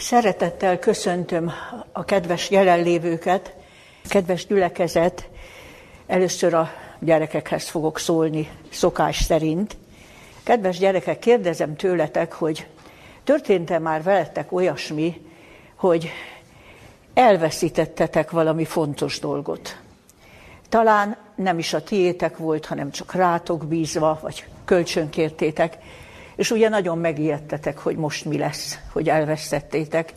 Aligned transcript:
Szeretettel 0.00 0.78
köszöntöm 0.78 1.52
a 1.92 2.04
kedves 2.04 2.50
jelenlévőket, 2.50 3.54
kedves 4.08 4.46
gyülekezet. 4.46 5.28
Először 6.06 6.54
a 6.54 6.70
gyerekekhez 6.98 7.68
fogok 7.68 7.98
szólni 7.98 8.50
szokás 8.70 9.22
szerint. 9.22 9.76
Kedves 10.42 10.78
gyerekek, 10.78 11.18
kérdezem 11.18 11.76
tőletek, 11.76 12.32
hogy 12.32 12.66
történt-e 13.24 13.78
már 13.78 14.02
veletek 14.02 14.52
olyasmi, 14.52 15.20
hogy 15.74 16.10
elveszítettetek 17.14 18.30
valami 18.30 18.64
fontos 18.64 19.18
dolgot. 19.18 19.76
Talán 20.68 21.16
nem 21.34 21.58
is 21.58 21.72
a 21.74 21.82
tiétek 21.82 22.36
volt, 22.36 22.66
hanem 22.66 22.90
csak 22.90 23.12
rátok 23.12 23.66
bízva, 23.66 24.18
vagy 24.22 24.44
kölcsönkértétek, 24.64 25.78
és 26.40 26.50
ugye 26.50 26.68
nagyon 26.68 26.98
megijedtetek, 26.98 27.78
hogy 27.78 27.96
most 27.96 28.24
mi 28.24 28.38
lesz, 28.38 28.78
hogy 28.92 29.08
elvesztettétek. 29.08 30.12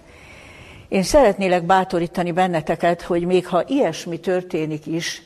Én 0.88 1.04
szeretnélek 1.04 1.64
bátorítani 1.66 2.32
benneteket, 2.32 3.02
hogy 3.02 3.26
még 3.26 3.48
ha 3.48 3.64
ilyesmi 3.68 4.20
történik 4.20 4.86
is, 4.86 5.22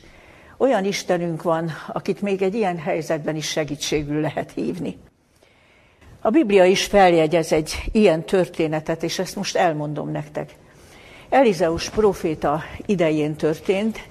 olyan 0.56 0.84
Istenünk 0.84 1.42
van, 1.42 1.70
akit 1.92 2.20
még 2.20 2.42
egy 2.42 2.54
ilyen 2.54 2.78
helyzetben 2.78 3.36
is 3.36 3.48
segítségül 3.48 4.20
lehet 4.20 4.52
hívni. 4.54 4.98
A 6.20 6.30
Biblia 6.30 6.64
is 6.64 6.84
feljegyez 6.84 7.52
egy 7.52 7.82
ilyen 7.92 8.24
történetet, 8.24 9.02
és 9.02 9.18
ezt 9.18 9.36
most 9.36 9.56
elmondom 9.56 10.10
nektek. 10.10 10.54
Elizeus 11.28 11.90
proféta 11.90 12.62
idején 12.86 13.34
történt, 13.34 14.08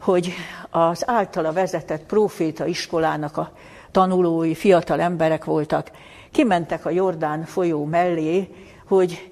hogy 0.00 0.32
az 0.70 1.08
általa 1.08 1.52
vezetett 1.52 2.06
proféta 2.06 2.66
iskolának 2.66 3.36
a 3.36 3.52
tanulói, 3.90 4.54
fiatal 4.54 5.00
emberek 5.00 5.44
voltak, 5.44 5.90
kimentek 6.30 6.84
a 6.84 6.90
Jordán 6.90 7.44
folyó 7.44 7.84
mellé, 7.84 8.48
hogy 8.86 9.30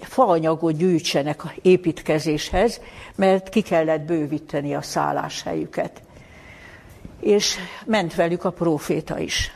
faanyagot 0.00 0.76
gyűjtsenek 0.76 1.42
építkezéshez, 1.62 2.80
mert 3.14 3.48
ki 3.48 3.60
kellett 3.60 4.00
bővíteni 4.00 4.74
a 4.74 4.82
szálláshelyüket. 4.82 6.02
És 7.20 7.56
ment 7.86 8.14
velük 8.14 8.44
a 8.44 8.50
próféta 8.50 9.18
is. 9.18 9.52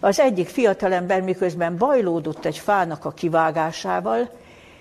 Az 0.00 0.20
egyik 0.20 0.48
fiatalember 0.48 1.22
miközben 1.22 1.76
bajlódott 1.76 2.44
egy 2.44 2.58
fának 2.58 3.04
a 3.04 3.10
kivágásával, 3.10 4.30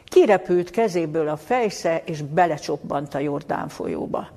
kirepült 0.03 0.69
kezéből 0.69 1.27
a 1.27 1.37
fejsze, 1.37 2.01
és 2.05 2.21
belecsobbant 2.21 3.13
a 3.13 3.19
Jordán 3.19 3.67
folyóba. 3.67 4.36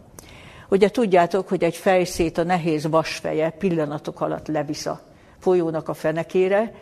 Ugye 0.71 0.91
tudjátok, 0.91 1.49
hogy 1.49 1.65
egy 1.65 1.77
fejszét 1.77 2.39
a 2.39 2.43
nehéz 2.43 2.89
vasfeje 2.89 3.51
pillanatok 3.51 4.21
alatt 4.21 4.47
levisz 4.47 4.87
a 4.87 5.01
folyónak 5.39 5.89
a 5.89 5.95
fenekére, 5.95 6.75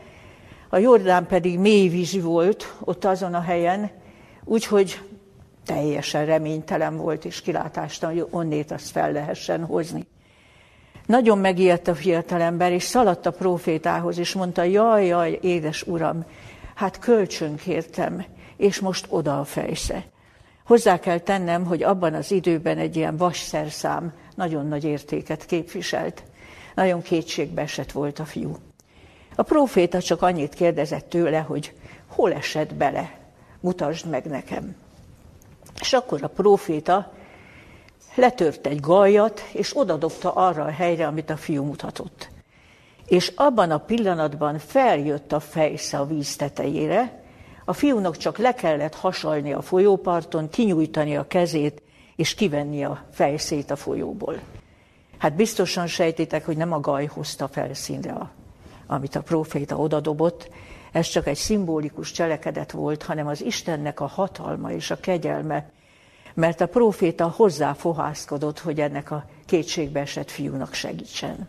a 0.68 0.78
Jordán 0.78 1.26
pedig 1.26 1.58
mély 1.58 1.88
víz 1.88 2.22
volt 2.22 2.74
ott 2.80 3.04
azon 3.04 3.34
a 3.34 3.40
helyen, 3.40 3.90
úgyhogy 4.44 5.00
teljesen 5.64 6.26
reménytelen 6.26 6.96
volt, 6.96 7.24
és 7.24 7.40
kilátástalan, 7.40 8.14
hogy 8.14 8.26
onnét 8.30 8.70
azt 8.70 8.90
fel 8.90 9.12
lehessen 9.12 9.64
hozni. 9.64 10.06
Nagyon 11.06 11.38
megijedt 11.38 11.88
a 11.88 11.94
fiatalember, 11.94 12.72
és 12.72 12.82
szaladt 12.82 13.26
a 13.26 13.30
profétához, 13.30 14.18
és 14.18 14.32
mondta, 14.32 14.62
jaj, 14.62 15.06
jaj, 15.06 15.38
édes 15.42 15.82
uram, 15.82 16.24
hát 16.74 16.98
kölcsönkértem, 16.98 18.24
és 18.56 18.80
most 18.80 19.06
oda 19.08 19.40
a 19.40 19.44
fejsze. 19.44 20.04
Hozzá 20.68 20.98
kell 20.98 21.18
tennem, 21.18 21.64
hogy 21.64 21.82
abban 21.82 22.14
az 22.14 22.30
időben 22.30 22.78
egy 22.78 22.96
ilyen 22.96 23.16
vasszerszám 23.16 24.12
nagyon 24.34 24.66
nagy 24.66 24.84
értéket 24.84 25.46
képviselt. 25.46 26.22
Nagyon 26.74 27.02
kétségbe 27.02 27.62
esett 27.62 27.92
volt 27.92 28.18
a 28.18 28.24
fiú. 28.24 28.56
A 29.36 29.42
próféta 29.42 30.02
csak 30.02 30.22
annyit 30.22 30.54
kérdezett 30.54 31.08
tőle, 31.08 31.38
hogy 31.38 31.74
hol 32.06 32.32
esett 32.32 32.74
bele, 32.74 33.18
mutasd 33.60 34.06
meg 34.06 34.24
nekem. 34.24 34.76
És 35.80 35.92
akkor 35.92 36.22
a 36.22 36.28
próféta 36.28 37.12
letört 38.14 38.66
egy 38.66 38.80
gajat, 38.80 39.40
és 39.52 39.76
odadobta 39.76 40.32
arra 40.32 40.64
a 40.64 40.70
helyre, 40.70 41.06
amit 41.06 41.30
a 41.30 41.36
fiú 41.36 41.64
mutatott. 41.64 42.28
És 43.06 43.32
abban 43.36 43.70
a 43.70 43.78
pillanatban 43.78 44.58
feljött 44.58 45.32
a 45.32 45.40
fejsze 45.40 45.98
a 45.98 46.06
víz 46.06 46.36
tetejére, 46.36 47.17
a 47.68 47.72
fiúnak 47.72 48.16
csak 48.16 48.38
le 48.38 48.54
kellett 48.54 48.94
hasalni 48.94 49.52
a 49.52 49.60
folyóparton, 49.60 50.48
kinyújtani 50.48 51.16
a 51.16 51.26
kezét, 51.26 51.82
és 52.16 52.34
kivenni 52.34 52.84
a 52.84 53.04
fejszét 53.12 53.70
a 53.70 53.76
folyóból. 53.76 54.40
Hát 55.18 55.34
biztosan 55.34 55.86
sejtitek, 55.86 56.44
hogy 56.44 56.56
nem 56.56 56.72
a 56.72 56.80
gaj 56.80 57.06
hozta 57.06 57.48
felszínre, 57.48 58.12
a, 58.12 58.30
amit 58.86 59.14
a 59.14 59.22
proféta 59.22 59.76
odadobott, 59.76 60.50
ez 60.92 61.06
csak 61.08 61.26
egy 61.26 61.36
szimbolikus 61.36 62.12
cselekedet 62.12 62.72
volt, 62.72 63.02
hanem 63.02 63.26
az 63.26 63.44
Istennek 63.44 64.00
a 64.00 64.06
hatalma 64.06 64.72
és 64.72 64.90
a 64.90 65.00
kegyelme, 65.00 65.70
mert 66.34 66.60
a 66.60 66.66
proféta 66.66 67.32
hozzáfohászkodott, 67.36 68.58
hogy 68.58 68.80
ennek 68.80 69.10
a 69.10 69.24
kétségbeesett 69.46 70.30
fiúnak 70.30 70.74
segítsen. 70.74 71.48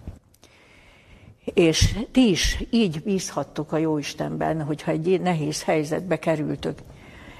És 1.53 1.97
ti 2.11 2.29
is 2.29 2.63
így 2.69 3.03
bízhattok 3.03 3.71
a 3.71 3.77
Jóistenben, 3.77 4.63
hogyha 4.63 4.91
egy 4.91 5.21
nehéz 5.21 5.63
helyzetbe 5.63 6.19
kerültök. 6.19 6.79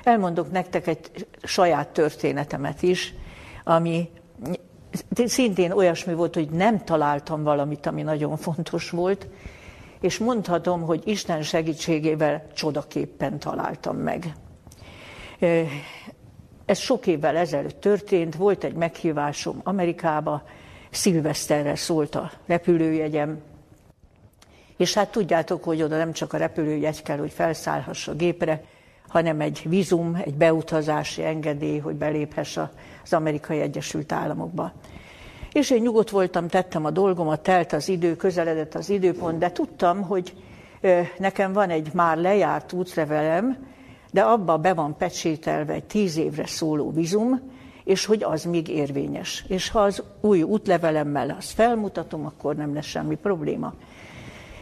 Elmondok 0.03 0.51
nektek 0.51 0.87
egy 0.87 1.27
saját 1.43 1.87
történetemet 1.87 2.81
is, 2.81 3.13
ami 3.63 4.09
szintén 5.25 5.71
olyasmi 5.71 6.13
volt, 6.13 6.33
hogy 6.33 6.49
nem 6.49 6.83
találtam 6.83 7.43
valamit, 7.43 7.85
ami 7.85 8.01
nagyon 8.01 8.37
fontos 8.37 8.89
volt, 8.89 9.27
és 10.01 10.17
mondhatom, 10.17 10.81
hogy 10.81 11.01
Isten 11.05 11.41
segítségével 11.41 12.47
csodaképpen 12.53 13.39
találtam 13.39 13.95
meg. 13.95 14.33
Ez 16.65 16.77
sok 16.77 17.07
évvel 17.07 17.35
ezelőtt 17.35 17.79
történt, 17.79 18.35
volt 18.35 18.63
egy 18.63 18.73
meghívásom 18.73 19.61
Amerikába, 19.63 20.43
szilveszterre 20.89 21.75
szólt 21.75 22.15
a 22.15 22.31
repülőjegyem, 22.45 23.41
és 24.79 24.93
hát 24.93 25.11
tudjátok, 25.11 25.63
hogy 25.63 25.81
oda 25.81 25.97
nem 25.97 26.11
csak 26.11 26.33
a 26.33 26.37
repülőjegy 26.37 27.03
kell, 27.03 27.17
hogy 27.17 27.31
felszállhass 27.31 28.07
a 28.07 28.13
gépre, 28.13 28.63
hanem 29.07 29.41
egy 29.41 29.61
vízum, 29.65 30.21
egy 30.25 30.33
beutazási 30.33 31.23
engedély, 31.23 31.77
hogy 31.77 31.95
beléphess 31.95 32.57
az 33.03 33.13
Amerikai 33.13 33.59
Egyesült 33.59 34.11
Államokba. 34.11 34.71
És 35.51 35.69
én 35.69 35.81
nyugodt 35.81 36.09
voltam, 36.09 36.47
tettem 36.47 36.85
a 36.85 36.91
dolgomat, 36.91 37.41
telt 37.41 37.73
az 37.73 37.89
idő, 37.89 38.15
közeledett 38.15 38.75
az 38.75 38.89
időpont, 38.89 39.37
de 39.37 39.51
tudtam, 39.51 40.01
hogy 40.01 40.33
nekem 41.17 41.53
van 41.53 41.69
egy 41.69 41.89
már 41.93 42.17
lejárt 42.17 42.73
útlevelem, 42.73 43.67
de 44.11 44.21
abba 44.21 44.57
be 44.57 44.73
van 44.73 44.97
pecsételve 44.97 45.73
egy 45.73 45.85
tíz 45.85 46.17
évre 46.17 46.45
szóló 46.45 46.91
vízum, 46.91 47.41
és 47.83 48.05
hogy 48.05 48.23
az 48.23 48.43
még 48.43 48.67
érvényes. 48.67 49.45
És 49.47 49.69
ha 49.69 49.79
az 49.79 50.03
új 50.21 50.41
útlevelemmel 50.41 51.35
azt 51.37 51.51
felmutatom, 51.51 52.25
akkor 52.25 52.55
nem 52.55 52.73
lesz 52.73 52.85
semmi 52.85 53.15
probléma. 53.15 53.73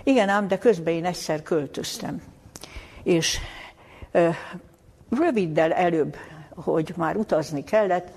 Igen 0.07 0.29
ám, 0.29 0.47
de 0.47 0.57
közben 0.57 0.93
én 0.93 1.05
egyszer 1.05 1.43
költöztem. 1.43 2.21
És 3.03 3.37
ö, 4.11 4.29
röviddel 5.09 5.73
előbb, 5.73 6.15
hogy 6.55 6.93
már 6.95 7.15
utazni 7.15 7.63
kellett, 7.63 8.11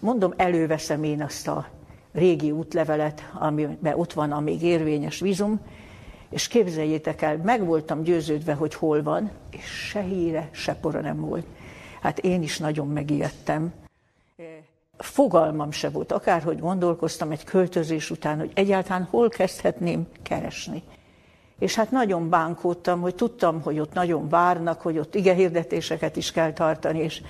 mondom, 0.00 0.32
előveszem 0.36 1.02
én 1.02 1.22
azt 1.22 1.48
a 1.48 1.68
régi 2.12 2.50
útlevelet, 2.50 3.30
amiben 3.34 3.94
ott 3.94 4.12
van 4.12 4.32
a 4.32 4.40
még 4.40 4.62
érvényes 4.62 5.20
vízum, 5.20 5.60
és 6.30 6.48
képzeljétek 6.48 7.22
el, 7.22 7.36
meg 7.36 7.64
voltam 7.64 8.02
győződve, 8.02 8.52
hogy 8.52 8.74
hol 8.74 9.02
van, 9.02 9.30
és 9.50 9.64
se 9.64 10.00
híre, 10.00 10.48
se 10.52 10.74
pora 10.74 11.00
nem 11.00 11.20
volt. 11.20 11.46
Hát 12.00 12.18
én 12.18 12.42
is 12.42 12.58
nagyon 12.58 12.88
megijedtem. 12.88 13.72
Fogalmam 14.96 15.70
se 15.70 15.88
volt, 15.88 16.12
akárhogy 16.12 16.58
gondolkoztam 16.58 17.30
egy 17.30 17.44
költözés 17.44 18.10
után, 18.10 18.38
hogy 18.38 18.50
egyáltalán 18.54 19.02
hol 19.10 19.28
kezdhetném 19.28 20.06
keresni. 20.22 20.82
És 21.58 21.74
hát 21.74 21.90
nagyon 21.90 22.28
bánkódtam, 22.28 23.00
hogy 23.00 23.14
tudtam, 23.14 23.62
hogy 23.62 23.78
ott 23.78 23.92
nagyon 23.92 24.28
várnak, 24.28 24.80
hogy 24.80 24.98
ott 24.98 25.14
igehirdetéseket 25.14 26.16
is 26.16 26.32
kell 26.32 26.52
tartani, 26.52 26.98
és 26.98 27.22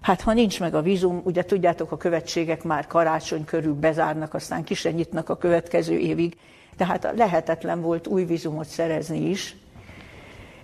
hát 0.00 0.20
ha 0.20 0.32
nincs 0.32 0.60
meg 0.60 0.74
a 0.74 0.82
vízum, 0.82 1.20
ugye 1.24 1.44
tudjátok, 1.44 1.92
a 1.92 1.96
követségek 1.96 2.62
már 2.62 2.86
karácsony 2.86 3.44
körül 3.44 3.74
bezárnak, 3.74 4.34
aztán 4.34 4.64
ki 4.64 4.88
nyitnak 4.88 5.28
a 5.28 5.36
következő 5.36 5.98
évig, 5.98 6.36
tehát 6.76 7.12
lehetetlen 7.16 7.80
volt 7.80 8.06
új 8.06 8.24
vízumot 8.24 8.66
szerezni 8.66 9.28
is, 9.28 9.56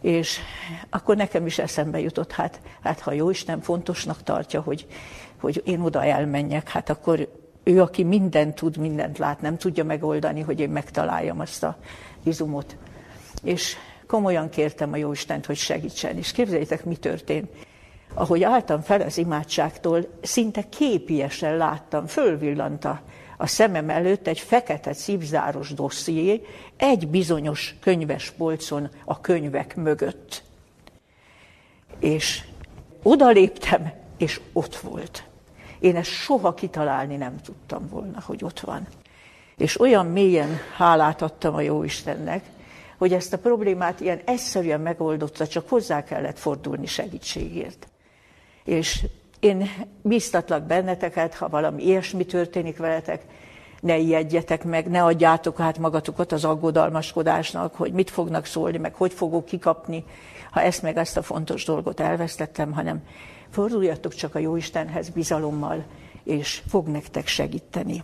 és 0.00 0.38
akkor 0.90 1.16
nekem 1.16 1.46
is 1.46 1.58
eszembe 1.58 2.00
jutott, 2.00 2.32
hát, 2.32 2.60
hát 2.82 3.00
ha 3.00 3.12
jó 3.12 3.30
Isten 3.30 3.60
fontosnak 3.60 4.22
tartja, 4.22 4.60
hogy, 4.60 4.86
hogy 5.40 5.62
én 5.64 5.80
oda 5.80 6.04
elmenjek, 6.04 6.68
hát 6.68 6.90
akkor 6.90 7.28
ő, 7.62 7.80
aki 7.80 8.04
mindent 8.04 8.54
tud, 8.54 8.76
mindent 8.76 9.18
lát, 9.18 9.40
nem 9.40 9.56
tudja 9.56 9.84
megoldani, 9.84 10.40
hogy 10.40 10.60
én 10.60 10.70
megtaláljam 10.70 11.40
azt 11.40 11.62
a 11.62 11.76
vízumot 12.22 12.76
és 13.42 13.76
komolyan 14.06 14.48
kértem 14.48 14.92
a 14.92 14.96
Jóistent, 14.96 15.46
hogy 15.46 15.56
segítsen. 15.56 16.16
És 16.16 16.32
képzeljétek, 16.32 16.84
mi 16.84 16.96
történt. 16.96 17.50
Ahogy 18.14 18.42
álltam 18.42 18.80
fel 18.80 19.00
az 19.00 19.18
imádságtól, 19.18 20.06
szinte 20.22 20.68
képiesen 20.68 21.56
láttam, 21.56 22.06
fölvillant 22.06 22.84
a, 22.84 23.02
szemem 23.46 23.90
előtt 23.90 24.26
egy 24.26 24.38
fekete 24.38 24.92
cipzáros 24.92 25.74
dosszié, 25.74 26.42
egy 26.76 27.08
bizonyos 27.08 27.74
könyves 27.80 28.30
polcon 28.30 28.90
a 29.04 29.20
könyvek 29.20 29.76
mögött. 29.76 30.42
És 31.98 32.44
oda 33.02 33.28
léptem, 33.28 33.92
és 34.16 34.40
ott 34.52 34.76
volt. 34.76 35.24
Én 35.78 35.96
ezt 35.96 36.10
soha 36.10 36.54
kitalálni 36.54 37.16
nem 37.16 37.40
tudtam 37.40 37.88
volna, 37.88 38.20
hogy 38.26 38.44
ott 38.44 38.60
van. 38.60 38.86
És 39.56 39.80
olyan 39.80 40.06
mélyen 40.06 40.58
hálát 40.76 41.22
adtam 41.22 41.54
a 41.54 41.60
Jóistennek, 41.60 42.44
hogy 43.00 43.12
ezt 43.12 43.32
a 43.32 43.38
problémát 43.38 44.00
ilyen 44.00 44.20
egyszerűen 44.24 44.80
megoldotta, 44.80 45.46
csak 45.46 45.68
hozzá 45.68 46.04
kellett 46.04 46.38
fordulni 46.38 46.86
segítségért. 46.86 47.88
És 48.64 49.06
én 49.38 49.70
bíztatlak 50.02 50.62
benneteket, 50.62 51.34
ha 51.34 51.48
valami 51.48 51.84
ilyesmi 51.84 52.24
történik 52.24 52.76
veletek, 52.76 53.22
ne 53.80 53.96
ijedjetek 53.96 54.64
meg, 54.64 54.88
ne 54.88 55.04
adjátok 55.04 55.60
át 55.60 55.78
magatokat 55.78 56.32
az 56.32 56.44
aggodalmaskodásnak, 56.44 57.74
hogy 57.74 57.92
mit 57.92 58.10
fognak 58.10 58.46
szólni, 58.46 58.78
meg 58.78 58.94
hogy 58.94 59.12
fogok 59.12 59.44
kikapni, 59.44 60.04
ha 60.50 60.60
ezt 60.60 60.82
meg 60.82 60.96
ezt 60.96 61.16
a 61.16 61.22
fontos 61.22 61.64
dolgot 61.64 62.00
elvesztettem, 62.00 62.72
hanem 62.72 63.02
forduljatok 63.50 64.14
csak 64.14 64.34
a 64.34 64.38
Jóistenhez 64.38 65.08
bizalommal, 65.08 65.84
és 66.24 66.62
fog 66.68 66.86
nektek 66.86 67.26
segíteni. 67.26 68.02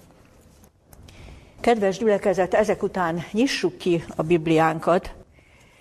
Kedves 1.66 1.98
gyülekezet, 1.98 2.54
ezek 2.54 2.82
után 2.82 3.24
nyissuk 3.32 3.78
ki 3.78 4.04
a 4.16 4.22
Bibliánkat, 4.22 5.12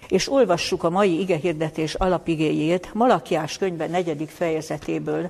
és 0.07 0.31
olvassuk 0.31 0.83
a 0.83 0.89
mai 0.89 1.19
igehirdetés 1.19 1.93
alapigéjét 1.93 2.93
Malakiás 2.93 3.57
könyve 3.57 3.87
negyedik 3.87 4.29
fejezetéből, 4.29 5.29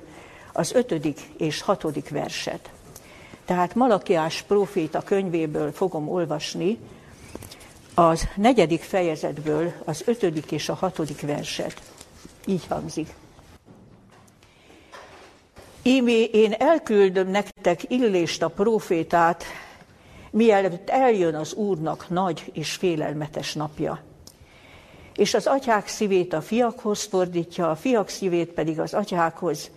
az 0.52 0.72
ötödik 0.72 1.20
és 1.38 1.60
hatodik 1.60 2.08
verset. 2.08 2.70
Tehát 3.44 3.74
Malakiás 3.74 4.42
próféta 4.42 5.00
könyvéből 5.00 5.72
fogom 5.72 6.08
olvasni 6.08 6.78
az 7.94 8.28
negyedik 8.36 8.82
fejezetből 8.82 9.72
az 9.84 10.02
ötödik 10.06 10.52
és 10.52 10.68
a 10.68 10.74
hatodik 10.74 11.20
verset. 11.20 11.82
Így 12.46 12.66
hangzik. 12.68 13.14
Ímé 15.82 16.22
én 16.22 16.52
elküldöm 16.52 17.28
nektek 17.28 17.90
Illést 17.90 18.42
a 18.42 18.48
profétát, 18.48 19.44
mielőtt 20.30 20.90
eljön 20.90 21.34
az 21.34 21.54
Úrnak 21.54 22.08
nagy 22.08 22.50
és 22.52 22.72
félelmetes 22.72 23.52
napja. 23.54 24.00
És 25.16 25.34
az 25.34 25.46
atyák 25.46 25.88
szívét 25.88 26.32
a 26.32 26.40
fiakhoz 26.40 27.02
fordítja, 27.02 27.70
a 27.70 27.76
fiak 27.76 28.08
szívét 28.08 28.50
pedig 28.50 28.80
az 28.80 28.94
atyákhoz, 28.94 29.70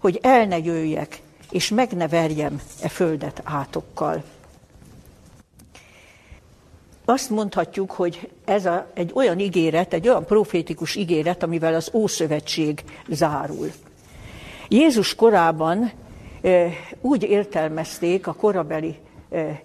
hogy 0.00 0.18
el 0.22 0.44
ne 0.44 0.58
jöjjek, 0.58 1.20
és 1.50 1.68
meg 1.68 1.92
ne 1.92 2.08
verjem 2.08 2.60
e 2.82 2.88
földet 2.88 3.40
átokkal. 3.44 4.22
Azt 7.04 7.30
mondhatjuk, 7.30 7.90
hogy 7.90 8.30
ez 8.44 8.66
a, 8.66 8.90
egy 8.94 9.10
olyan 9.14 9.38
ígéret, 9.38 9.92
egy 9.92 10.08
olyan 10.08 10.24
profétikus 10.24 10.94
ígéret, 10.94 11.42
amivel 11.42 11.74
az 11.74 11.90
Ószövetség 11.92 12.84
zárul. 13.08 13.70
Jézus 14.68 15.14
korában 15.14 15.92
e, 16.42 16.68
úgy 17.00 17.22
értelmezték 17.22 18.26
a 18.26 18.32
korabeli 18.32 18.96
e, 19.30 19.62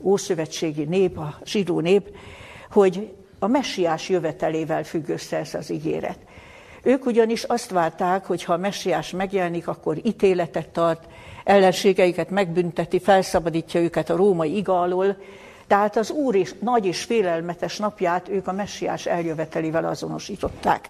ószövetségi 0.00 0.84
nép, 0.84 1.18
a 1.18 1.38
zsidó 1.44 1.80
nép, 1.80 2.16
hogy 2.70 3.14
a 3.38 3.46
messiás 3.46 4.08
jövetelével 4.08 4.84
függ 4.84 5.08
össze 5.08 5.36
ez 5.36 5.54
az 5.54 5.70
ígéret. 5.70 6.18
Ők 6.82 7.06
ugyanis 7.06 7.42
azt 7.42 7.70
várták, 7.70 8.24
hogy 8.24 8.44
ha 8.44 8.52
a 8.52 8.56
messiás 8.56 9.10
megjelenik, 9.10 9.68
akkor 9.68 9.96
ítéletet 10.02 10.68
tart, 10.68 11.04
ellenségeiket 11.44 12.30
megbünteti, 12.30 12.98
felszabadítja 12.98 13.80
őket 13.80 14.10
a 14.10 14.16
római 14.16 14.56
iga 14.56 14.80
alól, 14.80 15.16
tehát 15.66 15.96
az 15.96 16.10
Úr 16.10 16.34
és 16.34 16.54
nagy 16.60 16.86
és 16.86 17.02
félelmetes 17.02 17.78
napját 17.78 18.28
ők 18.28 18.46
a 18.46 18.52
messiás 18.52 19.06
eljövetelével 19.06 19.84
azonosították. 19.84 20.88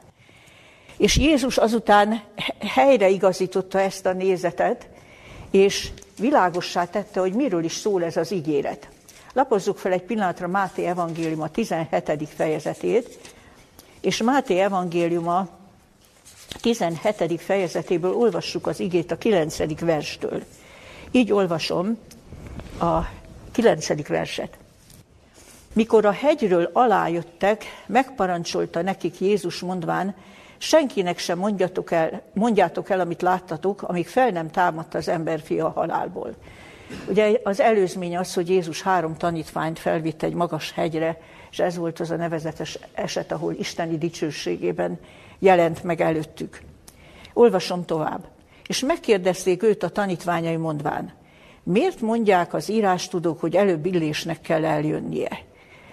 És 0.97 1.17
Jézus 1.17 1.57
azután 1.57 2.21
helyreigazította 2.75 3.81
ezt 3.81 4.07
a 4.07 4.13
nézetet, 4.13 4.89
és 5.57 5.91
világossá 6.19 6.85
tette, 6.85 7.21
hogy 7.21 7.33
miről 7.33 7.65
is 7.65 7.73
szól 7.73 8.05
ez 8.05 8.17
az 8.17 8.31
ígéret. 8.31 8.89
Lapozzuk 9.33 9.79
fel 9.79 9.93
egy 9.93 10.03
pillanatra 10.03 10.49
Máté 10.49 10.85
evangélium 10.85 11.41
a 11.41 11.49
17. 11.49 12.29
fejezetét, 12.37 13.19
és 14.01 14.23
Máté 14.23 14.59
evangéliuma 14.59 15.49
17. 16.61 17.41
fejezetéből 17.41 18.15
olvassuk 18.15 18.67
az 18.67 18.81
igét 18.81 19.11
a 19.11 19.19
9. 19.19 19.81
verstől. 19.81 20.43
Így 21.11 21.33
olvasom 21.33 21.99
a 22.81 23.01
9. 23.53 24.07
verset. 24.07 24.59
Mikor 25.73 26.05
a 26.05 26.13
hegyről 26.13 26.71
alájöttek, 26.73 27.65
megparancsolta 27.87 28.83
nekik 28.83 29.21
Jézus 29.21 29.61
mondván, 29.61 30.15
senkinek 30.59 31.19
sem 31.19 31.39
mondjatok 31.39 31.91
el, 31.91 32.23
mondjátok 32.35 32.91
el, 32.91 33.01
amit 33.01 33.23
láttatok, 33.23 33.83
amíg 33.83 34.07
fel 34.07 34.31
nem 34.31 34.51
támadt 34.51 34.95
az 34.95 35.09
emberfia 35.09 35.67
a 35.67 35.71
halálból. 35.71 36.35
Ugye 37.09 37.41
az 37.43 37.61
előzmény 37.61 38.17
az, 38.17 38.35
hogy 38.35 38.49
Jézus 38.49 38.83
három 38.83 39.17
tanítványt 39.17 39.79
felvitt 39.79 40.23
egy 40.23 40.35
magas 40.35 40.73
hegyre, 40.73 41.19
és 41.51 41.59
ez 41.59 41.77
volt 41.77 42.01
az 42.01 42.11
a 42.11 42.17
nevezetes 42.17 42.79
eset, 42.95 43.33
ahol 43.33 43.53
isteni 43.53 43.99
dicsőségében 43.99 44.99
jelent 45.39 45.83
meg 45.83 46.01
előttük. 46.01 46.61
Olvasom 47.33 47.85
tovább. 47.85 48.25
És 48.67 48.81
megkérdezték 48.81 49.63
őt 49.63 49.83
a 49.83 49.89
tanítványai 49.89 50.57
mondván, 50.57 51.13
miért 51.63 52.01
mondják 52.01 52.55
az 52.55 52.71
írástudók, 52.71 53.41
hogy 53.41 53.57
előbb 53.57 53.87
illésnek 53.87 54.41
kell 54.41 54.65
eljönnie? 54.65 55.39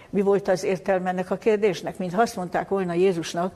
Mi 0.09 0.21
volt 0.21 0.47
az 0.47 0.63
értelme 0.63 1.09
ennek 1.09 1.31
a 1.31 1.37
kérdésnek? 1.37 1.97
Mint 1.97 2.13
azt 2.13 2.35
mondták 2.35 2.69
volna 2.69 2.93
Jézusnak, 2.93 3.55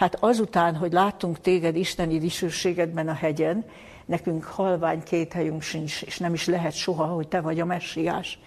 hát 0.00 0.16
azután, 0.20 0.76
hogy 0.76 0.92
láttunk 0.92 1.40
téged 1.40 1.76
isteni 1.76 2.18
dicsőségedben 2.18 3.08
a 3.08 3.12
hegyen, 3.12 3.64
nekünk 4.04 4.44
halvány 4.44 5.02
két 5.02 5.32
helyünk 5.32 5.62
sincs, 5.62 6.02
és 6.02 6.18
nem 6.18 6.34
is 6.34 6.46
lehet 6.46 6.72
soha, 6.72 7.04
hogy 7.04 7.28
te 7.28 7.40
vagy 7.40 7.60
a 7.60 7.64
messiás. 7.64 8.38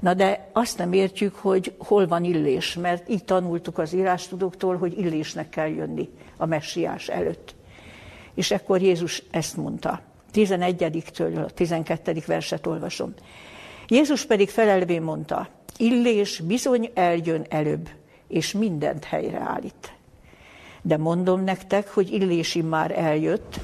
Na 0.00 0.14
de 0.14 0.50
azt 0.52 0.78
nem 0.78 0.92
értjük, 0.92 1.34
hogy 1.34 1.74
hol 1.78 2.06
van 2.06 2.24
illés, 2.24 2.74
mert 2.74 3.08
így 3.08 3.24
tanultuk 3.24 3.78
az 3.78 3.92
írástudóktól, 3.92 4.76
hogy 4.76 4.98
illésnek 4.98 5.48
kell 5.48 5.68
jönni 5.68 6.08
a 6.36 6.46
messiás 6.46 7.08
előtt. 7.08 7.54
És 8.34 8.50
ekkor 8.50 8.80
Jézus 8.80 9.22
ezt 9.30 9.56
mondta. 9.56 10.00
11-től 10.34 11.44
a 11.46 11.50
12. 11.50 12.22
verset 12.26 12.66
olvasom. 12.66 13.14
Jézus 13.88 14.26
pedig 14.26 14.48
felelvén 14.48 15.02
mondta, 15.02 15.48
illés 15.76 16.40
bizony 16.40 16.90
eljön 16.94 17.46
előbb, 17.48 17.88
és 18.28 18.52
mindent 18.52 19.04
helyreállít. 19.04 19.97
De 20.82 20.96
mondom 20.96 21.44
nektek, 21.44 21.88
hogy 21.88 22.12
Illési 22.12 22.62
már 22.62 22.98
eljött, 22.98 23.60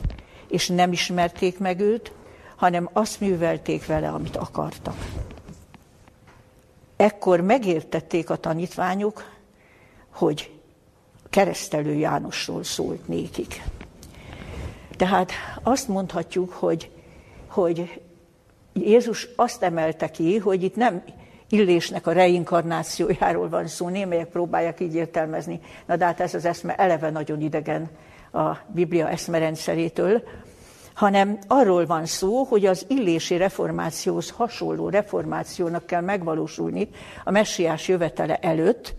és 0.49 0.69
nem 0.69 0.93
ismerték 0.93 1.59
meg 1.59 1.81
őt, 1.81 2.13
hanem 2.57 2.89
azt 2.93 3.21
művelték 3.21 3.87
vele, 3.87 4.09
amit 4.09 4.37
akartak. 4.37 4.97
Ekkor 6.97 7.41
megértették 7.41 8.31
a 8.31 8.37
tanítványok, 8.37 9.25
hogy 10.11 10.53
keresztelő 11.31 11.95
Jánosról 11.95 12.65
szólt 12.65 13.09
nékik. 13.09 13.63
Tehát 14.97 15.33
azt 15.63 15.89
mondhatjuk, 15.89 16.53
hogy, 16.53 16.91
hogy 17.47 18.01
Jézus 18.73 19.29
azt 19.37 19.63
emelte 19.63 20.11
ki, 20.11 20.39
hogy 20.39 20.63
itt 20.63 20.77
nem 20.77 21.03
Illésnek 21.55 22.07
a 22.07 22.13
reinkarnációjáról 22.13 23.49
van 23.49 23.67
szó, 23.67 23.89
némelyek 23.89 24.29
próbálják 24.29 24.81
így 24.81 24.95
értelmezni. 24.95 25.61
Na 25.87 25.97
de 25.97 26.05
hát 26.05 26.21
ez 26.21 26.35
az 26.35 26.45
eszme 26.45 26.75
eleve 26.75 27.11
nagyon 27.11 27.41
idegen 27.41 27.91
a 28.33 28.57
Biblia 28.67 29.09
eszmerendszerétől, 29.09 30.23
hanem 30.95 31.39
arról 31.47 31.87
van 31.87 32.07
szó, 32.07 32.43
hogy 32.43 32.67
az 32.67 32.85
illési 32.89 33.37
reformációhoz 33.37 34.31
hasonló 34.31 34.89
reformációnak 34.89 35.87
kell 35.87 36.01
megvalósulni 36.01 36.89
a 37.25 37.31
messiás 37.31 37.89
jövetele 37.89 38.37
előtt. 38.37 38.95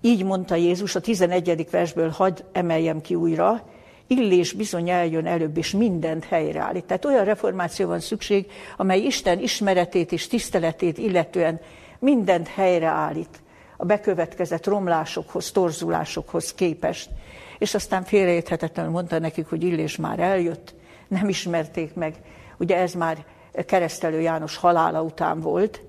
Így 0.00 0.24
mondta 0.24 0.54
Jézus 0.54 0.94
a 0.94 1.00
11. 1.00 1.70
versből, 1.70 2.08
hadd 2.08 2.40
emeljem 2.52 3.00
ki 3.00 3.14
újra, 3.14 3.62
illés 4.06 4.52
bizony 4.52 4.90
eljön 4.90 5.26
előbb, 5.26 5.56
és 5.56 5.70
mindent 5.70 6.24
helyreállít. 6.24 6.84
Tehát 6.84 7.04
olyan 7.04 7.24
reformáció 7.24 7.86
van 7.86 8.00
szükség, 8.00 8.46
amely 8.76 9.00
Isten 9.00 9.38
ismeretét 9.38 10.12
és 10.12 10.26
tiszteletét 10.26 10.98
illetően 10.98 11.60
mindent 11.98 12.48
helyreállít 12.48 13.40
a 13.76 13.84
bekövetkezett 13.84 14.66
romlásokhoz, 14.66 15.50
torzulásokhoz 15.50 16.54
képest. 16.54 17.10
És 17.58 17.74
aztán 17.74 18.04
félreérthetetlenül 18.04 18.92
mondta 18.92 19.18
nekik, 19.18 19.46
hogy 19.46 19.62
Illés 19.62 19.96
már 19.96 20.18
eljött, 20.18 20.74
nem 21.08 21.28
ismerték 21.28 21.94
meg. 21.94 22.14
Ugye 22.58 22.76
ez 22.76 22.92
már 22.92 23.24
keresztelő 23.66 24.20
János 24.20 24.56
halála 24.56 25.02
után 25.02 25.40
volt, 25.40 25.80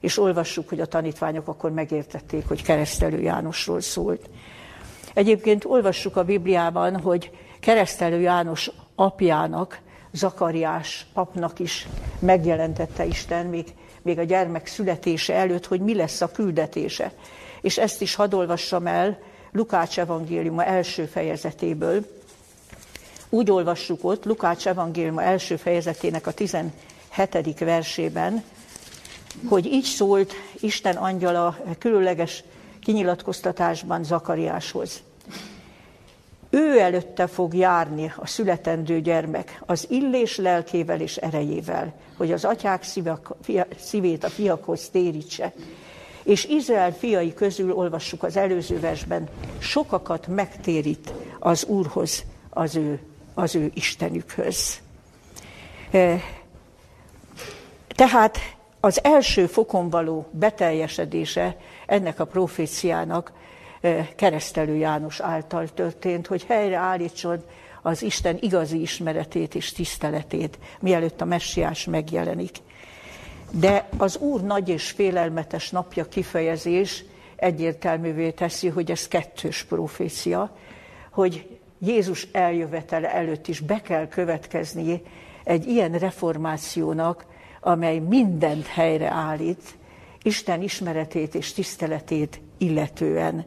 és 0.00 0.18
olvassuk, 0.18 0.68
hogy 0.68 0.80
a 0.80 0.86
tanítványok 0.86 1.48
akkor 1.48 1.70
megértették, 1.70 2.48
hogy 2.48 2.62
keresztelő 2.62 3.20
Jánosról 3.20 3.80
szólt. 3.80 4.30
Egyébként 5.14 5.64
olvassuk 5.64 6.16
a 6.16 6.24
Bibliában, 6.24 7.00
hogy 7.00 7.30
keresztelő 7.60 8.20
János 8.20 8.70
apjának, 8.94 9.80
Zakariás 10.12 11.06
papnak 11.12 11.58
is 11.58 11.88
megjelentette 12.18 13.04
Isten 13.04 13.46
még, 13.46 13.74
még 14.02 14.18
a 14.18 14.22
gyermek 14.22 14.66
születése 14.66 15.34
előtt, 15.34 15.66
hogy 15.66 15.80
mi 15.80 15.94
lesz 15.94 16.20
a 16.20 16.30
küldetése. 16.30 17.12
És 17.60 17.78
ezt 17.78 18.00
is 18.00 18.14
hadd 18.14 18.34
olvassam 18.34 18.86
el 18.86 19.18
Lukács 19.52 19.98
evangéliuma 19.98 20.64
első 20.64 21.04
fejezetéből, 21.04 22.04
Úgy 23.32 23.50
olvassuk 23.50 24.04
ott, 24.04 24.24
Lukács 24.24 24.66
evangélium 24.66 25.18
első 25.18 25.56
fejezetének 25.56 26.26
a 26.26 26.32
17. 26.32 27.58
versében, 27.58 28.44
hogy 29.48 29.66
így 29.66 29.84
szólt 29.84 30.32
Isten 30.60 30.96
angyala 30.96 31.56
különleges 31.78 32.44
kinyilatkoztatásban 32.80 34.04
Zakariáshoz. 34.04 35.02
Ő 36.50 36.78
előtte 36.78 37.26
fog 37.26 37.54
járni 37.54 38.12
a 38.16 38.26
születendő 38.26 39.00
gyermek 39.00 39.62
az 39.66 39.86
illés 39.90 40.36
lelkével 40.36 41.00
és 41.00 41.16
erejével, 41.16 41.92
hogy 42.16 42.32
az 42.32 42.44
atyák 42.44 42.86
szívét 43.78 44.24
a 44.24 44.28
fiakhoz 44.28 44.88
térítse. 44.88 45.52
És 46.22 46.44
Izrael 46.44 46.92
fiai 46.92 47.34
közül 47.34 47.72
olvassuk 47.72 48.22
az 48.22 48.36
előző 48.36 48.80
versben, 48.80 49.28
sokakat 49.58 50.26
megtérít 50.26 51.12
az 51.38 51.64
Úrhoz, 51.64 52.24
az 52.50 52.76
ő, 52.76 53.00
az 53.34 53.54
ő 53.54 53.70
Istenükhöz. 53.74 54.80
E, 55.90 56.20
tehát 57.88 58.38
az 58.80 59.04
első 59.04 59.46
fokon 59.46 59.90
való 59.90 60.26
beteljesedése 60.30 61.56
ennek 61.86 62.20
a 62.20 62.24
proféciának 62.24 63.32
keresztelő 64.16 64.76
János 64.76 65.20
által 65.20 65.68
történt, 65.68 66.26
hogy 66.26 66.44
helyreállítson 66.44 67.42
az 67.82 68.02
Isten 68.02 68.38
igazi 68.40 68.80
ismeretét 68.80 69.54
és 69.54 69.72
tiszteletét, 69.72 70.58
mielőtt 70.80 71.20
a 71.20 71.24
messiás 71.24 71.84
megjelenik. 71.84 72.56
De 73.50 73.88
az 73.96 74.16
Úr 74.16 74.40
nagy 74.40 74.68
és 74.68 74.90
félelmetes 74.90 75.70
napja 75.70 76.08
kifejezés 76.08 77.04
egyértelművé 77.36 78.30
teszi, 78.30 78.68
hogy 78.68 78.90
ez 78.90 79.08
kettős 79.08 79.64
profécia, 79.64 80.56
hogy 81.10 81.58
Jézus 81.78 82.28
eljövetele 82.32 83.14
előtt 83.14 83.48
is 83.48 83.60
be 83.60 83.80
kell 83.80 84.08
következni 84.08 85.02
egy 85.44 85.66
ilyen 85.66 85.92
reformációnak, 85.92 87.26
amely 87.60 87.98
mindent 87.98 88.66
helyreállít, 88.66 89.78
Isten 90.22 90.62
ismeretét 90.62 91.34
és 91.34 91.52
tiszteletét 91.52 92.40
illetően. 92.58 93.46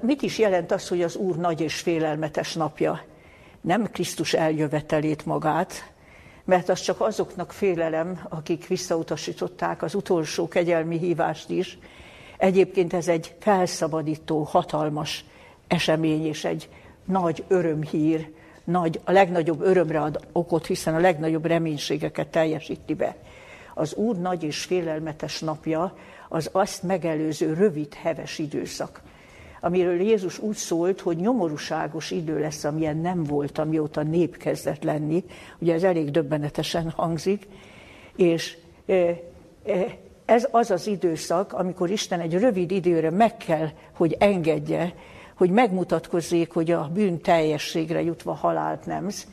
Mit 0.00 0.22
is 0.22 0.38
jelent 0.38 0.72
az, 0.72 0.88
hogy 0.88 1.02
az 1.02 1.16
Úr 1.16 1.36
nagy 1.36 1.60
és 1.60 1.80
félelmetes 1.80 2.54
napja? 2.54 3.02
Nem 3.60 3.90
Krisztus 3.90 4.34
eljövetelét 4.34 5.26
magát, 5.26 5.92
mert 6.44 6.68
az 6.68 6.80
csak 6.80 7.00
azoknak 7.00 7.52
félelem, 7.52 8.20
akik 8.28 8.66
visszautasították 8.66 9.82
az 9.82 9.94
utolsó 9.94 10.48
kegyelmi 10.48 10.98
hívást 10.98 11.50
is. 11.50 11.78
Egyébként 12.36 12.92
ez 12.92 13.08
egy 13.08 13.34
felszabadító, 13.40 14.42
hatalmas 14.42 15.24
esemény 15.66 16.26
és 16.26 16.44
egy 16.44 16.68
nagy 17.04 17.44
örömhír, 17.48 18.32
nagy, 18.64 19.00
a 19.04 19.12
legnagyobb 19.12 19.60
örömre 19.60 20.00
ad 20.00 20.26
okot, 20.32 20.66
hiszen 20.66 20.94
a 20.94 21.00
legnagyobb 21.00 21.46
reménységeket 21.46 22.28
teljesíti 22.28 22.94
be. 22.94 23.16
Az 23.74 23.94
Úr 23.94 24.16
nagy 24.16 24.42
és 24.42 24.64
félelmetes 24.64 25.40
napja 25.40 25.96
az 26.28 26.48
azt 26.52 26.82
megelőző 26.82 27.54
rövid, 27.54 27.94
heves 27.94 28.38
időszak 28.38 29.02
amiről 29.64 30.00
Jézus 30.00 30.38
úgy 30.38 30.54
szólt, 30.54 31.00
hogy 31.00 31.16
nyomorúságos 31.16 32.10
idő 32.10 32.38
lesz, 32.40 32.64
amilyen 32.64 32.96
nem 32.96 33.22
volt, 33.22 33.58
amióta 33.58 34.02
nép 34.02 34.36
kezdett 34.36 34.82
lenni. 34.82 35.24
Ugye 35.58 35.74
ez 35.74 35.82
elég 35.82 36.10
döbbenetesen 36.10 36.90
hangzik, 36.90 37.46
és 38.16 38.56
ez 40.24 40.48
az 40.50 40.70
az 40.70 40.86
időszak, 40.86 41.52
amikor 41.52 41.90
Isten 41.90 42.20
egy 42.20 42.38
rövid 42.38 42.70
időre 42.70 43.10
meg 43.10 43.36
kell, 43.36 43.68
hogy 43.92 44.16
engedje, 44.18 44.94
hogy 45.34 45.50
megmutatkozzék, 45.50 46.52
hogy 46.52 46.70
a 46.70 46.90
bűn 46.94 47.20
teljességre 47.20 48.02
jutva 48.02 48.32
halált 48.32 48.86
nemz. 48.86 49.26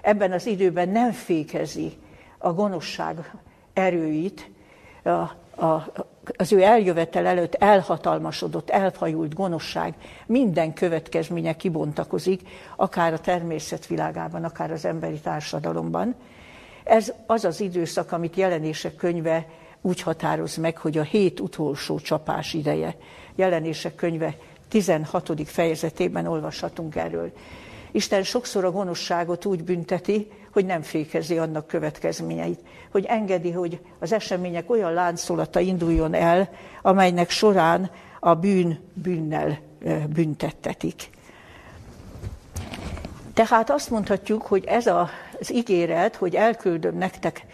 Ebben 0.00 0.32
az 0.32 0.46
időben 0.46 0.88
nem 0.88 1.12
fékezi 1.12 1.92
a 2.38 2.52
gonoszság 2.52 3.34
erőit, 3.72 4.50
a, 5.04 5.42
a, 5.56 5.92
az 6.36 6.52
ő 6.52 6.62
eljövetel 6.62 7.26
előtt 7.26 7.54
elhatalmasodott, 7.54 8.70
elfajult 8.70 9.34
gonoszság 9.34 9.94
minden 10.26 10.72
következménye 10.72 11.56
kibontakozik, 11.56 12.40
akár 12.76 13.12
a 13.12 13.20
természet 13.20 13.86
világában, 13.86 14.44
akár 14.44 14.70
az 14.70 14.84
emberi 14.84 15.20
társadalomban. 15.20 16.14
Ez 16.84 17.12
az 17.26 17.44
az 17.44 17.60
időszak, 17.60 18.12
amit 18.12 18.36
jelenések 18.36 18.96
könyve 18.96 19.46
úgy 19.80 20.00
határoz 20.02 20.56
meg, 20.56 20.76
hogy 20.76 20.98
a 20.98 21.02
hét 21.02 21.40
utolsó 21.40 21.98
csapás 21.98 22.54
ideje. 22.54 22.96
Jelenések 23.34 23.94
könyve 23.94 24.36
16. 24.68 25.48
fejezetében 25.48 26.26
olvashatunk 26.26 26.96
erről. 26.96 27.32
Isten 27.94 28.22
sokszor 28.22 28.64
a 28.64 28.70
gonoszságot 28.70 29.44
úgy 29.44 29.64
bünteti, 29.64 30.30
hogy 30.52 30.64
nem 30.64 30.82
fékezi 30.82 31.38
annak 31.38 31.66
következményeit, 31.66 32.60
hogy 32.90 33.04
engedi, 33.04 33.50
hogy 33.50 33.80
az 33.98 34.12
események 34.12 34.70
olyan 34.70 34.92
láncolata 34.92 35.60
induljon 35.60 36.14
el, 36.14 36.50
amelynek 36.82 37.30
során 37.30 37.90
a 38.20 38.34
bűn 38.34 38.78
bűnnel 38.94 39.58
büntettetik. 40.14 41.08
Tehát 43.34 43.70
azt 43.70 43.90
mondhatjuk, 43.90 44.42
hogy 44.42 44.64
ez 44.64 44.86
az 44.86 45.52
ígéret, 45.52 46.16
hogy 46.16 46.34
elküldöm 46.34 46.96
nektek 46.96 47.46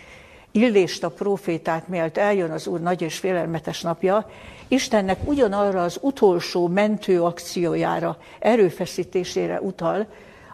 Illést 0.51 1.05
a 1.05 1.11
profétát, 1.11 1.89
mielőtt 1.89 2.17
eljön 2.17 2.51
az 2.51 2.67
Úr 2.67 2.81
nagy 2.81 3.03
és 3.03 3.19
félelmetes 3.19 3.81
napja, 3.81 4.31
Istennek 4.69 5.19
ugyanarra 5.25 5.83
az 5.83 5.99
utolsó 6.01 6.69
mentő 6.69 7.23
akciójára, 7.23 8.17
erőfeszítésére 8.39 9.61
utal, 9.61 10.07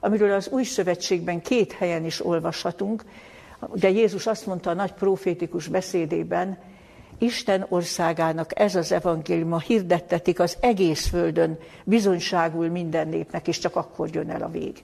amiről 0.06 0.32
az 0.32 0.48
új 0.48 0.62
szövetségben 0.62 1.42
két 1.42 1.72
helyen 1.72 2.04
is 2.04 2.24
olvashatunk. 2.24 3.04
Ugye 3.60 3.90
Jézus 3.90 4.26
azt 4.26 4.46
mondta 4.46 4.70
a 4.70 4.74
nagy 4.74 4.92
profétikus 4.92 5.68
beszédében, 5.68 6.58
Isten 7.18 7.66
országának 7.68 8.60
ez 8.60 8.74
az 8.74 8.92
evangéliuma 8.92 9.58
hirdettetik 9.58 10.40
az 10.40 10.56
egész 10.60 11.06
földön, 11.06 11.58
bizonyságul 11.84 12.68
minden 12.68 13.08
népnek, 13.08 13.48
és 13.48 13.58
csak 13.58 13.76
akkor 13.76 14.08
jön 14.12 14.30
el 14.30 14.42
a 14.42 14.48
vég. 14.48 14.82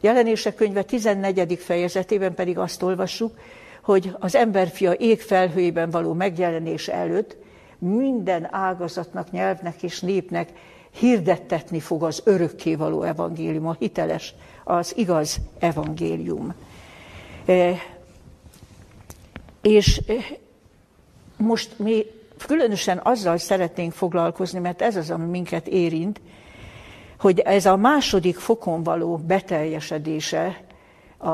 Jelenések 0.00 0.54
könyve 0.54 0.82
14. 0.82 1.58
fejezetében 1.58 2.34
pedig 2.34 2.58
azt 2.58 2.82
olvassuk, 2.82 3.38
hogy 3.82 4.16
az 4.18 4.34
emberfia 4.34 4.94
égfelhőjében 4.94 5.90
való 5.90 6.12
megjelenése 6.12 6.94
előtt 6.94 7.36
minden 7.78 8.54
ágazatnak, 8.54 9.30
nyelvnek 9.30 9.82
és 9.82 10.00
népnek 10.00 10.48
hirdettetni 10.90 11.80
fog 11.80 12.02
az 12.02 12.22
örökkévaló 12.24 13.02
evangélium, 13.02 13.66
a 13.66 13.76
hiteles, 13.78 14.34
az 14.64 14.92
igaz 14.96 15.40
evangélium. 15.58 16.54
E, 17.46 17.74
és 19.62 20.02
e, 20.06 20.12
most 21.36 21.78
mi 21.78 22.06
különösen 22.46 23.00
azzal 23.02 23.36
szeretnénk 23.36 23.92
foglalkozni, 23.92 24.58
mert 24.58 24.82
ez 24.82 24.96
az, 24.96 25.10
ami 25.10 25.24
minket 25.24 25.66
érint, 25.66 26.20
hogy 27.18 27.38
ez 27.38 27.66
a 27.66 27.76
második 27.76 28.36
fokon 28.36 28.82
való 28.82 29.16
beteljesedése 29.16 30.64
a, 31.18 31.30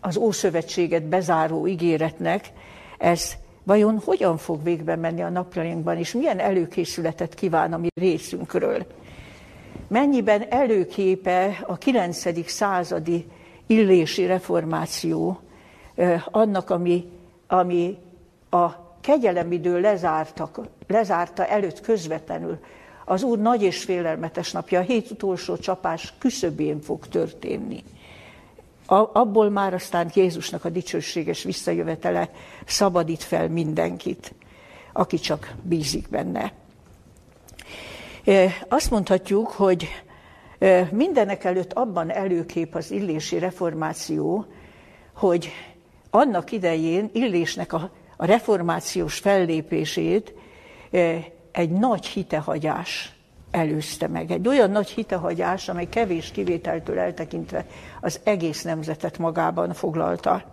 az 0.00 0.16
Ószövetséget 0.16 1.02
bezáró 1.02 1.66
ígéretnek, 1.66 2.50
ez 2.98 3.32
vajon 3.64 3.98
hogyan 4.04 4.36
fog 4.36 4.62
végbe 4.62 4.96
menni 4.96 5.22
a 5.22 5.28
napjainkban, 5.28 5.96
és 5.96 6.12
milyen 6.12 6.38
előkészületet 6.38 7.34
kíván 7.34 7.72
a 7.72 7.78
mi 7.78 7.88
részünkről. 7.94 8.86
Mennyiben 9.88 10.44
előképe 10.48 11.64
a 11.66 11.76
9. 11.76 12.50
századi 12.50 13.26
illési 13.66 14.26
reformáció 14.26 15.40
annak, 16.24 16.70
ami, 16.70 17.10
ami 17.46 17.98
a 18.50 18.70
kegyelemidő 19.00 19.80
lezártak, 19.80 20.60
lezárta 20.86 21.46
előtt 21.46 21.80
közvetlenül. 21.80 22.58
Az 23.04 23.22
Úr 23.22 23.38
nagy 23.38 23.62
és 23.62 23.84
félelmetes 23.84 24.52
napja, 24.52 24.78
a 24.80 24.82
hét 24.82 25.10
utolsó 25.10 25.56
csapás 25.56 26.14
küszöbén 26.18 26.80
fog 26.80 27.06
történni 27.06 27.82
abból 28.86 29.50
már 29.50 29.74
aztán 29.74 30.10
Jézusnak 30.14 30.64
a 30.64 30.68
dicsőséges 30.68 31.42
visszajövetele 31.42 32.30
szabadít 32.66 33.22
fel 33.22 33.48
mindenkit, 33.48 34.34
aki 34.92 35.18
csak 35.18 35.54
bízik 35.62 36.08
benne. 36.08 36.52
Azt 38.68 38.90
mondhatjuk, 38.90 39.48
hogy 39.48 39.88
mindenek 40.90 41.44
előtt 41.44 41.72
abban 41.72 42.10
előkép 42.10 42.74
az 42.74 42.90
illési 42.90 43.38
reformáció, 43.38 44.46
hogy 45.14 45.50
annak 46.10 46.52
idején 46.52 47.10
Illésnek 47.12 47.72
a, 47.72 47.90
a 48.16 48.24
reformációs 48.24 49.18
fellépését 49.18 50.34
egy 51.52 51.70
nagy 51.70 52.06
hitehagyás 52.06 53.14
előzte 53.54 54.08
meg. 54.08 54.30
Egy 54.30 54.48
olyan 54.48 54.70
nagy 54.70 54.88
hitehagyás, 54.88 55.68
amely 55.68 55.88
kevés 55.88 56.30
kivételtől 56.30 56.98
eltekintve 56.98 57.66
az 58.00 58.20
egész 58.24 58.62
nemzetet 58.62 59.18
magában 59.18 59.72
foglalta. 59.72 60.44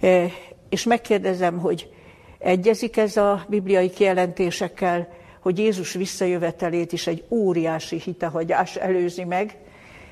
E, 0.00 0.26
és 0.68 0.84
megkérdezem, 0.84 1.58
hogy 1.58 1.92
egyezik 2.38 2.96
ez 2.96 3.16
a 3.16 3.44
bibliai 3.48 3.90
kijelentésekkel, 3.90 5.08
hogy 5.40 5.58
Jézus 5.58 5.92
visszajövetelét 5.92 6.92
is 6.92 7.06
egy 7.06 7.24
óriási 7.28 8.00
hitehagyás 8.00 8.76
előzi 8.76 9.24
meg, 9.24 9.58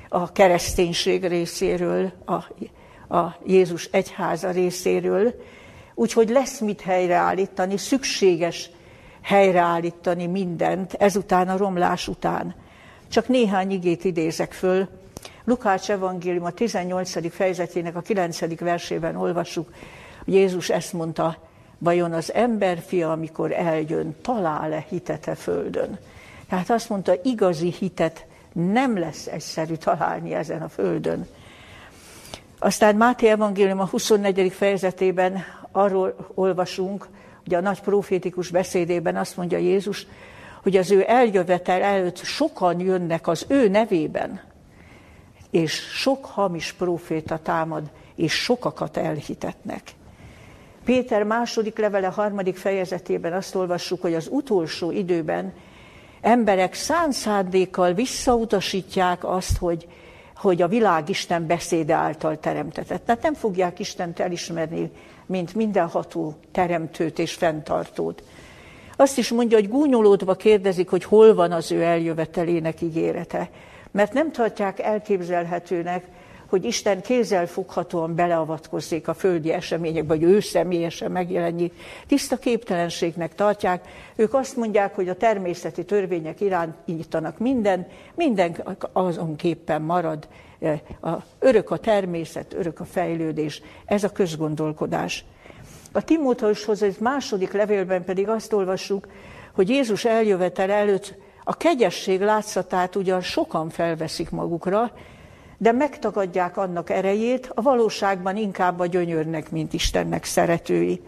a 0.09 0.31
kereszténység 0.31 1.25
részéről, 1.25 2.11
a, 2.25 2.33
a 3.17 3.37
Jézus 3.45 3.85
egyháza 3.91 4.51
részéről, 4.51 5.33
úgyhogy 5.95 6.29
lesz 6.29 6.59
mit 6.59 6.81
helyreállítani, 6.81 7.77
szükséges 7.77 8.69
helyreállítani 9.21 10.27
mindent 10.27 10.93
ezután 10.93 11.49
a 11.49 11.57
romlás 11.57 12.07
után. 12.07 12.55
Csak 13.07 13.27
néhány 13.27 13.71
igét 13.71 14.03
idézek 14.03 14.51
föl. 14.51 14.87
Lukács 15.43 15.89
evangélium 15.89 16.45
a 16.45 16.51
18. 16.51 17.31
fejezetének 17.33 17.95
a 17.95 18.01
9. 18.01 18.59
versében 18.59 19.15
olvassuk, 19.15 19.73
hogy 20.25 20.33
Jézus 20.33 20.69
ezt 20.69 20.93
mondta, 20.93 21.37
vajon 21.77 22.13
az 22.13 22.33
emberfia, 22.33 23.11
amikor 23.11 23.51
eljön, 23.51 24.15
talál-e 24.21 24.85
hitet 24.89 25.27
a 25.27 25.35
földön? 25.35 25.99
Tehát 26.49 26.69
azt 26.69 26.89
mondta, 26.89 27.13
igazi 27.23 27.73
hitet 27.79 28.25
nem 28.53 28.97
lesz 28.97 29.27
egyszerű 29.27 29.75
találni 29.75 30.33
ezen 30.33 30.61
a 30.61 30.69
földön. 30.69 31.27
Aztán 32.59 32.95
Máté 32.95 33.27
evangélium 33.27 33.79
a 33.79 33.85
24. 33.85 34.51
fejezetében 34.51 35.43
arról 35.71 36.15
olvasunk, 36.33 37.07
hogy 37.49 37.57
a 37.57 37.61
nagy 37.69 37.81
profétikus 37.81 38.49
beszédében 38.49 39.15
azt 39.15 39.37
mondja 39.37 39.57
Jézus, 39.57 40.07
hogy 40.63 40.77
az 40.77 40.91
ő 40.91 41.03
eljövetel 41.07 41.81
előtt 41.81 42.17
sokan 42.17 42.79
jönnek 42.79 43.27
az 43.27 43.45
ő 43.47 43.67
nevében, 43.67 44.41
és 45.51 45.73
sok 45.73 46.25
hamis 46.25 46.73
proféta 46.73 47.37
támad, 47.37 47.83
és 48.15 48.33
sokakat 48.33 48.97
elhitetnek. 48.97 49.81
Péter 50.85 51.23
második 51.23 51.77
levele 51.77 52.07
harmadik 52.07 52.57
fejezetében 52.57 53.33
azt 53.33 53.55
olvassuk, 53.55 54.01
hogy 54.01 54.13
az 54.13 54.27
utolsó 54.31 54.91
időben 54.91 55.53
emberek 56.21 56.73
szánszándékkal 56.73 57.93
visszautasítják 57.93 59.23
azt, 59.23 59.57
hogy, 59.57 59.87
hogy 60.35 60.61
a 60.61 60.67
világ 60.67 61.09
Isten 61.09 61.47
beszéde 61.47 61.93
által 61.93 62.39
teremtetett. 62.39 63.05
Tehát 63.05 63.23
nem 63.23 63.33
fogják 63.33 63.79
Istent 63.79 64.19
elismerni, 64.19 64.91
mint 65.29 65.55
mindenható 65.55 66.35
teremtőt 66.51 67.19
és 67.19 67.33
fenntartót. 67.33 68.23
Azt 68.95 69.17
is 69.17 69.31
mondja, 69.31 69.57
hogy 69.57 69.69
gúnyolódva 69.69 70.35
kérdezik, 70.35 70.89
hogy 70.89 71.03
hol 71.03 71.33
van 71.33 71.51
az 71.51 71.71
ő 71.71 71.83
eljövetelének 71.83 72.81
ígérete. 72.81 73.49
Mert 73.91 74.13
nem 74.13 74.31
tartják 74.31 74.79
elképzelhetőnek, 74.79 76.05
hogy 76.49 76.65
Isten 76.65 77.01
kézzelfoghatóan 77.01 78.15
beleavatkozzék 78.15 79.07
a 79.07 79.13
földi 79.13 79.51
eseményekbe, 79.51 80.13
vagy 80.13 80.23
ő 80.23 80.39
személyesen 80.39 81.11
megjelenjék. 81.11 81.73
Tiszta 82.07 82.37
képtelenségnek 82.37 83.35
tartják. 83.35 83.87
Ők 84.15 84.33
azt 84.33 84.55
mondják, 84.55 84.95
hogy 84.95 85.09
a 85.09 85.15
természeti 85.15 85.85
törvények 85.85 86.41
irányítanak 86.41 87.37
minden, 87.37 87.87
minden 88.15 88.77
azonképpen 88.93 89.81
marad. 89.81 90.27
A, 91.01 91.09
örök 91.39 91.71
a 91.71 91.77
természet, 91.77 92.53
örök 92.53 92.79
a 92.79 92.85
fejlődés. 92.85 93.61
Ez 93.85 94.03
a 94.03 94.09
közgondolkodás. 94.09 95.25
A 95.91 96.03
Timóteushoz 96.03 96.83
egy 96.83 96.95
második 96.99 97.51
levélben 97.51 98.03
pedig 98.03 98.27
azt 98.29 98.53
olvassuk, 98.53 99.07
hogy 99.53 99.69
Jézus 99.69 100.05
eljövetel 100.05 100.71
előtt 100.71 101.13
a 101.43 101.53
kegyesség 101.57 102.21
látszatát 102.21 102.95
ugyan 102.95 103.21
sokan 103.21 103.69
felveszik 103.69 104.29
magukra, 104.29 104.91
de 105.61 105.71
megtagadják 105.71 106.57
annak 106.57 106.89
erejét, 106.89 107.51
a 107.53 107.61
valóságban 107.61 108.37
inkább 108.37 108.79
a 108.79 108.85
gyönyörnek, 108.85 109.51
mint 109.51 109.73
Istennek 109.73 110.23
szeretői. 110.23 111.01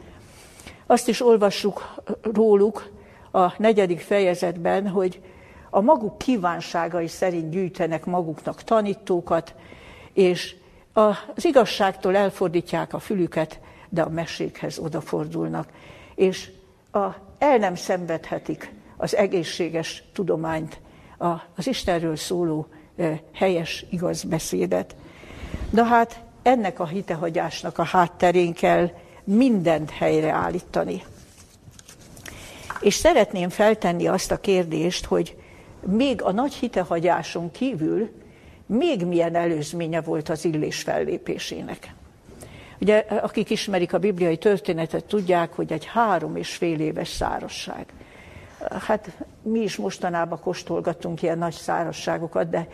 Azt 0.86 1.08
is 1.08 1.22
olvassuk 1.22 1.96
róluk 2.22 2.90
a 3.32 3.54
negyedik 3.58 4.00
fejezetben, 4.00 4.88
hogy 4.88 5.22
a 5.70 5.82
maguk 5.82 6.18
kívánságai 6.18 7.08
szerint 7.08 7.50
gyűjtenek 7.50 8.06
maguknak 8.06 8.64
tanítókat, 8.64 9.56
és 10.14 10.56
az 10.94 11.46
igazságtól 11.46 12.16
elfordítják 12.16 12.94
a 12.94 13.00
fülüket, 13.00 13.60
de 13.90 14.02
a 14.02 14.10
mesékhez 14.10 14.80
odafordulnak, 14.80 15.70
és 16.16 16.52
a, 16.92 17.08
el 17.38 17.58
nem 17.58 17.76
szenvedhetik 17.76 18.74
az 18.98 19.16
egészséges 19.16 20.04
tudományt, 20.14 20.80
a, 21.18 21.28
az 21.56 21.68
Istenről 21.68 22.16
szóló 22.16 22.68
helyes, 23.34 23.86
igaz 23.90 24.24
beszédet. 24.24 24.96
De 25.70 25.86
hát 25.86 26.24
ennek 26.42 26.80
a 26.80 26.86
hitehagyásnak 26.86 27.78
a 27.78 27.84
hátterén 27.84 28.54
kell 28.54 28.90
mindent 29.24 29.90
helyreállítani. 29.90 31.04
És 32.82 32.94
szeretném 32.94 33.50
feltenni 33.50 34.08
azt 34.08 34.32
a 34.32 34.40
kérdést, 34.40 35.06
hogy 35.06 35.36
még 35.86 36.22
a 36.22 36.32
nagy 36.32 36.54
hitehagyáson 36.54 37.52
kívül 37.52 38.10
még 38.66 39.06
milyen 39.06 39.36
előzménye 39.36 40.02
volt 40.02 40.30
az 40.30 40.46
illés 40.46 40.82
fellépésének. 40.82 41.94
Ugye, 42.82 42.98
akik 42.98 43.50
ismerik 43.50 43.94
a 43.94 43.98
bibliai 43.98 44.38
történetet, 44.38 45.06
tudják, 45.06 45.54
hogy 45.54 45.72
egy 45.72 45.86
három 45.86 46.36
és 46.36 46.56
fél 46.56 46.80
éves 46.80 47.08
szárasság. 47.08 47.86
Hát 48.70 49.18
mi 49.42 49.60
is 49.60 49.76
mostanában 49.76 50.40
kóstolgatunk 50.40 51.22
ilyen 51.22 51.38
nagy 51.38 51.54
szárasságokat, 51.54 52.50
de 52.50 52.68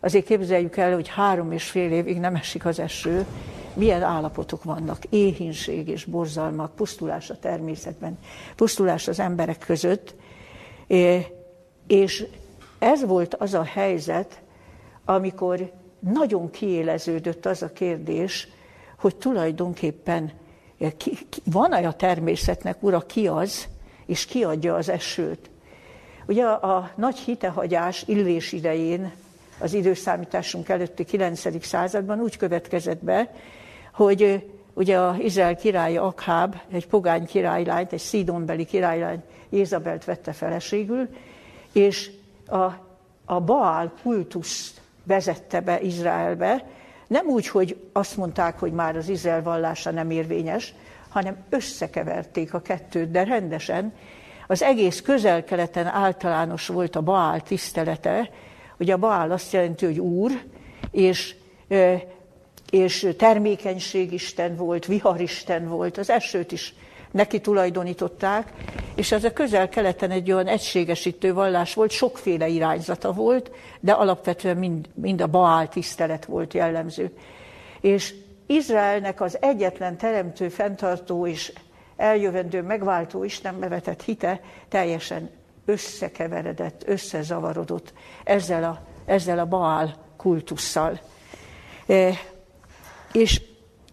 azért 0.00 0.26
képzeljük 0.26 0.76
el, 0.76 0.94
hogy 0.94 1.08
három 1.08 1.52
és 1.52 1.70
fél 1.70 1.92
évig 1.92 2.18
nem 2.18 2.34
esik 2.34 2.64
az 2.64 2.78
eső, 2.78 3.26
milyen 3.74 4.02
állapotok 4.02 4.64
vannak, 4.64 5.04
éhínség 5.04 5.88
és 5.88 6.04
borzalmak, 6.04 6.74
pusztulás 6.74 7.30
a 7.30 7.38
természetben, 7.38 8.18
pusztulás 8.56 9.08
az 9.08 9.20
emberek 9.20 9.58
között, 9.58 10.14
és 11.86 12.26
ez 12.78 13.06
volt 13.06 13.34
az 13.34 13.54
a 13.54 13.64
helyzet, 13.64 14.40
amikor 15.04 15.72
nagyon 15.98 16.50
kiéleződött 16.50 17.46
az 17.46 17.62
a 17.62 17.72
kérdés, 17.72 18.48
hogy 18.98 19.16
tulajdonképpen 19.16 20.32
van-e 21.44 21.86
a 21.86 21.92
természetnek, 21.92 22.82
ura, 22.82 23.00
ki 23.00 23.26
az, 23.26 23.68
és 24.06 24.24
ki 24.24 24.44
adja 24.44 24.74
az 24.74 24.88
esőt. 24.88 25.50
Ugye 26.26 26.44
a, 26.44 26.90
nagy 26.94 27.18
hitehagyás 27.18 28.02
illés 28.06 28.52
idején, 28.52 29.12
az 29.58 29.74
időszámításunk 29.74 30.68
előtti 30.68 31.04
9. 31.04 31.64
században 31.66 32.20
úgy 32.20 32.36
következett 32.36 33.04
be, 33.04 33.34
hogy 33.92 34.46
ugye 34.74 34.98
a 34.98 35.16
Izrael 35.18 35.56
királya 35.56 36.02
Akháb, 36.02 36.56
egy 36.72 36.86
pogány 36.86 37.26
királylányt, 37.26 37.92
egy 37.92 38.00
szídonbeli 38.00 38.64
királylányt, 38.64 39.24
Jézabelt 39.48 40.04
vette 40.04 40.32
feleségül, 40.32 41.08
és 41.72 42.10
a, 42.46 42.64
a 43.24 43.40
Baál 43.40 43.92
kultuszt 44.02 44.80
vezette 45.04 45.60
be 45.60 45.80
Izraelbe, 45.80 46.64
nem 47.06 47.26
úgy, 47.26 47.48
hogy 47.48 47.76
azt 47.92 48.16
mondták, 48.16 48.58
hogy 48.58 48.72
már 48.72 48.96
az 48.96 49.08
Izrael 49.08 49.42
vallása 49.42 49.90
nem 49.90 50.10
érvényes, 50.10 50.74
hanem 51.12 51.36
összekeverték 51.48 52.54
a 52.54 52.60
kettőt, 52.60 53.10
de 53.10 53.24
rendesen. 53.24 53.92
Az 54.46 54.62
egész 54.62 55.00
közel-keleten 55.00 55.86
általános 55.86 56.66
volt 56.66 56.96
a 56.96 57.00
Baál 57.00 57.40
tisztelete, 57.40 58.30
hogy 58.76 58.90
a 58.90 58.96
Baál 58.96 59.30
azt 59.30 59.52
jelenti, 59.52 59.84
hogy 59.84 59.98
úr, 59.98 60.30
és, 60.90 61.34
és 62.70 63.08
termékenységisten 63.18 64.56
volt, 64.56 64.86
viharisten 64.86 65.68
volt, 65.68 65.98
az 65.98 66.10
esőt 66.10 66.52
is 66.52 66.74
neki 67.10 67.40
tulajdonították, 67.40 68.52
és 68.94 69.12
ez 69.12 69.24
a 69.24 69.32
közel-keleten 69.32 70.10
egy 70.10 70.32
olyan 70.32 70.46
egységesítő 70.46 71.34
vallás 71.34 71.74
volt, 71.74 71.90
sokféle 71.90 72.48
irányzata 72.48 73.12
volt, 73.12 73.50
de 73.80 73.92
alapvetően 73.92 74.56
mind, 74.56 74.88
mind 74.94 75.20
a 75.20 75.26
Baál 75.26 75.68
tisztelet 75.68 76.24
volt 76.24 76.54
jellemző. 76.54 77.16
És 77.80 78.14
Izraelnek 78.46 79.20
az 79.20 79.38
egyetlen 79.40 79.96
teremtő, 79.96 80.48
fenntartó 80.48 81.26
és 81.26 81.52
eljövendő, 81.96 82.62
megváltó 82.62 83.24
Istenbe 83.24 83.68
vetett 83.68 84.02
hite 84.02 84.40
teljesen 84.68 85.30
összekeveredett, 85.64 86.82
összezavarodott 86.86 87.92
ezzel 88.24 88.64
a, 88.64 88.80
ezzel 89.04 89.38
a 89.38 89.46
Baál 89.46 89.94
kultusszal. 90.16 91.00
E, 91.86 92.10
és 93.12 93.42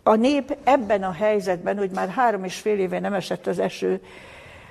a 0.03 0.15
nép 0.15 0.57
ebben 0.63 1.03
a 1.03 1.11
helyzetben, 1.11 1.77
hogy 1.77 1.91
már 1.91 2.09
három 2.09 2.43
és 2.43 2.55
fél 2.55 2.79
éve 2.79 2.99
nem 2.99 3.13
esett 3.13 3.47
az 3.47 3.59
eső, 3.59 4.01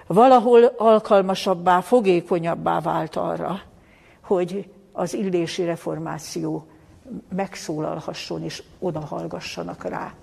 valahol 0.07 0.65
alkalmasabbá, 0.65 1.81
fogékonyabbá 1.81 2.81
vált 2.81 3.17
arra, 3.17 3.63
hogy 4.23 4.71
az 4.93 5.15
illési 5.15 5.65
reformáció 5.65 6.67
megszólalhasson 7.35 8.43
és 8.43 8.63
odahallgassanak 8.79 9.85
rá. 9.85 10.15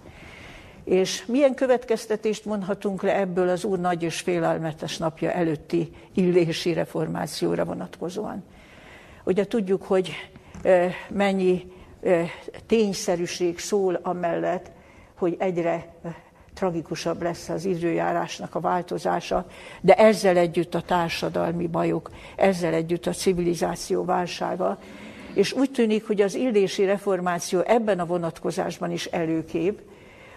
És 0.83 1.25
milyen 1.25 1.53
következtetést 1.53 2.45
mondhatunk 2.45 3.03
le 3.03 3.19
ebből 3.19 3.49
az 3.49 3.63
Úr 3.63 3.79
nagy 3.79 4.03
és 4.03 4.19
félelmetes 4.19 4.97
napja 4.97 5.31
előtti 5.31 5.91
illési 6.13 6.73
reformációra 6.73 7.65
vonatkozóan? 7.65 8.43
Ugye 9.23 9.45
tudjuk, 9.45 9.83
hogy 9.83 10.11
mennyi 11.09 11.71
tényszerűség 12.65 13.59
szól 13.59 13.99
amellett, 14.03 14.71
hogy 15.15 15.35
egyre 15.39 15.93
tragikusabb 16.53 17.21
lesz 17.21 17.49
az 17.49 17.65
időjárásnak 17.65 18.55
a 18.55 18.59
változása, 18.59 19.45
de 19.81 19.93
ezzel 19.93 20.37
együtt 20.37 20.75
a 20.75 20.81
társadalmi 20.81 21.67
bajok, 21.67 22.11
ezzel 22.35 22.73
együtt 22.73 23.05
a 23.05 23.11
civilizáció 23.11 24.05
válsága. 24.05 24.77
És 25.35 25.53
úgy 25.53 25.71
tűnik, 25.71 26.07
hogy 26.07 26.21
az 26.21 26.35
illési 26.35 26.85
reformáció 26.85 27.59
ebben 27.59 27.99
a 27.99 28.05
vonatkozásban 28.05 28.91
is 28.91 29.05
előkép, 29.05 29.81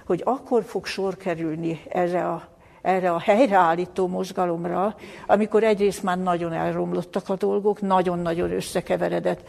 hogy 0.06 0.22
akkor 0.24 0.64
fog 0.64 0.86
sor 0.86 1.16
kerülni 1.16 1.82
erre 1.88 2.28
a, 2.28 2.48
erre 2.82 3.10
a 3.10 3.18
helyreállító 3.18 4.06
mozgalomra, 4.06 4.96
amikor 5.26 5.64
egyrészt 5.64 6.02
már 6.02 6.18
nagyon 6.18 6.52
elromlottak 6.52 7.28
a 7.28 7.36
dolgok, 7.36 7.80
nagyon-nagyon 7.80 8.50
összekeveredett 8.50 9.40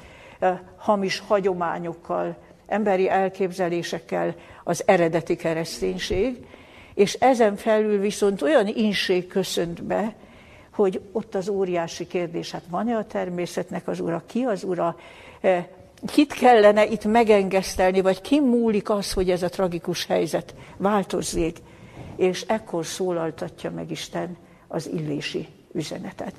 hamis 0.77 1.19
hagyományokkal, 1.27 2.35
emberi 2.67 3.09
elképzelésekkel 3.09 4.35
az 4.63 4.83
eredeti 4.85 5.35
kereszténység, 5.35 6.45
és 6.93 7.13
ezen 7.13 7.55
felül 7.55 7.99
viszont 7.99 8.41
olyan 8.41 8.67
inség 8.67 9.27
köszönt 9.27 9.83
be, 9.83 10.15
hogy 10.71 11.01
ott 11.11 11.35
az 11.35 11.49
óriási 11.49 12.07
kérdés, 12.07 12.51
hát 12.51 12.63
van-e 12.69 12.97
a 12.97 13.05
természetnek 13.05 13.87
az 13.87 13.99
ura, 13.99 14.23
ki 14.25 14.43
az 14.43 14.63
ura, 14.63 14.95
kit 16.05 16.33
kellene 16.33 16.85
itt 16.85 17.05
megengesztelni, 17.05 18.01
vagy 18.01 18.21
ki 18.21 18.39
múlik 18.39 18.89
az, 18.89 19.13
hogy 19.13 19.29
ez 19.29 19.43
a 19.43 19.49
tragikus 19.49 20.05
helyzet 20.05 20.55
változzék. 20.77 21.57
És 22.15 22.41
ekkor 22.41 22.85
szólaltatja 22.85 23.71
meg 23.71 23.91
Isten 23.91 24.37
az 24.67 24.89
illési 24.93 25.47
üzenetet. 25.73 26.33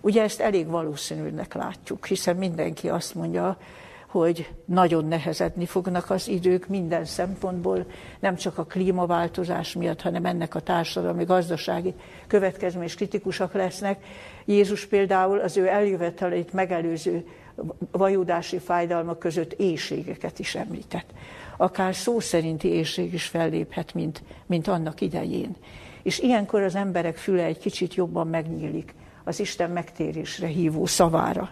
Ugye 0.00 0.22
ezt 0.22 0.40
elég 0.40 0.66
valószínűnek 0.66 1.54
látjuk, 1.54 2.06
hiszen 2.06 2.36
mindenki 2.36 2.88
azt 2.88 3.14
mondja, 3.14 3.58
hogy 4.06 4.48
nagyon 4.64 5.04
nehezedni 5.04 5.66
fognak 5.66 6.10
az 6.10 6.28
idők 6.28 6.66
minden 6.66 7.04
szempontból, 7.04 7.86
nem 8.20 8.36
csak 8.36 8.58
a 8.58 8.64
klímaváltozás 8.64 9.72
miatt, 9.72 10.02
hanem 10.02 10.24
ennek 10.24 10.54
a 10.54 10.60
társadalmi, 10.60 11.24
gazdasági 11.24 11.94
következmény 12.26 12.84
is 12.84 12.94
kritikusak 12.94 13.52
lesznek. 13.52 14.04
Jézus 14.44 14.86
például 14.86 15.38
az 15.38 15.56
ő 15.56 15.66
eljövetelét 15.66 16.52
megelőző 16.52 17.26
vajudási 17.90 18.58
fájdalmak 18.58 19.18
között 19.18 19.52
éjségeket 19.52 20.38
is 20.38 20.54
említett. 20.54 21.10
Akár 21.56 21.94
szó 21.94 22.20
szerinti 22.20 22.68
éjség 22.68 23.14
is 23.14 23.24
felléphet, 23.24 23.94
mint, 23.94 24.22
mint 24.46 24.68
annak 24.68 25.00
idején. 25.00 25.56
És 26.02 26.18
ilyenkor 26.18 26.62
az 26.62 26.74
emberek 26.74 27.16
füle 27.16 27.42
egy 27.42 27.58
kicsit 27.58 27.94
jobban 27.94 28.26
megnyílik 28.26 28.94
az 29.24 29.40
Isten 29.40 29.70
megtérésre 29.70 30.46
hívó 30.46 30.86
szavára. 30.86 31.50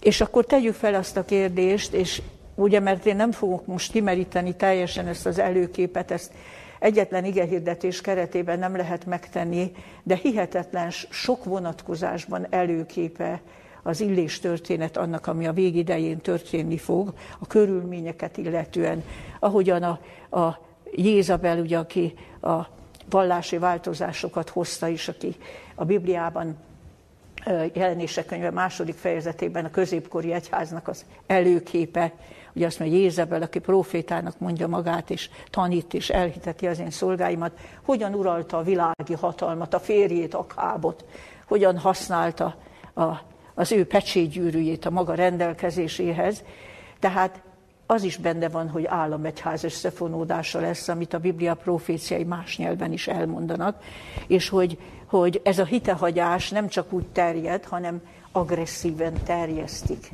És 0.00 0.20
akkor 0.20 0.44
tegyük 0.44 0.74
fel 0.74 0.94
azt 0.94 1.16
a 1.16 1.24
kérdést, 1.24 1.92
és 1.92 2.22
ugye, 2.54 2.80
mert 2.80 3.06
én 3.06 3.16
nem 3.16 3.32
fogok 3.32 3.66
most 3.66 3.92
kimeríteni 3.92 4.54
teljesen 4.56 5.06
ezt 5.06 5.26
az 5.26 5.38
előképet, 5.38 6.10
ezt 6.10 6.32
egyetlen 6.78 7.24
igehirdetés 7.24 8.00
keretében 8.00 8.58
nem 8.58 8.76
lehet 8.76 9.06
megtenni, 9.06 9.72
de 10.02 10.14
hihetetlen 10.14 10.90
sok 11.10 11.44
vonatkozásban 11.44 12.46
előképe 12.50 13.40
az 13.82 14.00
illés 14.00 14.38
történet 14.38 14.96
annak, 14.96 15.26
ami 15.26 15.46
a 15.46 15.52
végidején 15.52 16.18
történni 16.18 16.78
fog, 16.78 17.12
a 17.38 17.46
körülményeket 17.46 18.36
illetően, 18.36 19.04
ahogyan 19.38 19.82
a, 19.82 20.00
a 20.38 20.58
Jézabel, 20.92 21.58
ugye, 21.58 21.78
aki 21.78 22.14
a 22.40 22.66
vallási 23.10 23.58
változásokat 23.58 24.48
hozta 24.48 24.88
is, 24.88 25.08
aki 25.08 25.36
a 25.74 25.84
Bibliában 25.84 26.56
jelenések 27.72 28.26
könyve 28.26 28.50
második 28.50 28.94
fejezetében 28.94 29.64
a 29.64 29.70
középkori 29.70 30.32
egyháznak 30.32 30.88
az 30.88 31.04
előképe, 31.26 32.12
ugye 32.52 32.66
azt 32.66 32.78
mondja, 32.78 32.98
Jézebel, 32.98 33.42
aki 33.42 33.58
profétának 33.58 34.38
mondja 34.38 34.66
magát, 34.66 35.10
és 35.10 35.30
tanít, 35.50 35.94
és 35.94 36.10
elhiteti 36.10 36.66
az 36.66 36.78
én 36.78 36.90
szolgáimat, 36.90 37.52
hogyan 37.82 38.14
uralta 38.14 38.56
a 38.56 38.62
világi 38.62 39.14
hatalmat, 39.20 39.74
a 39.74 39.80
férjét, 39.80 40.34
a 40.34 40.46
kábot, 40.46 41.04
hogyan 41.46 41.78
használta 41.78 42.56
a, 42.94 43.02
az 43.60 43.72
ő 43.72 43.86
pecsétgyűrűjét 43.86 44.86
a 44.86 44.90
maga 44.90 45.14
rendelkezéséhez. 45.14 46.44
Tehát 46.98 47.42
az 47.86 48.02
is 48.02 48.16
benne 48.16 48.48
van, 48.48 48.68
hogy 48.68 48.86
államegyház 48.86 49.64
összefonódása 49.64 50.60
lesz, 50.60 50.88
amit 50.88 51.14
a 51.14 51.18
Biblia 51.18 51.54
proféciai 51.54 52.24
más 52.24 52.56
nyelven 52.56 52.92
is 52.92 53.08
elmondanak, 53.08 53.82
és 54.26 54.48
hogy 54.48 54.78
hogy 55.06 55.40
ez 55.44 55.58
a 55.58 55.64
hitehagyás 55.64 56.50
nem 56.50 56.68
csak 56.68 56.92
úgy 56.92 57.06
terjed, 57.06 57.64
hanem 57.64 58.00
agresszíven 58.32 59.12
terjesztik, 59.24 60.10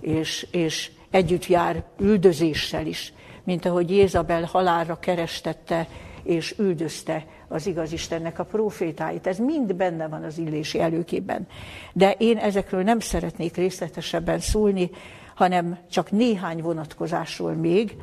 és, 0.00 0.46
és 0.50 0.90
együtt 1.10 1.46
jár 1.46 1.84
üldözéssel 1.98 2.86
is, 2.86 3.12
mint 3.44 3.64
ahogy 3.64 3.90
Jézabel 3.90 4.44
halálra 4.44 4.98
kerestette 4.98 5.88
és 6.22 6.54
üldözte 6.58 7.24
az 7.48 7.66
igaz 7.66 7.92
Istennek 7.92 8.38
a 8.38 8.44
profétáit. 8.44 9.26
Ez 9.26 9.38
mind 9.38 9.74
benne 9.74 10.08
van 10.08 10.22
az 10.22 10.38
illési 10.38 10.80
előkében. 10.80 11.46
De 11.92 12.12
én 12.18 12.36
ezekről 12.36 12.82
nem 12.82 13.00
szeretnék 13.00 13.56
részletesebben 13.56 14.40
szólni, 14.40 14.90
hanem 15.34 15.78
csak 15.90 16.10
néhány 16.10 16.62
vonatkozásról 16.62 17.52
még. 17.52 17.96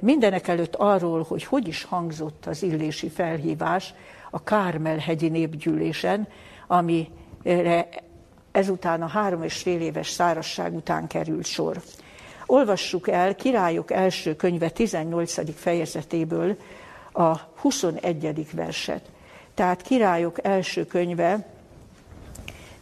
Mindenek 0.00 0.48
előtt 0.48 0.74
arról, 0.74 1.24
hogy 1.28 1.44
hogy 1.44 1.68
is 1.68 1.84
hangzott 1.84 2.46
az 2.46 2.62
illési 2.62 3.08
felhívás, 3.08 3.94
a 4.30 4.42
Kármel-hegyi 4.42 5.28
népgyűlésen, 5.28 6.28
amire 6.66 7.88
ezután 8.52 9.02
a 9.02 9.06
három 9.06 9.42
és 9.42 9.62
fél 9.62 9.80
éves 9.80 10.08
szárasság 10.08 10.74
után 10.74 11.06
került 11.06 11.46
sor. 11.46 11.82
Olvassuk 12.46 13.08
el 13.08 13.34
Királyok 13.34 13.90
első 13.90 14.36
könyve 14.36 14.70
18. 14.70 15.54
fejezetéből 15.54 16.56
a 17.14 17.38
21. 17.56 18.46
verset. 18.52 19.02
Tehát 19.54 19.82
Királyok 19.82 20.44
első 20.44 20.86
könyve 20.86 21.46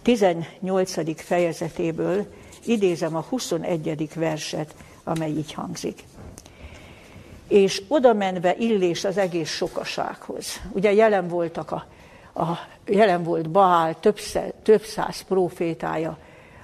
18. 0.03 1.23
fejezetéből 1.23 2.33
idézem 2.65 3.17
a 3.17 3.25
21. 3.29 4.09
verset, 4.15 4.75
amely 5.05 5.31
így 5.31 5.53
hangzik 5.53 6.05
és 7.53 7.83
oda 7.89 8.13
menve 8.13 8.55
illés 8.57 9.05
az 9.05 9.17
egész 9.17 9.51
sokasághoz. 9.51 10.61
Ugye 10.71 10.93
jelen 10.93 11.29
voltak 11.29 11.71
a, 11.71 11.87
a 12.43 12.59
jelen 12.87 13.23
volt 13.23 13.51
Baál, 13.51 14.01
több, 14.01 14.19
több 14.63 14.83
száz 14.83 15.21
profétája, 15.21 16.19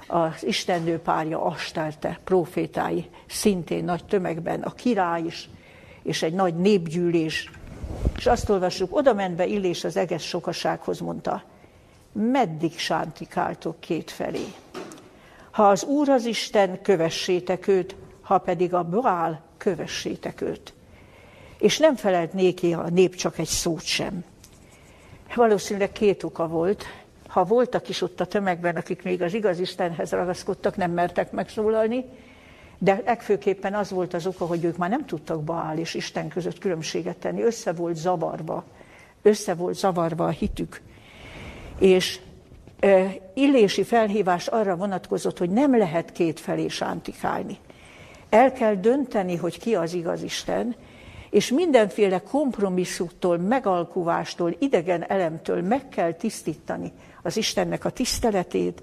az 0.07 0.47
istennő 0.47 0.99
párja 0.99 1.43
Astarte 1.43 2.19
profétái 2.25 3.09
szintén 3.27 3.85
nagy 3.85 4.05
tömegben, 4.05 4.63
a 4.63 4.71
király 4.71 5.23
is, 5.23 5.49
és 6.03 6.23
egy 6.23 6.33
nagy 6.33 6.55
népgyűlés. 6.55 7.51
És 8.17 8.27
azt 8.27 8.49
olvassuk, 8.49 8.97
oda 8.97 9.13
menve 9.13 9.47
illés 9.47 9.85
az 9.85 9.97
egész 9.97 10.23
sokasághoz 10.23 10.99
mondta, 10.99 11.43
meddig 12.13 12.79
sántikáltok 12.79 13.81
két 13.81 14.11
felé? 14.11 14.45
Ha 15.51 15.69
az 15.69 15.85
Úr 15.85 16.09
az 16.09 16.25
Isten, 16.25 16.83
kövessétek 16.83 17.67
őt, 17.67 17.97
ha 18.21 18.39
pedig 18.39 18.75
a 18.75 18.83
Baál, 18.83 19.41
kövessétek 19.57 20.41
őt 20.41 20.73
és 21.59 21.79
nem 21.79 21.97
felelt 21.97 22.33
néki 22.33 22.73
a 22.73 22.89
nép 22.89 23.15
csak 23.15 23.39
egy 23.39 23.47
szót 23.47 23.83
sem. 23.83 24.25
Valószínűleg 25.35 25.93
két 25.93 26.23
oka 26.23 26.47
volt. 26.47 26.85
Ha 27.29 27.45
voltak 27.45 27.89
is 27.89 28.03
ott 28.03 28.21
a 28.21 28.27
tömegben, 28.27 28.77
akik 28.77 29.03
még 29.03 29.23
az 29.23 29.35
igaz 29.35 29.59
Istenhez 29.59 30.11
ragaszkodtak, 30.11 30.77
nem 30.77 30.91
mertek 30.91 31.33
megszólalni, 31.33 32.05
de 32.79 33.03
legfőképpen 33.05 33.75
az 33.75 33.91
volt 33.91 34.15
az 34.15 34.27
oka, 34.27 34.47
hogy 34.47 34.65
ők 34.65 34.77
már 34.77 34.91
nem 34.91 35.07
tudtak 35.07 35.43
Baál 35.43 35.79
és 35.79 35.95
Isten 35.95 36.29
között 36.29 36.59
különbséget 36.59 37.17
tenni. 37.17 37.43
Össze 37.43 37.73
volt 37.73 37.97
zavarva, 37.97 38.65
össze 39.23 39.55
volt 39.55 39.77
zavarva 39.77 40.25
a 40.25 40.31
hitük. 40.31 40.81
És 41.79 42.21
e, 42.81 43.15
illési 43.35 43.83
felhívás 43.83 44.47
arra 44.47 44.77
vonatkozott, 44.77 45.39
hogy 45.39 45.51
nem 45.51 45.79
lehet 45.79 46.13
kétfelé 46.13 46.69
sántikálni. 46.69 47.59
El 48.29 48.53
kell 48.53 48.75
dönteni, 48.75 49.37
hogy 49.37 49.59
ki 49.59 49.75
az 49.75 49.95
igaz 49.95 50.23
Isten, 50.23 50.75
és 51.31 51.51
mindenféle 51.51 52.21
kompromisszumtól, 52.21 53.39
megalkuvástól, 53.39 54.57
idegen 54.59 55.05
elemtől 55.11 55.63
meg 55.63 55.89
kell 55.89 56.13
tisztítani 56.13 56.93
az 57.23 57.37
Istennek 57.37 57.85
a 57.85 57.91
tiszteletét. 57.91 58.83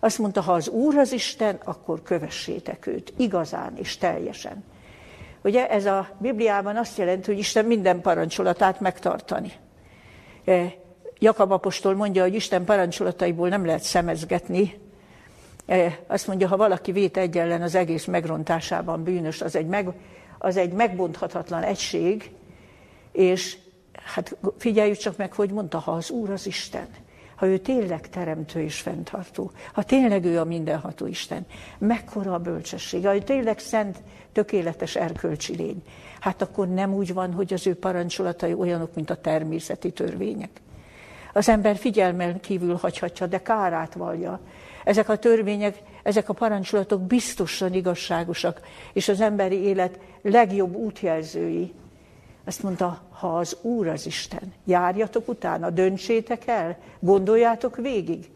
Azt 0.00 0.18
mondta, 0.18 0.40
ha 0.40 0.52
az 0.52 0.68
Úr 0.68 0.96
az 0.96 1.12
Isten, 1.12 1.60
akkor 1.64 2.02
kövessétek 2.02 2.86
őt, 2.86 3.12
igazán 3.16 3.76
és 3.76 3.96
teljesen. 3.96 4.64
Ugye 5.42 5.68
ez 5.70 5.86
a 5.86 6.08
Bibliában 6.18 6.76
azt 6.76 6.98
jelenti, 6.98 7.30
hogy 7.30 7.38
Isten 7.38 7.64
minden 7.64 8.00
parancsolatát 8.00 8.80
megtartani. 8.80 9.52
E, 10.44 10.72
Jakab 11.18 11.52
apostol 11.52 11.94
mondja, 11.94 12.22
hogy 12.22 12.34
Isten 12.34 12.64
parancsolataiból 12.64 13.48
nem 13.48 13.66
lehet 13.66 13.82
szemezgetni. 13.82 14.80
E, 15.66 15.98
azt 16.06 16.26
mondja, 16.26 16.48
ha 16.48 16.56
valaki 16.56 16.92
vét 16.92 17.16
egy 17.16 17.38
ellen 17.38 17.62
az 17.62 17.74
egész 17.74 18.04
megrontásában 18.04 19.02
bűnös, 19.02 19.40
az 19.40 19.56
egy 19.56 19.66
meg, 19.66 19.88
az 20.38 20.56
egy 20.56 20.72
megbonthatatlan 20.72 21.62
egység, 21.62 22.30
és 23.12 23.56
hát 24.14 24.36
figyeljük 24.58 24.96
csak 24.96 25.16
meg, 25.16 25.32
hogy 25.32 25.50
mondta, 25.50 25.78
ha 25.78 25.92
az 25.92 26.10
Úr 26.10 26.30
az 26.30 26.46
Isten, 26.46 26.86
ha 27.38 27.46
ő 27.46 27.58
tényleg 27.58 28.08
teremtő 28.08 28.60
és 28.60 28.80
fenntartó, 28.80 29.50
ha 29.72 29.82
tényleg 29.82 30.24
ő 30.24 30.38
a 30.38 30.44
mindenható 30.44 31.06
Isten, 31.06 31.46
mekkora 31.78 32.34
a 32.34 32.38
bölcsessége, 32.38 33.08
ha 33.08 33.14
ő 33.14 33.18
tényleg 33.18 33.58
szent, 33.58 34.02
tökéletes 34.32 34.96
erkölcsi 34.96 35.56
lény, 35.56 35.82
hát 36.20 36.42
akkor 36.42 36.68
nem 36.68 36.94
úgy 36.94 37.12
van, 37.12 37.32
hogy 37.32 37.52
az 37.52 37.66
ő 37.66 37.74
parancsolatai 37.74 38.52
olyanok, 38.52 38.94
mint 38.94 39.10
a 39.10 39.20
természeti 39.20 39.90
törvények, 39.90 40.50
Az 41.32 41.48
ember 41.48 41.76
figyelmen 41.76 42.40
kívül 42.40 42.74
hagyhatja, 42.74 43.26
de 43.26 43.42
kárát 43.42 43.94
vallja. 43.94 44.40
Ezek 44.84 45.08
a 45.08 45.16
törvények, 45.16 45.82
ezek 46.02 46.28
a 46.28 46.32
parancsolatok 46.32 47.00
biztosan 47.02 47.74
igazságosak, 47.74 48.60
és 48.92 49.08
az 49.08 49.20
emberi 49.20 49.56
élet 49.56 49.98
legjobb 50.22 50.74
útjelzői. 50.74 51.72
Azt 52.44 52.62
mondta, 52.62 53.07
ha 53.18 53.38
az 53.38 53.56
Úr 53.60 53.88
az 53.88 54.06
Isten, 54.06 54.52
járjatok 54.64 55.28
utána, 55.28 55.70
döntsétek 55.70 56.46
el, 56.46 56.78
gondoljátok 57.00 57.76
végig. 57.76 58.30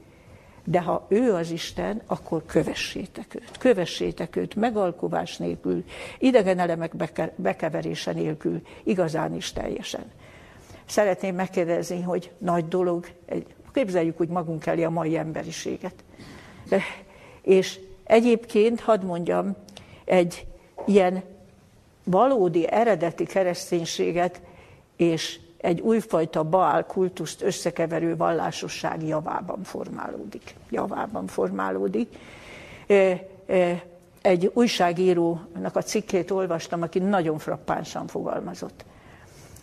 De 0.64 0.80
ha 0.80 1.06
ő 1.08 1.32
az 1.32 1.50
Isten, 1.50 2.02
akkor 2.06 2.46
kövessétek 2.46 3.34
őt. 3.34 3.58
Kövessétek 3.58 4.36
őt 4.36 4.54
megalkovás 4.54 5.36
nélkül, 5.36 5.84
idegen 6.18 6.58
elemek 6.58 6.96
bekeverése 7.36 8.12
nélkül, 8.12 8.62
igazán 8.82 9.34
is 9.34 9.52
teljesen. 9.52 10.04
Szeretném 10.84 11.34
megkérdezni, 11.34 12.02
hogy 12.02 12.30
nagy 12.38 12.68
dolog, 12.68 13.06
képzeljük 13.72 14.20
úgy 14.20 14.28
magunk 14.28 14.66
elé 14.66 14.82
a 14.82 14.90
mai 14.90 15.16
emberiséget. 15.16 15.94
És 17.42 17.80
egyébként, 18.04 18.80
hadd 18.80 19.04
mondjam, 19.04 19.56
egy 20.04 20.46
ilyen 20.86 21.22
valódi, 22.04 22.70
eredeti 22.70 23.24
kereszténységet 23.24 24.40
és 25.02 25.40
egy 25.56 25.80
újfajta 25.80 26.42
Baál 26.42 26.86
kultuszt 26.86 27.42
összekeverő 27.42 28.16
vallásosság 28.16 29.02
javában 29.02 29.62
formálódik. 29.62 30.54
Javában 30.70 31.26
formálódik. 31.26 32.08
Egy 34.22 34.50
újságírónak 34.54 35.76
a 35.76 35.82
cikkét 35.82 36.30
olvastam, 36.30 36.82
aki 36.82 36.98
nagyon 36.98 37.38
frappánsan 37.38 38.06
fogalmazott. 38.06 38.84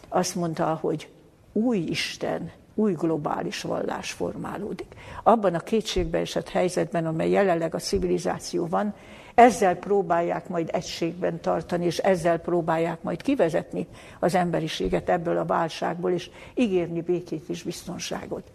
Azt 0.08 0.36
mondta, 0.36 0.78
hogy 0.82 1.10
új 1.52 1.78
Isten, 1.78 2.52
új 2.76 2.94
globális 2.94 3.62
vallás 3.62 4.12
formálódik. 4.12 4.96
Abban 5.24 5.54
a 5.56 5.60
kétségbeesett 5.60 6.50
helyzetben, 6.50 7.06
amely 7.06 7.30
jelenleg 7.30 7.76
a 7.76 7.80
civilizáció 7.80 8.68
van, 8.68 8.94
ezzel 9.40 9.76
próbálják 9.76 10.48
majd 10.48 10.70
egységben 10.74 11.42
tartani, 11.42 11.86
és 11.86 11.98
ezzel 11.98 12.38
próbálják 12.40 13.02
majd 13.02 13.22
kivezetni 13.22 13.88
az 14.20 14.36
emberiséget 14.36 15.10
ebből 15.10 15.38
a 15.38 15.46
válságból, 15.46 16.12
és 16.12 16.30
ígérni 16.56 17.02
békét 17.02 17.50
és 17.50 17.64
biztonságot. 17.64 18.52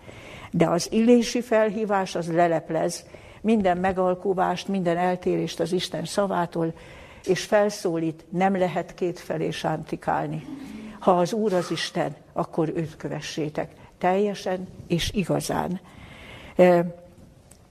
De 0.51 0.69
az 0.69 0.93
illési 0.93 1.41
felhívás 1.41 2.15
az 2.15 2.33
leleplez 2.33 3.07
minden 3.41 3.77
megalkuvást, 3.77 4.69
minden 4.69 4.97
eltérést 4.97 5.61
az 5.61 5.73
Isten 5.73 6.05
szavától, 6.05 6.75
és 7.25 7.45
felszólít, 7.45 8.25
nem 8.29 8.57
lehet 8.57 8.95
kétfelé 8.95 9.51
sántikálni. 9.51 10.47
Ha 10.99 11.19
az 11.19 11.33
Úr 11.33 11.53
az 11.53 11.71
Isten, 11.71 12.17
akkor 12.33 12.73
őt 12.75 12.97
kövessétek 12.97 13.71
teljesen 13.99 14.69
és 14.87 15.11
igazán. 15.13 15.81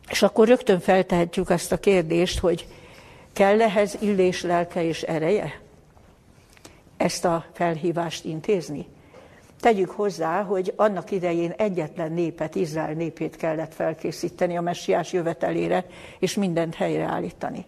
És 0.09 0.21
akkor 0.21 0.47
rögtön 0.47 0.79
feltehetjük 0.79 1.49
azt 1.49 1.71
a 1.71 1.77
kérdést, 1.77 2.39
hogy 2.39 2.67
Kell 3.33 3.61
ehhez 3.61 3.97
illés 3.99 4.41
lelke 4.41 4.83
és 4.83 5.01
ereje? 5.01 5.59
Ezt 6.97 7.25
a 7.25 7.45
felhívást 7.53 8.25
intézni? 8.25 8.87
Tegyük 9.59 9.89
hozzá, 9.89 10.43
hogy 10.43 10.73
annak 10.75 11.11
idején 11.11 11.51
egyetlen 11.57 12.11
népet, 12.11 12.55
Izrael 12.55 12.93
népét 12.93 13.35
kellett 13.35 13.73
felkészíteni 13.73 14.57
a 14.57 14.61
messiás 14.61 15.13
jövetelére, 15.13 15.85
és 16.19 16.35
mindent 16.35 16.75
helyreállítani. 16.75 17.65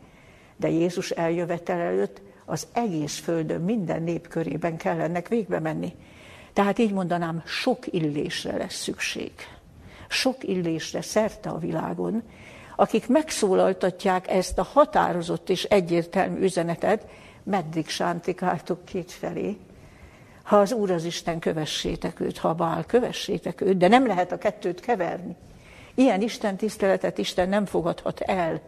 De 0.57 0.69
Jézus 0.69 1.09
eljövetel 1.09 1.79
előtt 1.79 2.21
az 2.45 2.67
egész 2.73 3.19
földön, 3.19 3.61
minden 3.61 4.03
nép 4.03 4.27
körében 4.27 4.77
kell 4.77 4.99
ennek 4.99 5.27
végbe 5.27 5.59
menni. 5.59 5.95
Tehát 6.53 6.79
így 6.79 6.91
mondanám, 6.91 7.43
sok 7.45 7.93
illésre 7.93 8.57
lesz 8.57 8.81
szükség. 8.81 9.31
Sok 10.07 10.43
illésre 10.43 11.01
szerte 11.01 11.49
a 11.49 11.57
világon, 11.57 12.23
akik 12.75 13.07
megszólaltatják 13.07 14.29
ezt 14.29 14.59
a 14.59 14.63
határozott 14.63 15.49
és 15.49 15.63
egyértelmű 15.63 16.39
üzenetet, 16.39 17.07
meddig 17.43 17.87
sántikáltok 17.87 18.85
kétfelé. 18.85 19.57
Ha 20.43 20.57
az 20.57 20.71
Úr 20.71 20.91
az 20.91 21.03
Isten, 21.03 21.39
kövessétek 21.39 22.19
őt, 22.19 22.37
ha 22.37 22.53
Bál, 22.53 22.85
kövessétek 22.85 23.61
őt, 23.61 23.77
de 23.77 23.87
nem 23.87 24.07
lehet 24.07 24.31
a 24.31 24.37
kettőt 24.37 24.79
keverni. 24.79 25.35
Ilyen 25.95 26.21
Isten 26.21 26.57
tiszteletet 26.57 27.17
Isten 27.17 27.49
nem 27.49 27.65
fogadhat 27.65 28.19
el, 28.19 28.61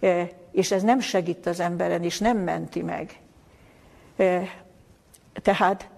e, 0.00 0.28
és 0.52 0.70
ez 0.70 0.82
nem 0.82 1.00
segít 1.00 1.46
az 1.46 1.60
emberen, 1.60 2.02
és 2.02 2.18
nem 2.18 2.38
menti 2.38 2.82
meg. 2.82 3.18
E, 4.16 4.42
tehát 5.42 5.88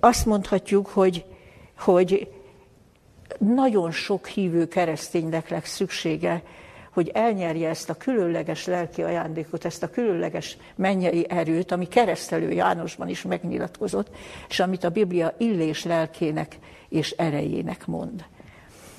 azt 0.00 0.26
mondhatjuk, 0.26 0.86
hogy, 0.86 1.24
hogy 1.78 2.35
nagyon 3.38 3.90
sok 3.90 4.26
hívő 4.26 4.68
kereszténynek 4.68 5.48
lesz 5.48 5.68
szüksége, 5.68 6.42
hogy 6.92 7.10
elnyerje 7.14 7.68
ezt 7.68 7.90
a 7.90 7.94
különleges 7.94 8.66
lelki 8.66 9.02
ajándékot, 9.02 9.64
ezt 9.64 9.82
a 9.82 9.90
különleges 9.90 10.56
mennyei 10.74 11.26
erőt, 11.28 11.72
ami 11.72 11.88
keresztelő 11.88 12.50
Jánosban 12.50 13.08
is 13.08 13.22
megnyilatkozott, 13.22 14.08
és 14.48 14.60
amit 14.60 14.84
a 14.84 14.90
Biblia 14.90 15.34
illés 15.38 15.84
lelkének 15.84 16.58
és 16.88 17.10
erejének 17.10 17.86
mond. 17.86 18.24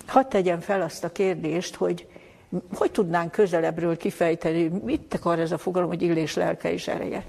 Hadd 0.05 0.29
tegyem 0.29 0.59
fel 0.59 0.81
azt 0.81 1.03
a 1.03 1.11
kérdést, 1.11 1.75
hogy 1.75 2.07
hogy 2.73 2.91
tudnánk 2.91 3.31
közelebbről 3.31 3.97
kifejteni, 3.97 4.71
mit 4.83 5.13
akar 5.13 5.39
ez 5.39 5.51
a 5.51 5.57
fogalom, 5.57 5.87
hogy 5.87 6.01
illés 6.01 6.35
lelke 6.35 6.71
és 6.71 6.87
ereje? 6.87 7.23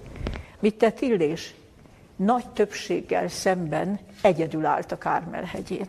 Mit 0.60 0.74
tett 0.74 1.00
illés? 1.00 1.54
Nagy 2.16 2.46
többséggel 2.48 3.28
szemben 3.28 3.98
egyedül 4.22 4.66
állt 4.66 4.92
a 4.92 4.98
Kármel 4.98 5.42
hegyén. 5.42 5.88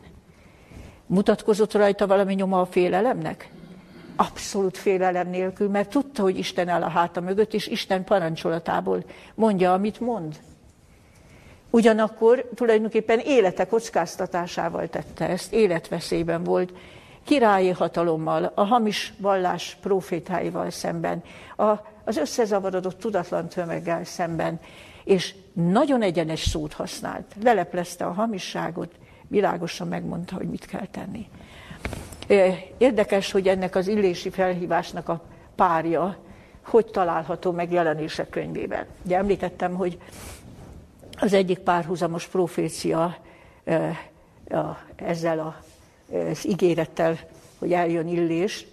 Mutatkozott 1.11 1.73
rajta 1.73 2.07
valami 2.07 2.33
nyoma 2.33 2.61
a 2.61 2.65
félelemnek? 2.65 3.49
Abszolút 4.15 4.77
félelem 4.77 5.29
nélkül, 5.29 5.69
mert 5.69 5.89
tudta, 5.89 6.21
hogy 6.21 6.37
Isten 6.37 6.67
áll 6.67 6.83
a 6.83 6.89
háta 6.89 7.21
mögött, 7.21 7.53
és 7.53 7.67
Isten 7.67 8.03
parancsolatából 8.03 9.03
mondja, 9.35 9.73
amit 9.73 9.99
mond. 9.99 10.39
Ugyanakkor 11.69 12.49
tulajdonképpen 12.55 13.19
élete 13.19 13.67
kockáztatásával 13.67 14.87
tette 14.87 15.29
ezt, 15.29 15.53
életveszélyben 15.53 16.43
volt, 16.43 16.73
királyi 17.23 17.69
hatalommal, 17.69 18.51
a 18.55 18.63
hamis 18.63 19.13
vallás 19.17 19.77
profétáival 19.81 20.69
szemben, 20.69 21.23
a, 21.57 21.71
az 22.03 22.17
összezavarodott 22.17 22.99
tudatlan 22.99 23.47
tömeggel 23.47 24.03
szemben, 24.03 24.59
és 25.03 25.35
nagyon 25.53 26.01
egyenes 26.01 26.39
szót 26.39 26.73
használt. 26.73 27.25
Leleplezte 27.43 28.05
a 28.05 28.11
hamisságot, 28.11 28.91
világosan 29.29 29.87
megmondta, 29.87 30.35
hogy 30.35 30.49
mit 30.49 30.65
kell 30.65 30.87
tenni. 30.91 31.27
Érdekes, 32.77 33.31
hogy 33.31 33.47
ennek 33.47 33.75
az 33.75 33.87
illési 33.87 34.29
felhívásnak 34.29 35.09
a 35.09 35.21
párja 35.55 36.17
hogy 36.69 36.85
található 36.85 37.51
meg 37.51 37.71
jelenések 37.71 38.29
könyvében. 38.29 38.85
Ugye 39.05 39.17
említettem, 39.17 39.73
hogy 39.73 39.97
az 41.19 41.33
egyik 41.33 41.59
párhuzamos 41.59 42.27
profécia 42.27 43.17
ezzel 44.95 45.63
az 46.29 46.47
ígérettel, 46.47 47.17
hogy 47.59 47.73
eljön 47.73 48.07
illés, 48.07 48.65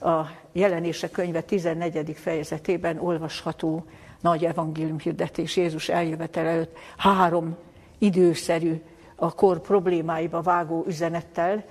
a 0.00 0.20
jelenések 0.52 1.10
könyve 1.10 1.40
14. 1.40 2.16
fejezetében 2.16 2.98
olvasható 2.98 3.84
nagy 4.20 4.44
evangélium 4.44 4.98
hirdetés 4.98 5.56
Jézus 5.56 5.88
eljövetel 5.88 6.46
előtt 6.46 6.76
három 6.96 7.56
időszerű 7.98 8.82
a 9.22 9.32
kor 9.32 9.60
problémáiba 9.60 10.40
vágó 10.40 10.84
üzenettel, 10.88 11.64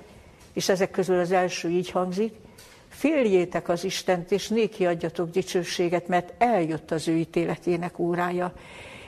és 0.54 0.70
ezek 0.70 0.92
közül 0.92 1.20
az 1.20 1.32
első 1.32 1.70
így 1.70 1.90
hangzik, 1.90 2.34
féljétek 2.90 3.70
az 3.70 3.84
Istent, 3.84 4.32
és 4.32 4.48
néki 4.48 4.86
adjatok 4.86 5.30
dicsőséget, 5.30 6.08
mert 6.08 6.34
eljött 6.38 6.92
az 6.92 7.08
ő 7.08 7.16
ítéletének 7.16 8.00
órája, 8.00 8.54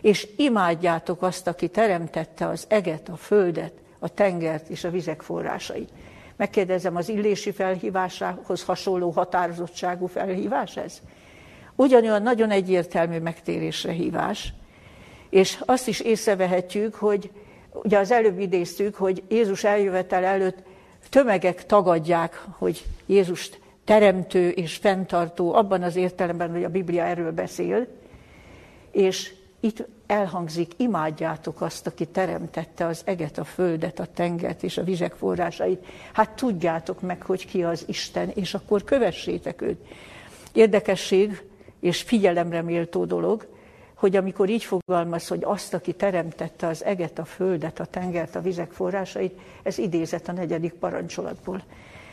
és 0.01 0.27
imádjátok 0.37 1.21
azt, 1.21 1.47
aki 1.47 1.67
teremtette 1.67 2.47
az 2.47 2.65
eget, 2.67 3.09
a 3.09 3.15
földet, 3.15 3.73
a 3.99 4.09
tengert 4.09 4.69
és 4.69 4.83
a 4.83 4.89
vizek 4.89 5.21
forrásait. 5.21 5.89
Megkérdezem, 6.35 6.95
az 6.95 7.09
illési 7.09 7.51
felhívásához 7.51 8.63
hasonló 8.63 9.09
határozottságú 9.09 10.05
felhívás 10.05 10.77
ez? 10.77 11.01
Ugyanolyan 11.75 12.21
nagyon 12.21 12.49
egyértelmű 12.49 13.19
megtérésre 13.19 13.91
hívás, 13.91 14.53
és 15.29 15.61
azt 15.65 15.87
is 15.87 15.99
észrevehetjük, 15.99 16.95
hogy 16.95 17.31
Ugye 17.73 17.97
az 17.97 18.11
előbb 18.11 18.39
idéztük, 18.39 18.95
hogy 18.95 19.23
Jézus 19.27 19.63
eljövetel 19.63 20.23
előtt 20.23 20.57
tömegek 21.09 21.65
tagadják, 21.65 22.45
hogy 22.57 22.85
Jézust 23.05 23.59
teremtő 23.83 24.49
és 24.49 24.75
fenntartó, 24.75 25.53
abban 25.53 25.83
az 25.83 25.95
értelemben, 25.95 26.51
hogy 26.51 26.63
a 26.63 26.69
Biblia 26.69 27.03
erről 27.03 27.31
beszél, 27.31 27.87
és 28.91 29.33
itt 29.59 29.87
elhangzik, 30.07 30.71
imádjátok 30.77 31.61
azt, 31.61 31.87
aki 31.87 32.05
teremtette 32.05 32.85
az 32.85 33.01
eget, 33.05 33.37
a 33.37 33.43
földet, 33.43 33.99
a 33.99 34.07
tengert 34.13 34.63
és 34.63 34.77
a 34.77 34.83
vizek 34.83 35.13
forrásait. 35.13 35.85
Hát 36.13 36.29
tudjátok 36.29 37.01
meg, 37.01 37.21
hogy 37.21 37.45
ki 37.45 37.63
az 37.63 37.83
Isten, 37.87 38.29
és 38.29 38.53
akkor 38.53 38.83
kövessétek 38.83 39.61
őt. 39.61 39.85
Érdekesség 40.53 41.43
és 41.79 42.01
figyelemre 42.01 42.61
méltó 42.61 43.05
dolog, 43.05 43.47
hogy 44.03 44.15
amikor 44.15 44.49
így 44.49 44.63
fogalmaz, 44.63 45.27
hogy 45.27 45.43
azt, 45.43 45.73
aki 45.73 45.93
teremtette 45.93 46.67
az 46.67 46.83
eget, 46.83 47.19
a 47.19 47.25
földet, 47.25 47.79
a 47.79 47.85
tengert, 47.85 48.35
a 48.35 48.41
vizek 48.41 48.71
forrásait, 48.71 49.39
ez 49.63 49.77
idézett 49.77 50.27
a 50.27 50.31
negyedik 50.31 50.73
parancsolatból. 50.73 51.63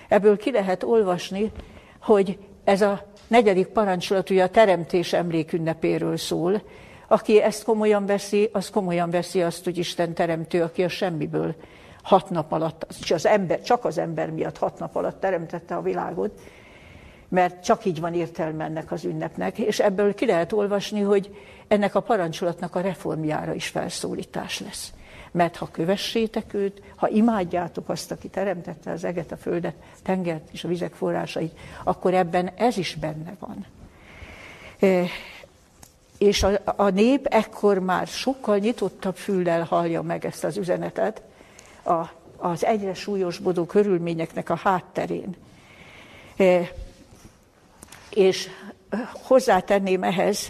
Ebből 0.09 0.37
ki 0.37 0.51
lehet 0.51 0.83
olvasni, 0.83 1.53
hogy 2.01 2.39
ez 2.65 2.83
a 2.83 3.07
negyedik 3.27 3.67
parancsolat 3.67 4.31
ugye 4.31 4.43
a 4.43 4.49
teremtés 4.49 5.13
emlékünnepéről 5.13 6.17
szól. 6.17 6.63
Aki 7.07 7.43
ezt 7.43 7.65
komolyan 7.65 8.07
veszi, 8.07 8.49
az 8.53 8.71
komolyan 8.71 9.11
veszi 9.11 9.43
azt, 9.43 9.65
hogy 9.65 9.79
Isten 9.79 10.15
teremtő, 10.15 10.63
aki 10.63 10.83
a 10.83 10.89
semmiből 10.89 11.55
hat 12.03 12.31
nap 12.31 12.53
alatt, 12.53 12.87
az 13.09 13.27
ember, 13.27 13.63
csak 13.63 13.85
az 13.85 13.99
ember 13.99 14.31
miatt 14.31 14.59
hat 14.59 14.79
nap 14.79 14.97
alatt 14.97 15.21
teremtette 15.21 15.75
a 15.75 15.83
világot, 15.83 16.41
mert 17.31 17.65
csak 17.65 17.85
így 17.85 18.01
van 18.01 18.15
értelme 18.15 18.65
ennek 18.65 18.93
az 18.93 19.05
ünnepnek, 19.05 19.59
és 19.59 19.81
ebből 19.81 20.15
ki 20.15 20.27
lehet 20.27 20.53
olvasni, 20.53 21.01
hogy 21.01 21.31
ennek 21.71 21.95
a 21.95 22.01
parancsolatnak 22.01 22.75
a 22.75 22.81
reformjára 22.81 23.55
is 23.55 23.67
felszólítás 23.67 24.61
lesz. 24.61 24.93
Mert 25.31 25.57
ha 25.57 25.69
kövessétek 25.71 26.55
őt, 26.55 26.83
ha 26.97 27.09
imádjátok 27.09 27.89
azt, 27.89 28.11
aki 28.11 28.29
teremtette 28.29 28.91
az 28.91 29.05
eget, 29.05 29.33
a 29.33 29.37
földet, 29.37 29.75
tengert 30.03 30.49
és 30.53 30.65
a 30.65 30.69
vizek 30.69 30.93
forrásait, 30.93 31.59
akkor 31.85 32.15
ebben 32.15 32.51
ez 32.57 32.77
is 32.77 32.95
benne 32.95 33.37
van. 33.39 33.67
E, 34.79 35.05
és 36.19 36.43
a, 36.43 36.61
a 36.65 36.89
nép 36.89 37.27
ekkor 37.27 37.79
már 37.79 38.07
sokkal 38.07 38.59
nyitottabb 38.59 39.17
füllel 39.17 39.65
hallja 39.65 40.03
meg 40.03 40.25
ezt 40.25 40.45
az 40.45 40.57
üzenetet 40.57 41.23
a, 41.85 42.05
az 42.37 42.65
egyre 42.65 42.95
súlyosbodó 42.95 43.65
körülményeknek 43.65 44.51
a 44.51 44.57
hátterén. 44.57 45.37
E, 46.37 46.73
és 48.11 48.49
hozzátenném 49.23 50.03
ehhez, 50.03 50.49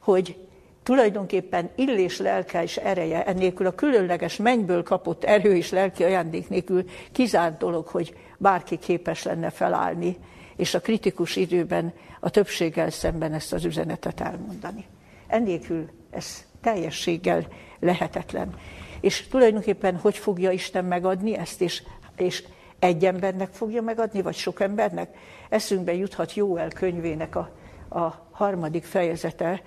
hogy 0.00 0.48
tulajdonképpen 0.90 1.70
illés 1.74 2.18
lelke 2.18 2.62
és 2.62 2.76
ereje, 2.76 3.24
ennélkül 3.24 3.66
a 3.66 3.74
különleges 3.74 4.36
mennyből 4.36 4.82
kapott 4.82 5.24
erő 5.24 5.56
és 5.56 5.70
lelki 5.70 6.04
ajándék 6.04 6.48
nélkül 6.48 6.84
kizárt 7.12 7.58
dolog, 7.58 7.86
hogy 7.86 8.16
bárki 8.38 8.78
képes 8.78 9.22
lenne 9.22 9.50
felállni, 9.50 10.16
és 10.56 10.74
a 10.74 10.80
kritikus 10.80 11.36
időben 11.36 11.92
a 12.20 12.30
többséggel 12.30 12.90
szemben 12.90 13.32
ezt 13.32 13.52
az 13.52 13.64
üzenetet 13.64 14.20
elmondani. 14.20 14.86
Ennélkül 15.26 15.88
ez 16.10 16.44
teljességgel 16.60 17.46
lehetetlen. 17.80 18.54
És 19.00 19.26
tulajdonképpen 19.26 19.96
hogy 19.96 20.16
fogja 20.16 20.50
Isten 20.50 20.84
megadni 20.84 21.36
ezt, 21.36 21.60
és, 21.60 21.82
és 22.16 22.44
egy 22.78 23.04
embernek 23.04 23.52
fogja 23.52 23.82
megadni, 23.82 24.22
vagy 24.22 24.36
sok 24.36 24.60
embernek? 24.60 25.16
Eszünkbe 25.48 25.94
juthat 25.94 26.34
Jóel 26.34 26.68
könyvének 26.68 27.36
a, 27.36 27.50
a 27.88 28.28
harmadik 28.30 28.84
fejezete, 28.84 29.62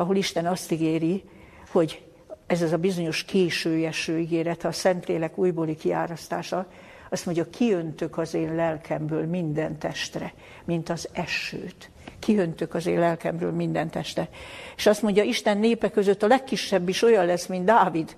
ahol 0.00 0.16
Isten 0.16 0.46
azt 0.46 0.72
ígéri, 0.72 1.24
hogy 1.70 2.02
ez 2.46 2.62
az 2.62 2.72
a 2.72 2.76
bizonyos 2.76 3.24
késő 3.24 3.86
eső 3.86 4.18
ígéret, 4.18 4.64
a 4.64 4.72
Szentlélek 4.72 5.38
újbóli 5.38 5.76
kiárasztása, 5.76 6.66
azt 7.10 7.24
mondja, 7.26 7.50
kiöntök 7.50 8.18
az 8.18 8.34
én 8.34 8.54
lelkemből 8.54 9.26
minden 9.26 9.78
testre, 9.78 10.32
mint 10.64 10.88
az 10.88 11.08
esőt. 11.12 11.90
Kiöntök 12.18 12.74
az 12.74 12.86
én 12.86 12.98
lelkemből 12.98 13.52
minden 13.52 13.90
testre. 13.90 14.28
És 14.76 14.86
azt 14.86 15.02
mondja, 15.02 15.22
Isten 15.22 15.58
népe 15.58 15.90
között 15.90 16.22
a 16.22 16.26
legkisebb 16.26 16.88
is 16.88 17.02
olyan 17.02 17.26
lesz, 17.26 17.46
mint 17.46 17.64
Dávid, 17.64 18.16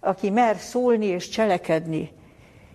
aki 0.00 0.30
mer 0.30 0.56
szólni 0.56 1.06
és 1.06 1.28
cselekedni, 1.28 2.12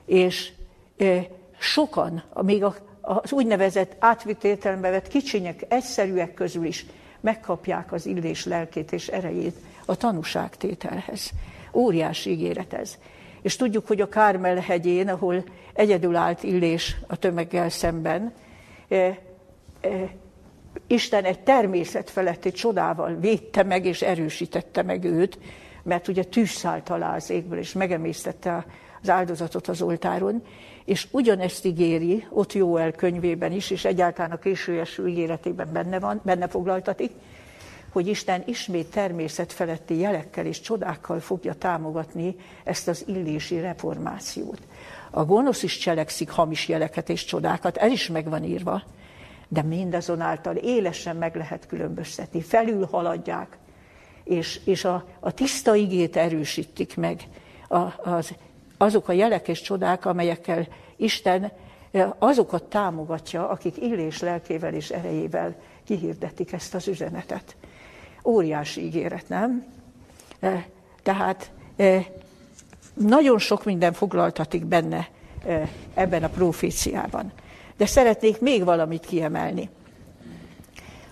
és 0.05 0.51
e, 0.97 1.27
sokan, 1.57 2.23
még 2.41 2.63
a, 2.63 2.75
az 3.01 3.31
úgynevezett 3.31 3.95
átvitt 3.99 4.43
értelembe 4.43 4.89
vett 4.89 5.07
kicsinyek, 5.07 5.65
egyszerűek 5.67 6.33
közül 6.33 6.65
is 6.65 6.85
megkapják 7.25 7.91
az 7.91 8.05
illés 8.05 8.45
lelkét 8.45 8.91
és 8.91 9.07
erejét 9.07 9.55
a 9.85 9.95
tanúságtételhez. 9.95 11.29
Óriási 11.73 12.29
ígéret 12.29 12.73
ez. 12.73 12.97
És 13.41 13.55
tudjuk, 13.55 13.87
hogy 13.87 14.01
a 14.01 14.09
Kármel 14.09 14.55
hegyén, 14.55 15.09
ahol 15.09 15.43
egyedül 15.73 16.15
állt 16.15 16.43
illés 16.43 16.95
a 17.07 17.15
tömeggel 17.15 17.69
szemben, 17.69 18.33
eh, 18.87 19.17
eh, 19.81 20.09
Isten 20.87 21.23
egy 21.23 21.39
természet 21.39 22.09
feletti 22.09 22.51
csodával 22.51 23.15
védte 23.15 23.63
meg 23.63 23.85
és 23.85 24.01
erősítette 24.01 24.81
meg 24.81 25.03
őt, 25.03 25.37
mert 25.83 26.07
ugye 26.07 26.23
tűz 26.23 26.49
szállt 26.49 26.89
alá 26.89 27.15
az 27.15 27.29
égből, 27.29 27.59
és 27.59 27.73
megemésztette 27.73 28.65
az 29.05 29.15
áldozatot 29.15 29.67
az 29.67 29.81
oltáron, 29.81 30.43
és 30.85 31.07
ugyanezt 31.11 31.65
ígéri, 31.65 32.27
ott 32.29 32.53
Jóel 32.53 32.91
könyvében 32.91 33.51
is, 33.51 33.69
és 33.69 33.85
egyáltalán 33.85 34.31
a 34.31 34.37
késő 34.37 34.79
eső 34.79 35.07
ígéretében 35.07 35.69
benne 35.73 35.99
van, 35.99 36.21
benne 36.23 36.47
foglaltatik, 36.47 37.11
hogy 37.91 38.07
Isten 38.07 38.43
ismét 38.45 38.91
természet 38.91 39.53
feletti 39.53 39.97
jelekkel 39.97 40.45
és 40.45 40.61
csodákkal 40.61 41.19
fogja 41.19 41.53
támogatni 41.53 42.35
ezt 42.63 42.87
az 42.87 43.03
illési 43.07 43.59
reformációt. 43.59 44.59
A 45.11 45.25
gonosz 45.25 45.63
is 45.63 45.77
cselekszik 45.77 46.29
hamis 46.29 46.67
jeleket 46.67 47.09
és 47.09 47.25
csodákat, 47.25 47.77
ez 47.77 47.91
is 47.91 48.07
meg 48.07 48.29
van 48.29 48.43
írva, 48.43 48.83
de 49.47 49.61
mindazonáltal 49.61 50.55
élesen 50.55 51.15
meg 51.15 51.35
lehet 51.35 51.67
különböztetni, 51.67 52.41
felül 52.41 52.85
haladják, 52.85 53.57
és, 54.23 54.59
és 54.65 54.85
a, 54.85 55.05
a 55.19 55.31
tiszta 55.31 55.75
igét 55.75 56.15
erősítik 56.15 56.95
meg, 56.95 57.27
a, 57.67 58.09
az 58.09 58.33
azok 58.77 59.07
a 59.07 59.11
jelek 59.11 59.47
és 59.47 59.61
csodák, 59.61 60.05
amelyekkel 60.05 60.67
Isten 60.95 61.51
eh, 61.91 62.09
azokat 62.19 62.63
támogatja, 62.63 63.49
akik 63.49 63.77
illés 63.77 64.21
lelkével 64.21 64.73
és 64.73 64.89
erejével 64.89 65.55
kihirdetik 65.83 66.51
ezt 66.51 66.75
az 66.75 66.87
üzenetet. 66.87 67.55
Óriási 68.23 68.85
ígéret, 68.85 69.29
nem? 69.29 69.65
Eh, 70.39 70.65
tehát 71.03 71.51
eh, 71.75 72.05
nagyon 72.93 73.39
sok 73.39 73.65
minden 73.65 73.93
foglaltatik 73.93 74.65
benne 74.65 75.07
ebben 75.93 76.23
a 76.23 76.29
proféciában. 76.29 77.31
De 77.77 77.85
szeretnék 77.85 78.39
még 78.39 78.63
valamit 78.63 79.05
kiemelni. 79.05 79.69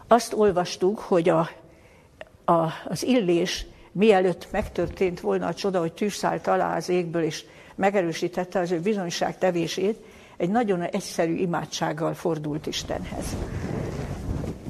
Azt 0.08 0.34
olvastuk, 0.34 0.99
hogy 0.99 1.30
a, 1.30 1.49
a, 2.45 2.67
az 2.86 3.04
illés 3.04 3.65
mielőtt 3.93 4.47
megtörtént 4.51 5.19
volna 5.19 5.47
a 5.47 5.53
csoda, 5.53 5.79
hogy 5.79 5.93
tűz 5.93 6.13
szállt 6.13 6.47
alá 6.47 6.75
az 6.75 6.89
égből, 6.89 7.23
és 7.23 7.45
megerősítette 7.75 8.60
az 8.60 8.71
ő 8.71 8.79
bizonyság 8.79 9.38
tevését, 9.38 9.97
egy 10.38 10.49
nagyon 10.49 10.82
egyszerű 10.82 11.36
imádsággal 11.36 12.13
fordult 12.13 12.67
Istenhez. 12.67 13.25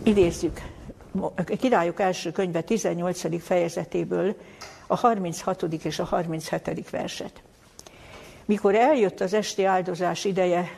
Idézzük 0.04 0.62
Királyok 1.60 2.00
első 2.00 2.32
könyve 2.32 2.62
18. 2.62 3.44
fejezetéből 3.44 4.36
a 4.88 4.96
36. 4.96 5.64
és 5.64 6.00
a 6.00 6.04
37. 6.04 6.90
verset. 6.90 7.42
Mikor 8.46 8.76
eljött 8.76 9.22
az 9.22 9.34
esti 9.34 9.66
áldozás 9.66 10.26
ideje, 10.26 10.70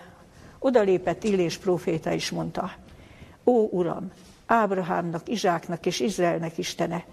odalépett 0.59 1.23
Illés 1.23 1.57
próféta 1.57 2.11
is 2.11 2.29
mondta, 2.29 2.71
Ó 3.43 3.67
Uram, 3.71 4.11
Ábrahámnak, 4.45 5.29
Izsáknak 5.29 5.85
és 5.85 5.99
Izraelnek 5.99 6.57
Istene, 6.57 7.05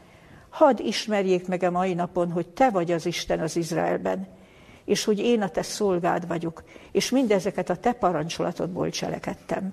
hadd 0.53 0.81
ismerjék 0.81 1.49
meg 1.49 1.63
a 1.63 1.71
mai 1.71 1.95
napon, 1.95 2.31
hogy 2.31 2.47
Te 2.47 2.71
vagy 2.71 2.93
az 2.93 3.07
Isten 3.07 3.41
az 3.41 3.57
Izraelben, 3.57 4.27
és 4.85 5.05
hogy 5.05 5.19
én 5.19 5.43
a 5.43 5.49
Te 5.49 5.63
szolgád 5.63 6.27
vagyok, 6.27 6.63
és 6.91 7.11
mindezeket 7.11 7.71
a 7.71 7.77
Te 7.77 7.93
parancsolatodból 7.93 8.91
cselekedtem. 8.91 9.73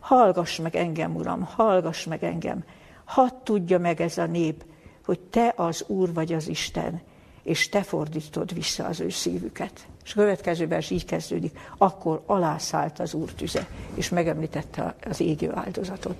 Hallgass 0.00 0.58
meg 0.58 0.76
engem, 0.76 1.16
Uram, 1.16 1.42
hallgass 1.42 2.04
meg 2.04 2.24
engem, 2.24 2.64
hadd 3.04 3.30
tudja 3.42 3.78
meg 3.78 4.00
ez 4.00 4.18
a 4.18 4.26
nép, 4.26 4.64
hogy 5.04 5.20
Te 5.20 5.52
az 5.56 5.84
Úr 5.86 6.12
vagy 6.12 6.32
az 6.32 6.48
Isten, 6.48 7.00
és 7.42 7.68
Te 7.68 7.82
fordítod 7.82 8.54
vissza 8.54 8.84
az 8.84 9.00
ő 9.00 9.08
szívüket. 9.08 9.86
És 10.04 10.12
a 10.12 10.16
következő 10.16 10.66
vers 10.68 10.90
így 10.90 11.04
kezdődik, 11.04 11.58
akkor 11.78 12.22
alászállt 12.26 12.98
az 12.98 13.14
Úr 13.14 13.32
tüze, 13.32 13.68
és 13.94 14.08
megemlítette 14.08 14.94
az 15.04 15.20
égő 15.20 15.52
áldozatot. 15.54 16.16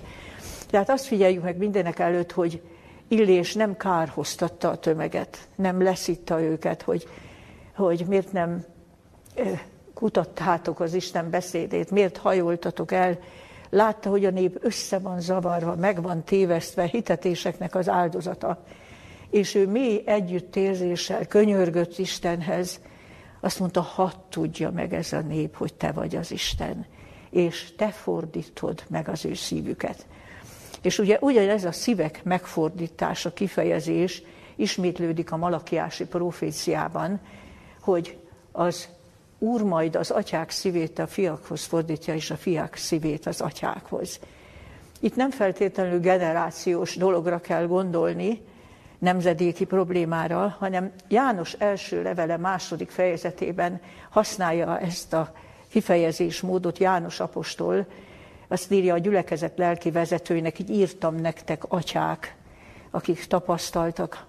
Tehát 0.70 0.90
azt 0.90 1.04
figyeljük 1.04 1.42
meg 1.42 1.56
mindenek 1.56 1.98
előtt, 1.98 2.32
hogy 2.32 2.62
Illés 3.08 3.54
nem 3.54 3.76
kárhoztatta 3.76 4.70
a 4.70 4.78
tömeget, 4.78 5.48
nem 5.54 5.82
leszitta 5.82 6.40
őket, 6.40 6.82
hogy, 6.82 7.08
hogy 7.74 8.04
miért 8.08 8.32
nem 8.32 8.64
kutattátok 9.94 10.80
az 10.80 10.94
Isten 10.94 11.30
beszédét, 11.30 11.90
miért 11.90 12.16
hajoltatok 12.16 12.92
el. 12.92 13.18
Látta, 13.70 14.10
hogy 14.10 14.24
a 14.24 14.30
nép 14.30 14.58
össze 14.60 14.98
van 14.98 15.20
zavarva, 15.20 15.76
meg 15.76 16.02
van 16.02 16.24
tévesztve 16.24 16.84
hitetéseknek 16.84 17.74
az 17.74 17.88
áldozata. 17.88 18.64
És 19.30 19.54
ő 19.54 19.66
mély 19.68 20.02
együttérzéssel 20.06 21.26
könyörgött 21.26 21.98
Istenhez, 21.98 22.80
azt 23.40 23.58
mondta, 23.58 23.80
hadd 23.80 24.12
tudja 24.28 24.70
meg 24.70 24.94
ez 24.94 25.12
a 25.12 25.20
nép, 25.20 25.56
hogy 25.56 25.74
te 25.74 25.92
vagy 25.92 26.16
az 26.16 26.30
Isten, 26.30 26.86
és 27.30 27.74
te 27.76 27.88
fordítod 27.88 28.82
meg 28.88 29.08
az 29.08 29.24
ő 29.24 29.34
szívüket. 29.34 30.06
És 30.82 30.98
ugye 30.98 31.18
ugyanez 31.20 31.64
a 31.64 31.72
szívek 31.72 32.20
megfordítása 32.24 33.32
kifejezés 33.32 34.22
ismétlődik 34.56 35.32
a 35.32 35.36
malakiási 35.36 36.06
proféciában, 36.06 37.20
hogy 37.80 38.18
az 38.52 38.88
Úr 39.38 39.62
majd 39.62 39.96
az 39.96 40.10
atyák 40.10 40.50
szívét 40.50 40.98
a 40.98 41.06
fiakhoz 41.06 41.64
fordítja, 41.64 42.14
és 42.14 42.30
a 42.30 42.36
fiák 42.36 42.76
szívét 42.76 43.26
az 43.26 43.40
atyákhoz. 43.40 44.20
Itt 45.00 45.16
nem 45.16 45.30
feltétlenül 45.30 46.00
generációs 46.00 46.96
dologra 46.96 47.40
kell 47.40 47.66
gondolni, 47.66 48.40
nemzedéki 48.98 49.64
problémára, 49.64 50.56
hanem 50.58 50.92
János 51.08 51.52
első 51.52 52.02
levele 52.02 52.36
második 52.36 52.90
fejezetében 52.90 53.80
használja 54.10 54.78
ezt 54.78 55.12
a 55.12 55.32
kifejezésmódot 55.68 56.78
János 56.78 57.20
apostol, 57.20 57.86
azt 58.48 58.72
írja 58.72 58.94
a 58.94 58.98
gyülekezet 58.98 59.58
lelki 59.58 59.90
vezetőinek, 59.90 60.58
így 60.58 60.70
írtam 60.70 61.14
nektek, 61.14 61.62
atyák, 61.68 62.36
akik 62.90 63.24
tapasztaltak 63.24 64.24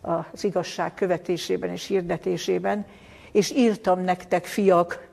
az 0.00 0.44
igazság 0.44 0.94
követésében 0.94 1.70
és 1.70 1.86
hirdetésében, 1.86 2.86
és 3.32 3.50
írtam 3.50 4.00
nektek, 4.00 4.44
fiak, 4.44 5.08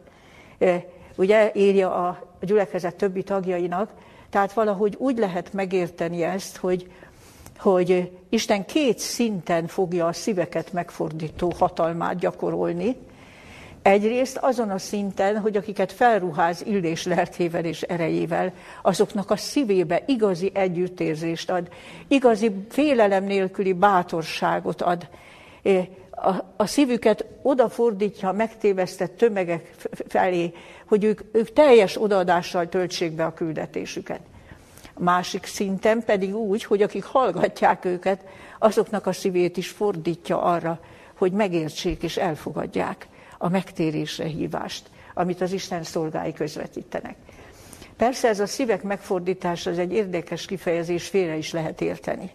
e, 0.60 0.86
ugye 1.16 1.52
írja 1.54 2.08
a 2.08 2.28
gyülekezet 2.42 2.96
többi 2.96 3.24
tagjainak, 3.24 3.92
tehát 4.30 4.54
valahogy 4.54 4.96
úgy 4.98 5.18
lehet 5.18 5.54
megérteni 5.54 6.24
ezt, 6.24 6.58
hogy, 6.58 6.92
hogy 7.58 8.12
Isten 8.30 8.66
két 8.66 9.00
szinten 9.00 9.68
fogja 9.68 10.08
a 10.08 10.14
szíveket 10.14 10.74
megfordító 10.74 11.54
hatalmát 11.58 12.20
gyakorolni, 12.20 12.96
Egyrészt 13.90 14.38
azon 14.38 14.70
a 14.70 14.78
szinten, 14.78 15.40
hogy 15.40 15.58
akiket 15.58 15.92
felruház 15.92 16.64
illés 16.66 17.06
lelkével 17.06 17.66
és 17.66 17.82
erejével, 17.82 18.54
azoknak 18.82 19.32
a 19.32 19.36
szívébe 19.36 20.04
igazi 20.06 20.52
együttérzést 20.54 21.50
ad, 21.50 21.68
igazi 22.08 22.52
félelem 22.70 23.24
nélküli 23.24 23.74
bátorságot 23.74 24.82
ad. 24.82 25.08
A, 26.12 26.30
a 26.56 26.66
szívüket 26.66 27.26
odafordítja 27.42 28.30
a 28.30 28.34
megtévesztett 28.34 29.18
tömegek 29.18 29.74
felé, 30.08 30.54
hogy 30.88 31.04
ők, 31.04 31.22
ők 31.32 31.54
teljes 31.54 32.02
odaadással 32.02 32.70
töltsék 32.70 33.12
be 33.12 33.26
a 33.26 33.34
küldetésüket. 33.34 34.22
Másik 34.98 35.46
szinten 35.46 36.04
pedig 36.04 36.36
úgy, 36.36 36.64
hogy 36.64 36.82
akik 36.82 37.04
hallgatják 37.04 37.86
őket, 37.86 38.24
azoknak 38.60 39.06
a 39.06 39.14
szívét 39.14 39.58
is 39.58 39.70
fordítja 39.70 40.42
arra, 40.42 40.80
hogy 41.18 41.32
megértsék 41.32 42.04
és 42.04 42.18
elfogadják 42.18 43.08
a 43.42 43.50
megtérésre 43.50 44.26
hívást, 44.26 44.90
amit 45.14 45.42
az 45.42 45.52
Isten 45.52 45.84
szolgái 45.84 46.34
közvetítenek. 46.34 47.16
Persze 47.98 48.28
ez 48.28 48.40
a 48.40 48.46
szívek 48.46 48.84
megfordítása, 48.84 49.70
az 49.70 49.80
egy 49.80 49.94
érdekes 49.94 50.46
kifejezés, 50.46 51.08
félre 51.08 51.36
is 51.36 51.52
lehet 51.52 51.82
érteni. 51.82 52.32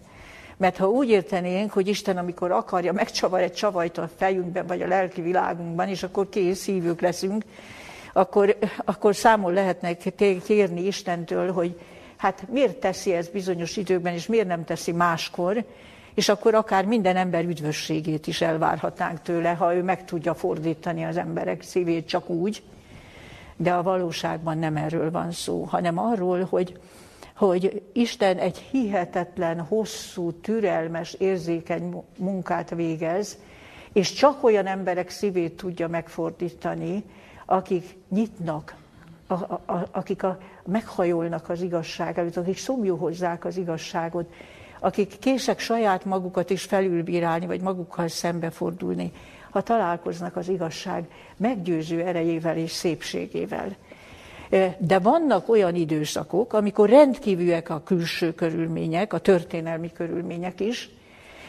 Mert 0.56 0.76
ha 0.76 0.88
úgy 0.88 1.08
értenénk, 1.08 1.72
hogy 1.72 1.88
Isten, 1.88 2.16
amikor 2.16 2.50
akarja, 2.50 2.92
megcsavar 2.92 3.40
egy 3.40 3.52
csavajt 3.52 3.98
a 3.98 4.10
fejünkben, 4.16 4.66
vagy 4.66 4.82
a 4.82 4.86
lelki 4.86 5.20
világunkban, 5.20 5.88
és 5.88 6.02
akkor 6.02 6.28
kész 6.28 6.64
hívők 6.64 7.00
leszünk, 7.00 7.44
akkor, 8.12 8.56
akkor 8.84 9.16
számol 9.16 9.52
lehetnek 9.52 10.14
kérni 10.46 10.86
Istentől, 10.86 11.52
hogy 11.52 11.80
hát 12.16 12.46
miért 12.50 12.76
teszi 12.76 13.12
ez 13.12 13.28
bizonyos 13.28 13.76
időkben, 13.76 14.12
és 14.12 14.26
miért 14.26 14.46
nem 14.46 14.64
teszi 14.64 14.92
máskor, 14.92 15.64
és 16.14 16.28
akkor 16.28 16.54
akár 16.54 16.84
minden 16.84 17.16
ember 17.16 17.44
üdvösségét 17.44 18.26
is 18.26 18.40
elvárhatnánk 18.40 19.22
tőle, 19.22 19.52
ha 19.52 19.74
ő 19.74 19.82
meg 19.82 20.04
tudja 20.04 20.34
fordítani 20.34 21.04
az 21.04 21.16
emberek 21.16 21.62
szívét 21.62 22.08
csak 22.08 22.28
úgy. 22.28 22.62
De 23.56 23.72
a 23.72 23.82
valóságban 23.82 24.58
nem 24.58 24.76
erről 24.76 25.10
van 25.10 25.32
szó, 25.32 25.62
hanem 25.62 25.98
arról, 25.98 26.46
hogy, 26.50 26.78
hogy 27.36 27.82
Isten 27.92 28.38
egy 28.38 28.58
hihetetlen, 28.58 29.60
hosszú, 29.60 30.32
türelmes, 30.32 31.12
érzékeny 31.12 32.04
munkát 32.18 32.70
végez, 32.70 33.38
és 33.92 34.12
csak 34.12 34.44
olyan 34.44 34.66
emberek 34.66 35.10
szívét 35.10 35.56
tudja 35.56 35.88
megfordítani, 35.88 37.04
akik 37.46 37.96
nyitnak, 38.08 38.74
a, 39.26 39.34
a, 39.34 39.62
a, 39.66 39.88
akik 39.90 40.22
a, 40.22 40.38
meghajolnak 40.64 41.48
az 41.48 41.60
igazság 41.60 42.18
előtt, 42.18 42.36
akik 42.36 42.58
szomjú 42.58 42.96
hozzák 42.96 43.44
az 43.44 43.56
igazságot, 43.56 44.32
akik 44.84 45.18
kések 45.18 45.58
saját 45.58 46.04
magukat 46.04 46.50
is 46.50 46.62
felülbírálni, 46.62 47.46
vagy 47.46 47.60
magukkal 47.60 48.08
szembefordulni, 48.08 49.12
ha 49.50 49.62
találkoznak 49.62 50.36
az 50.36 50.48
igazság 50.48 51.04
meggyőző 51.36 52.00
erejével 52.00 52.56
és 52.56 52.70
szépségével. 52.70 53.76
De 54.78 54.98
vannak 54.98 55.48
olyan 55.48 55.74
időszakok, 55.74 56.52
amikor 56.52 56.88
rendkívülek 56.88 57.70
a 57.70 57.82
külső 57.82 58.34
körülmények, 58.34 59.12
a 59.12 59.18
történelmi 59.18 59.92
körülmények 59.92 60.60
is, 60.60 60.90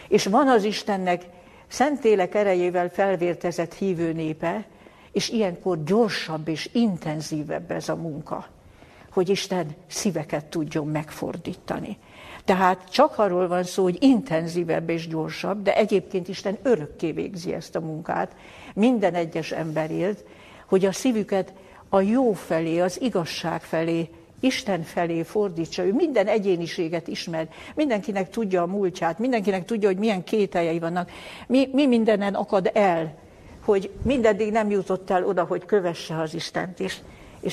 és 0.07 0.25
van 0.25 0.47
az 0.47 0.63
Istennek 0.63 1.25
szentélek 1.67 2.35
erejével 2.35 2.89
felvértezett 2.89 3.73
hívő 3.73 4.13
népe, 4.13 4.65
és 5.11 5.29
ilyenkor 5.29 5.83
gyorsabb 5.83 6.47
és 6.47 6.69
intenzívebb 6.73 7.71
ez 7.71 7.89
a 7.89 7.95
munka, 7.95 8.45
hogy 9.11 9.29
Isten 9.29 9.75
szíveket 9.87 10.45
tudjon 10.45 10.87
megfordítani. 10.87 11.97
Tehát 12.45 12.89
csak 12.89 13.17
arról 13.17 13.47
van 13.47 13.63
szó, 13.63 13.83
hogy 13.83 13.97
intenzívebb 13.99 14.89
és 14.89 15.07
gyorsabb, 15.07 15.61
de 15.61 15.75
egyébként 15.75 16.27
Isten 16.27 16.57
örökké 16.63 17.11
végzi 17.11 17.53
ezt 17.53 17.75
a 17.75 17.79
munkát 17.79 18.35
minden 18.73 19.13
egyes 19.13 19.51
emberért, 19.51 20.23
hogy 20.65 20.85
a 20.85 20.91
szívüket 20.91 21.53
a 21.89 22.01
jó 22.01 22.33
felé, 22.33 22.79
az 22.79 23.01
igazság 23.01 23.61
felé, 23.61 24.09
Isten 24.39 24.83
felé 24.83 25.23
fordítsa. 25.23 25.85
Ő 25.85 25.93
minden 25.93 26.27
egyéniséget 26.27 27.07
ismer, 27.07 27.47
mindenkinek 27.75 28.29
tudja 28.29 28.61
a 28.61 28.65
múltját, 28.65 29.19
mindenkinek 29.19 29.65
tudja, 29.65 29.87
hogy 29.87 29.97
milyen 29.97 30.23
kételjei 30.23 30.79
vannak, 30.79 31.11
mi, 31.47 31.69
mi 31.71 31.87
mindenen 31.87 32.33
akad 32.33 32.69
el, 32.73 33.13
hogy 33.63 33.91
mindeddig 34.03 34.51
nem 34.51 34.69
jutott 34.69 35.09
el 35.09 35.25
oda, 35.25 35.43
hogy 35.43 35.65
kövesse 35.65 36.21
az 36.21 36.33
Istent 36.33 36.79
is. 36.79 36.93
És 36.93 36.97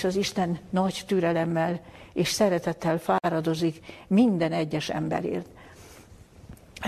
az 0.04 0.16
Isten 0.16 0.58
nagy 0.70 1.04
türelemmel 1.06 1.80
és 2.12 2.28
szeretettel 2.28 2.98
fáradozik 2.98 3.78
minden 4.06 4.52
egyes 4.52 4.88
emberért. 4.88 5.46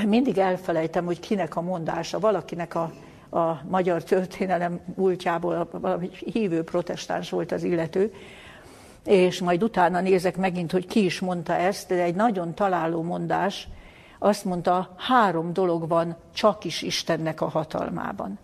Mindig 0.07 0.39
elfelejtem, 0.39 1.05
hogy 1.05 1.21
kinek 1.21 1.57
a 1.57 1.61
mondása, 1.61 2.19
valakinek 2.19 2.75
a, 2.75 2.93
a 3.39 3.61
magyar 3.69 4.03
történelem 4.03 4.81
múltjából, 4.97 5.69
valami 5.73 6.11
hívő 6.33 6.63
protestáns 6.63 7.31
volt 7.31 7.53
az 7.53 7.63
illető, 7.63 8.13
és 9.05 9.41
majd 9.41 9.63
utána 9.63 10.01
nézek 10.01 10.37
megint, 10.37 10.73
hogy 10.73 10.87
ki 10.87 11.05
is 11.05 11.21
mondta 11.21 11.57
ezt, 11.57 11.89
de 11.89 12.03
egy 12.03 12.15
nagyon 12.15 12.55
találó 12.55 13.03
mondás, 13.03 13.69
azt 14.19 14.45
mondta, 14.45 14.95
három 14.97 15.53
dolog 15.53 15.89
van 15.89 16.17
csak 16.35 16.65
is 16.65 16.83
Istennek 16.83 17.41
a 17.41 17.49
hatalmában. 17.49 18.39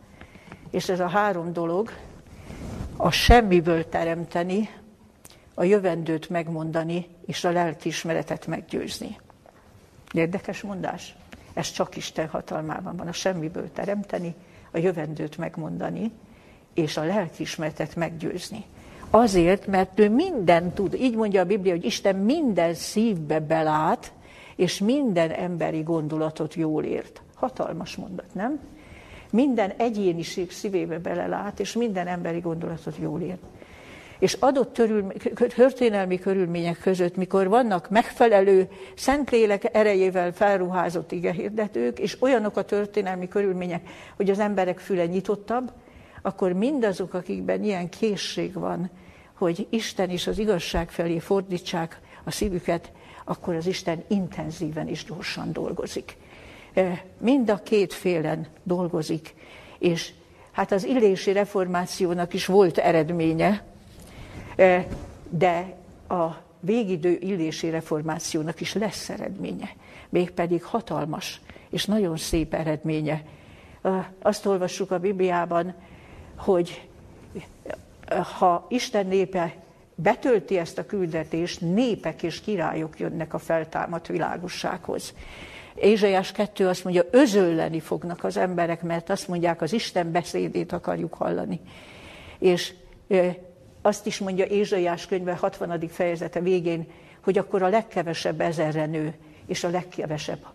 És 0.70 0.88
ez 0.88 1.00
a 1.00 1.08
három 1.08 1.52
dolog, 1.52 1.90
a 3.02 3.10
semmiből 3.10 3.88
teremteni, 3.88 4.68
a 5.54 5.64
jövendőt 5.64 6.28
megmondani, 6.28 7.06
és 7.26 7.44
a 7.44 7.50
lelkiismeretet 7.50 8.46
meggyőzni. 8.46 9.18
Érdekes 10.12 10.62
mondás? 10.62 11.16
Ez 11.52 11.70
csak 11.70 11.96
Isten 11.96 12.28
hatalmában 12.28 12.96
van, 12.96 13.06
a 13.06 13.12
semmiből 13.12 13.72
teremteni, 13.72 14.34
a 14.70 14.78
jövendőt 14.78 15.38
megmondani, 15.38 16.10
és 16.74 16.96
a 16.96 17.04
lelkiismeretet 17.04 17.96
meggyőzni. 17.96 18.64
Azért, 19.10 19.66
mert 19.66 19.98
ő 19.98 20.10
minden 20.10 20.72
tud. 20.72 20.94
Így 20.94 21.16
mondja 21.16 21.40
a 21.40 21.44
Biblia, 21.44 21.72
hogy 21.72 21.84
Isten 21.84 22.16
minden 22.16 22.74
szívbe 22.74 23.40
belát, 23.40 24.12
és 24.56 24.78
minden 24.78 25.30
emberi 25.30 25.82
gondolatot 25.82 26.54
jól 26.54 26.84
ért. 26.84 27.22
Hatalmas 27.34 27.96
mondat, 27.96 28.34
nem? 28.34 28.60
Minden 29.30 29.72
egyéniség 29.76 30.50
szívébe 30.50 30.98
belelát, 30.98 31.60
és 31.60 31.72
minden 31.72 32.06
emberi 32.06 32.40
gondolatot 32.40 32.96
jól 33.00 33.20
ért 33.20 33.42
és 34.20 34.32
adott 34.32 34.72
törül, 34.72 35.06
történelmi 35.34 36.18
körülmények 36.18 36.78
között, 36.78 37.16
mikor 37.16 37.48
vannak 37.48 37.90
megfelelő 37.90 38.68
Szentlélek 38.94 39.74
erejével 39.74 40.32
felruházott 40.32 41.12
igehirdetők, 41.12 41.98
és 41.98 42.16
olyanok 42.22 42.56
a 42.56 42.64
történelmi 42.64 43.28
körülmények, 43.28 43.88
hogy 44.16 44.30
az 44.30 44.38
emberek 44.38 44.78
füle 44.78 45.06
nyitottabb, 45.06 45.72
akkor 46.22 46.52
mindazok, 46.52 47.14
akikben 47.14 47.64
ilyen 47.64 47.88
készség 47.88 48.52
van, 48.52 48.90
hogy 49.34 49.66
Isten 49.70 50.10
is 50.10 50.26
az 50.26 50.38
igazság 50.38 50.90
felé 50.90 51.18
fordítsák 51.18 52.00
a 52.24 52.30
szívüket, 52.30 52.92
akkor 53.24 53.54
az 53.54 53.66
Isten 53.66 54.04
intenzíven 54.08 54.88
és 54.88 55.04
gyorsan 55.04 55.52
dolgozik. 55.52 56.16
E, 56.74 57.04
mind 57.18 57.50
a 57.50 57.56
két 57.56 57.92
félen 57.92 58.46
dolgozik, 58.62 59.34
és 59.78 60.12
hát 60.50 60.72
az 60.72 60.84
illési 60.84 61.32
reformációnak 61.32 62.34
is 62.34 62.46
volt 62.46 62.78
eredménye, 62.78 63.64
de 65.28 65.76
a 66.08 66.28
végidő 66.60 67.18
illési 67.20 67.70
reformációnak 67.70 68.60
is 68.60 68.74
lesz 68.74 69.08
eredménye, 69.08 69.70
mégpedig 70.08 70.64
hatalmas 70.64 71.40
és 71.70 71.84
nagyon 71.84 72.16
szép 72.16 72.54
eredménye. 72.54 73.22
Azt 74.22 74.46
olvassuk 74.46 74.90
a 74.90 74.98
Bibliában, 74.98 75.74
hogy 76.36 76.88
ha 78.38 78.66
Isten 78.68 79.06
népe 79.06 79.54
betölti 79.94 80.58
ezt 80.58 80.78
a 80.78 80.86
küldetést, 80.86 81.60
népek 81.60 82.22
és 82.22 82.40
királyok 82.40 82.98
jönnek 82.98 83.34
a 83.34 83.38
feltámadt 83.38 84.06
világossághoz. 84.06 85.14
Ézsaiás 85.74 86.32
2 86.32 86.68
azt 86.68 86.84
mondja, 86.84 87.02
özölleni 87.10 87.80
fognak 87.80 88.24
az 88.24 88.36
emberek, 88.36 88.82
mert 88.82 89.10
azt 89.10 89.28
mondják, 89.28 89.62
az 89.62 89.72
Isten 89.72 90.12
beszédét 90.12 90.72
akarjuk 90.72 91.14
hallani. 91.14 91.60
És 92.38 92.74
azt 93.82 94.06
is 94.06 94.18
mondja 94.18 94.44
Ézsaiás 94.44 95.06
könyve 95.06 95.34
60. 95.34 95.88
fejezete 95.88 96.40
végén, 96.40 96.90
hogy 97.20 97.38
akkor 97.38 97.62
a 97.62 97.68
legkevesebb 97.68 98.40
ezerre 98.40 98.86
nő, 98.86 99.14
és 99.46 99.64
a 99.64 99.70
legkevesebb 99.70 100.46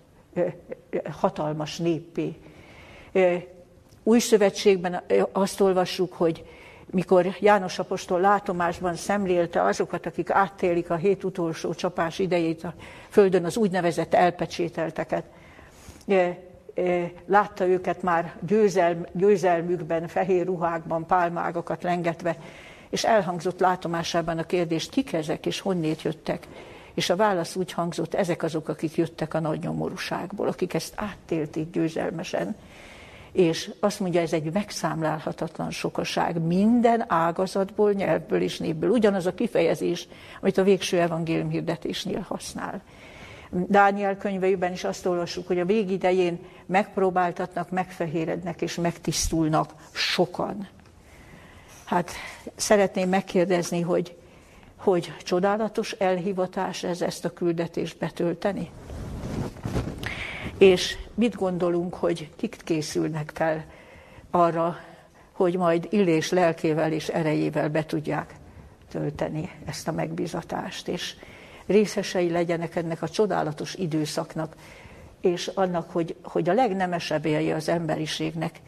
hatalmas 1.10 1.78
néppé. 1.78 2.36
Új 4.04 4.20
szövetségben 4.20 5.04
azt 5.32 5.62
olvassuk, 5.62 6.14
hogy 6.14 6.46
mikor 6.96 7.36
János 7.40 7.80
Apostol 7.80 8.20
látomásban 8.20 8.96
szemlélte 8.96 9.62
azokat, 9.64 10.06
akik 10.06 10.30
áttélik 10.30 10.90
a 10.90 10.96
hét 10.96 11.24
utolsó 11.24 11.74
csapás 11.74 12.20
idejét 12.20 12.64
a 12.64 12.74
földön, 13.10 13.46
az 13.46 13.58
úgynevezett 13.58 14.14
elpecsételteket, 14.14 15.24
látta 17.26 17.68
őket 17.68 18.02
már 18.02 18.36
győzelm, 18.48 19.06
győzelmükben, 19.12 20.08
fehér 20.08 20.46
ruhákban, 20.46 21.06
pálmágokat 21.06 21.84
lengetve, 21.84 22.38
és 22.90 23.04
elhangzott 23.04 23.60
látomásában 23.60 24.38
a 24.38 24.46
kérdés, 24.46 24.90
kik 24.90 25.14
ezek 25.14 25.46
és 25.46 25.60
honnét 25.60 26.02
jöttek. 26.02 26.48
És 26.94 27.10
a 27.10 27.16
válasz 27.16 27.56
úgy 27.56 27.72
hangzott, 27.72 28.14
ezek 28.14 28.44
azok, 28.44 28.70
akik 28.70 28.96
jöttek 28.96 29.34
a 29.34 29.40
nagy 29.40 29.60
nyomorúságból, 29.60 30.48
akik 30.48 30.74
ezt 30.74 30.94
áttélték 30.96 31.72
győzelmesen. 31.72 32.56
És 33.36 33.72
azt 33.80 34.00
mondja, 34.00 34.22
ez 34.22 34.34
egy 34.34 34.54
megszámlálhatatlan 34.54 35.72
sokaság 35.72 36.42
minden 36.42 37.06
ágazatból, 37.08 37.92
nyelvből 37.92 38.42
és 38.42 38.58
népből. 38.58 38.90
Ugyanaz 38.90 39.26
a 39.26 39.34
kifejezés, 39.34 40.08
amit 40.42 40.58
a 40.58 40.64
végső 40.64 41.00
evangélium 41.00 41.50
hirdetésnél 41.50 42.26
használ. 42.28 42.82
Dániel 43.50 44.18
könyveiben 44.18 44.72
is 44.72 44.84
azt 44.84 45.06
olvassuk, 45.06 45.48
hogy 45.48 45.60
a 45.60 45.66
végidején 45.66 46.40
megpróbáltatnak, 46.66 47.70
megfehérednek 47.70 48.62
és 48.62 48.76
megtisztulnak 48.76 49.74
sokan. 49.92 50.68
Hát 51.86 52.12
szeretném 52.56 53.10
megkérdezni, 53.10 53.82
hogy, 53.82 54.18
hogy 54.76 55.14
csodálatos 55.24 55.92
elhivatás 55.92 56.84
ez 56.84 57.02
ezt 57.02 57.26
a 57.26 57.34
küldetést 57.34 57.98
betölteni? 57.98 58.70
És 60.58 60.98
mit 61.14 61.36
gondolunk, 61.36 61.94
hogy 61.94 62.30
kik 62.36 62.58
készülnek 62.64 63.32
fel 63.34 63.66
arra, 64.32 64.78
hogy 65.32 65.58
majd 65.58 65.88
Illés 65.90 66.32
lelkével 66.32 66.92
és 66.92 67.08
erejével 67.08 67.70
be 67.70 67.86
tudják 67.86 68.36
tölteni 68.90 69.50
ezt 69.66 69.88
a 69.88 69.92
megbizatást, 69.92 70.88
és 70.88 71.16
részesei 71.66 72.30
legyenek 72.30 72.76
ennek 72.76 73.02
a 73.02 73.10
csodálatos 73.10 73.74
időszaknak, 73.74 74.56
és 75.22 75.52
annak, 75.54 75.92
hogy, 75.92 76.16
hogy 76.24 76.50
a 76.50 76.54
legnemesebb 76.54 77.26
élje 77.26 77.56
az 77.56 77.70
emberiségnek, 77.70 78.62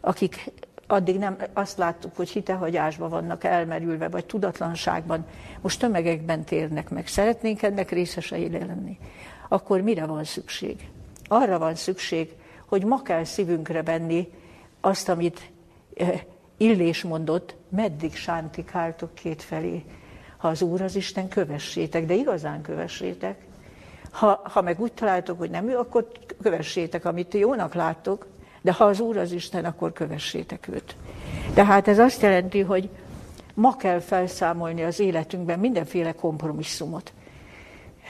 akik 0.00 0.50
addig 0.86 1.18
nem 1.18 1.36
azt 1.52 1.78
láttuk, 1.78 2.16
hogy 2.16 2.28
hitehagyásban 2.28 3.08
vannak 3.08 3.44
elmerülve, 3.44 4.08
vagy 4.08 4.26
tudatlanságban, 4.26 5.26
most 5.60 5.80
tömegekben 5.80 6.44
térnek 6.44 6.90
meg. 6.90 7.06
Szeretnénk 7.06 7.62
ennek 7.62 7.90
részesei 7.90 8.50
lenni. 8.50 8.98
Akkor 9.48 9.80
mire 9.80 10.06
van 10.06 10.24
szükség? 10.24 10.88
Arra 11.28 11.58
van 11.58 11.74
szükség, 11.74 12.34
hogy 12.66 12.84
ma 12.84 13.02
kell 13.02 13.24
szívünkre 13.24 13.82
venni 13.82 14.28
azt, 14.80 15.08
amit 15.08 15.50
eh, 15.96 16.20
Illés 16.56 17.02
mondott, 17.02 17.56
meddig 17.68 18.14
sántikáltok 18.14 19.14
kétfelé. 19.14 19.84
Ha 20.36 20.48
az 20.48 20.62
Úr 20.62 20.82
az 20.82 20.96
Isten, 20.96 21.28
kövessétek, 21.28 22.06
de 22.06 22.14
igazán 22.14 22.62
kövessétek. 22.62 23.46
Ha, 24.10 24.40
ha 24.44 24.62
meg 24.62 24.80
úgy 24.80 24.92
találtok, 24.92 25.38
hogy 25.38 25.50
nem 25.50 25.68
ő, 25.68 25.76
akkor 25.76 26.08
kövessétek, 26.42 27.04
amit 27.04 27.34
jónak 27.34 27.74
láttok, 27.74 28.26
de 28.62 28.72
ha 28.72 28.84
az 28.84 29.00
Úr 29.00 29.16
az 29.16 29.32
Isten, 29.32 29.64
akkor 29.64 29.92
kövessétek 29.92 30.68
őt. 30.68 30.96
Tehát 31.54 31.88
ez 31.88 31.98
azt 31.98 32.22
jelenti, 32.22 32.60
hogy 32.60 32.88
ma 33.54 33.76
kell 33.76 34.00
felszámolni 34.00 34.82
az 34.82 35.00
életünkben 35.00 35.58
mindenféle 35.58 36.12
kompromisszumot. 36.12 37.12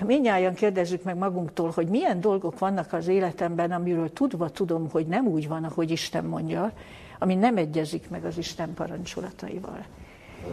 Mindnyáján 0.05 0.55
kérdezzük 0.55 1.03
meg 1.03 1.17
magunktól, 1.17 1.71
hogy 1.71 1.89
milyen 1.89 2.21
dolgok 2.21 2.59
vannak 2.59 2.93
az 2.93 3.07
életemben, 3.07 3.73
amiről 3.73 4.13
tudva 4.13 4.49
tudom, 4.51 4.91
hogy 4.91 5.07
nem 5.07 5.27
úgy 5.27 5.49
van, 5.49 5.65
ahogy 5.65 5.91
Isten 5.91 6.25
mondja, 6.25 6.73
ami 7.19 7.35
nem 7.35 7.57
egyezik 7.57 8.11
meg 8.11 8.25
az 8.25 8.39
Isten 8.39 8.75
parancsolataival. 8.75 9.85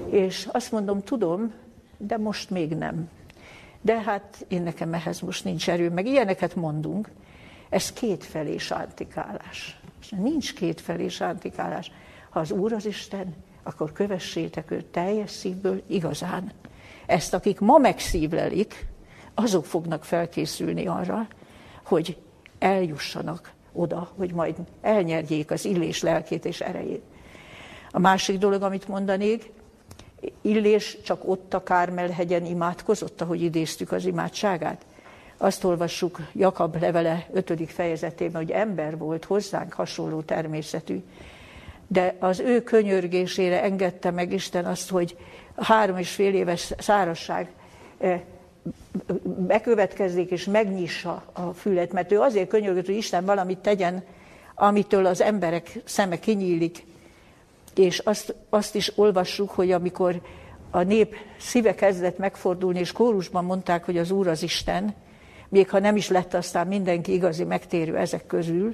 És 0.09 0.47
azt 0.51 0.71
mondom, 0.71 1.01
tudom, 1.01 1.53
de 1.97 2.17
most 2.17 2.49
még 2.49 2.75
nem. 2.75 3.09
De 3.81 4.01
hát 4.01 4.45
én 4.47 4.61
nekem 4.61 4.93
ehhez 4.93 5.19
most 5.19 5.43
nincs 5.43 5.69
erő, 5.69 5.89
meg 5.89 6.05
ilyeneket 6.05 6.55
mondunk. 6.55 7.09
Ez 7.69 7.93
kétfelé 7.93 8.57
sántikálás. 8.57 9.79
Nincs 10.09 10.53
kétfelé 10.53 11.07
sántikálás. 11.07 11.91
Ha 12.29 12.39
az 12.39 12.51
Úr 12.51 12.73
az 12.73 12.85
Isten, 12.85 13.35
akkor 13.63 13.91
kövessétek 13.91 14.71
őt 14.71 14.85
teljes 14.85 15.31
szívből, 15.31 15.81
igazán. 15.87 16.51
Ezt, 17.05 17.33
akik 17.33 17.59
ma 17.59 17.77
megszívlelik, 17.77 18.85
azok 19.36 19.65
fognak 19.65 20.03
felkészülni 20.03 20.88
arra, 20.88 21.27
hogy 21.86 22.17
eljussanak 22.59 23.51
oda, 23.73 24.11
hogy 24.17 24.34
majd 24.34 24.55
elnyerjék 24.81 25.51
az 25.51 25.65
illés 25.65 26.01
lelkét 26.01 26.45
és 26.45 26.61
erejét. 26.61 27.03
A 27.91 27.99
másik 27.99 28.38
dolog, 28.38 28.61
amit 28.61 28.88
mondanék, 28.88 29.51
Illés 30.41 30.97
csak 31.03 31.27
ott 31.29 31.53
a 31.53 31.63
Kármel-hegyen 31.63 32.45
imádkozott, 32.45 33.21
ahogy 33.21 33.41
idéztük 33.41 33.91
az 33.91 34.05
imádságát. 34.05 34.86
Azt 35.38 35.63
olvassuk 35.63 36.19
Jakab 36.34 36.81
levele 36.81 37.27
5. 37.34 37.71
fejezetében, 37.71 38.41
hogy 38.41 38.51
ember 38.51 38.97
volt 38.97 39.25
hozzánk 39.25 39.73
hasonló 39.73 40.21
természetű. 40.21 41.03
De 41.88 42.15
az 42.19 42.39
ő 42.39 42.61
könyörgésére 42.61 43.63
engedte 43.63 44.11
meg 44.11 44.34
Isten 44.34 44.65
azt, 44.65 44.89
hogy 44.89 45.17
három 45.55 45.97
és 45.97 46.09
fél 46.09 46.34
éves 46.34 46.73
szárasság 46.77 47.51
eh, 47.97 48.21
bekövetkezzék 49.24 50.32
és 50.32 50.45
megnyissa 50.45 51.24
a 51.34 51.53
fület, 51.53 51.91
mert 51.91 52.11
ő 52.11 52.20
azért 52.20 52.49
könyörgött, 52.49 52.86
hogy 52.86 52.95
Isten 52.95 53.26
valamit 53.26 53.57
tegyen, 53.57 54.03
amitől 54.55 55.05
az 55.05 55.22
emberek 55.22 55.80
szeme 55.84 56.20
kinyílik, 56.20 56.86
és 57.76 57.99
azt, 57.99 58.36
azt 58.49 58.76
is 58.76 58.97
olvassuk, 58.97 59.49
hogy 59.49 59.72
amikor 59.72 60.22
a 60.70 60.82
nép 60.82 61.16
szíve 61.39 61.76
kezdett 61.76 62.18
megfordulni, 62.18 62.80
és 62.80 62.91
kórusban 62.91 63.45
mondták, 63.45 63.86
hogy 63.86 63.97
az 63.97 64.11
Úr 64.11 64.28
az 64.28 64.43
Isten, 64.43 64.93
még 65.49 65.70
ha 65.70 65.80
nem 65.80 65.95
is 65.95 66.09
lett 66.09 66.34
aztán 66.34 66.68
mindenki 66.68 67.14
igazi 67.14 67.43
megtérő 67.43 67.97
ezek 67.97 68.26
közül, 68.26 68.74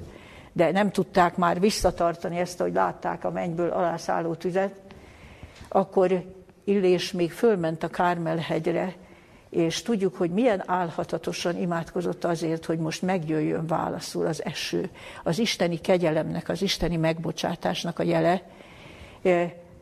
de 0.52 0.72
nem 0.72 0.92
tudták 0.92 1.36
már 1.36 1.60
visszatartani 1.60 2.38
ezt, 2.38 2.60
hogy 2.60 2.74
látták 2.74 3.24
a 3.24 3.32
mennyből 3.32 3.70
alászálló 3.70 4.34
tüzet, 4.34 4.82
akkor 5.68 6.24
Illés 6.64 7.12
még 7.12 7.32
fölment 7.32 7.84
a 7.84 7.88
Kármel-hegyre, 7.88 8.96
és 9.50 9.82
tudjuk, 9.82 10.16
hogy 10.16 10.32
milyen 10.32 10.64
álhatatosan 10.66 11.58
imádkozott 11.58 12.26
azért, 12.26 12.66
hogy 12.66 12.78
most 12.78 13.02
megjöjjön 13.02 13.68
válaszul 13.68 14.26
az 14.26 14.44
eső, 14.46 14.90
az 15.24 15.40
isteni 15.40 15.82
kegyelemnek, 15.82 16.50
az 16.50 16.62
isteni 16.62 16.96
megbocsátásnak 16.96 18.00
a 18.00 18.04
jele, 18.04 18.42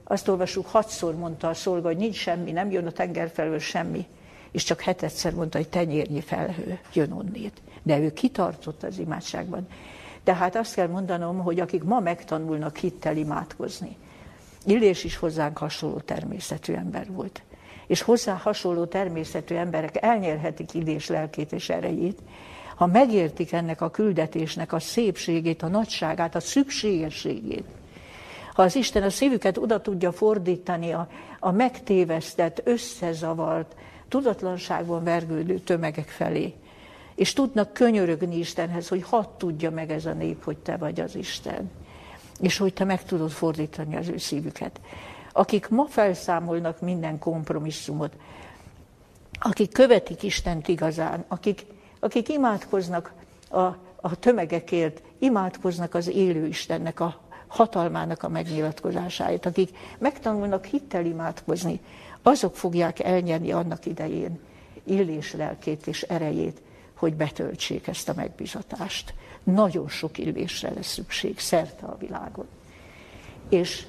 azt 0.03 0.27
olvasjuk, 0.27 0.67
hatszor 0.67 1.15
mondta 1.15 1.47
a 1.49 1.53
szolga, 1.53 1.87
hogy 1.87 1.97
nincs 1.97 2.15
semmi, 2.15 2.51
nem 2.51 2.71
jön 2.71 2.85
a 2.85 2.91
tenger 2.91 3.29
felől 3.33 3.59
semmi, 3.59 4.05
és 4.51 4.63
csak 4.63 4.81
hetedszer 4.81 5.33
mondta, 5.33 5.57
hogy 5.57 5.69
tenyérnyi 5.69 6.21
felhő 6.21 6.79
jön 6.93 7.11
onnét. 7.11 7.61
De 7.83 7.99
ő 7.99 8.13
kitartott 8.13 8.83
az 8.83 8.99
imádságban. 8.99 9.67
Tehát 10.23 10.55
azt 10.55 10.73
kell 10.73 10.87
mondanom, 10.87 11.37
hogy 11.39 11.59
akik 11.59 11.83
ma 11.83 11.99
megtanulnak 11.99 12.77
hittel 12.77 13.17
imádkozni, 13.17 13.97
Illés 14.67 15.03
is 15.03 15.17
hozzánk 15.17 15.57
hasonló 15.57 15.99
természetű 15.99 16.73
ember 16.73 17.11
volt. 17.11 17.41
És 17.87 18.01
hozzá 18.01 18.33
hasonló 18.33 18.85
természetű 18.85 19.55
emberek 19.55 20.01
elnyerhetik 20.01 20.73
Illés 20.73 21.07
lelkét 21.07 21.51
és 21.51 21.69
erejét, 21.69 22.19
ha 22.75 22.85
megértik 22.85 23.51
ennek 23.51 23.81
a 23.81 23.89
küldetésnek 23.89 24.73
a 24.73 24.79
szépségét, 24.79 25.61
a 25.61 25.67
nagyságát, 25.67 26.35
a 26.35 26.39
szükségességét, 26.39 27.65
ha 28.53 28.63
az 28.63 28.75
Isten 28.75 29.03
a 29.03 29.09
szívüket 29.09 29.57
oda 29.57 29.81
tudja 29.81 30.11
fordítani 30.11 30.91
a, 30.91 31.07
a 31.39 31.51
megtévesztett, 31.51 32.61
összezavart, 32.63 33.75
tudatlanságban 34.07 35.03
vergődő 35.03 35.59
tömegek 35.59 36.07
felé, 36.07 36.53
és 37.15 37.33
tudnak 37.33 37.73
könyörögni 37.73 38.37
Istenhez, 38.37 38.87
hogy 38.87 39.03
hadd 39.03 39.25
tudja 39.37 39.71
meg 39.71 39.91
ez 39.91 40.05
a 40.05 40.13
nép, 40.13 40.43
hogy 40.43 40.57
te 40.57 40.77
vagy 40.77 40.99
az 40.99 41.15
Isten, 41.15 41.71
és 42.39 42.57
hogy 42.57 42.73
te 42.73 42.83
meg 42.83 43.03
tudod 43.03 43.31
fordítani 43.31 43.95
az 43.95 44.07
ő 44.07 44.17
szívüket. 44.17 44.79
Akik 45.37 45.69
ma 45.69 45.85
felszámolnak 45.85 46.81
minden 46.81 47.19
kompromisszumot, 47.19 48.13
akik 49.39 49.71
követik 49.71 50.23
Istent 50.23 50.67
igazán, 50.67 51.25
akik, 51.27 51.65
akik 51.99 52.29
imádkoznak 52.29 53.13
a, 53.49 53.59
a 54.01 54.19
tömegekért, 54.19 55.01
imádkoznak 55.19 55.93
az 55.93 56.07
élő 56.07 56.45
Istennek 56.45 56.99
a 56.99 57.19
hatalmának 57.47 58.23
a 58.23 58.29
megnyilatkozásáért, 58.29 59.45
akik 59.45 59.77
megtanulnak 59.97 60.65
hittel 60.65 61.05
imádkozni, 61.05 61.79
azok 62.21 62.55
fogják 62.55 62.99
elnyerni 62.99 63.51
annak 63.51 63.85
idején 63.85 64.39
illés 64.83 65.33
lelkét 65.33 65.87
és 65.87 66.01
erejét, 66.01 66.61
hogy 66.95 67.13
betöltsék 67.13 67.87
ezt 67.87 68.09
a 68.09 68.13
megbizatást. 68.15 69.13
Nagyon 69.43 69.87
sok 69.87 70.17
illésre 70.17 70.73
lesz 70.73 70.91
szükség 70.93 71.39
szerte 71.39 71.85
a 71.85 71.97
világon. 71.97 72.47
És 73.49 73.85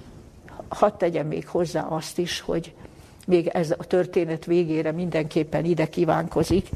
hadd 0.69 0.99
tegyem 0.99 1.27
még 1.27 1.47
hozzá 1.47 1.83
azt 1.83 2.19
is, 2.19 2.41
hogy 2.41 2.75
még 3.27 3.47
ez 3.47 3.71
a 3.71 3.85
történet 3.85 4.45
végére 4.45 4.93
mindenképpen 4.93 5.65
ide 5.65 5.89
kívánkozik, 5.89 6.69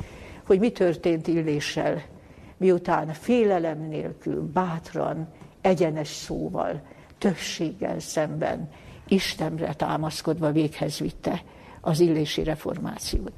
hogy 0.46 0.58
mi 0.58 0.70
történt 0.70 1.26
illéssel 1.26 2.02
miután 2.56 3.12
félelem 3.12 3.88
nélkül, 3.88 4.50
bátran, 4.52 5.28
egyenes 5.60 6.08
szóval, 6.08 6.82
többséggel 7.18 8.00
szemben 8.00 8.70
Istenre 9.08 9.74
támaszkodva 9.74 10.52
véghez 10.52 10.98
vitte 10.98 11.42
az 11.80 12.00
illési 12.00 12.42
reformációt. 12.42 13.32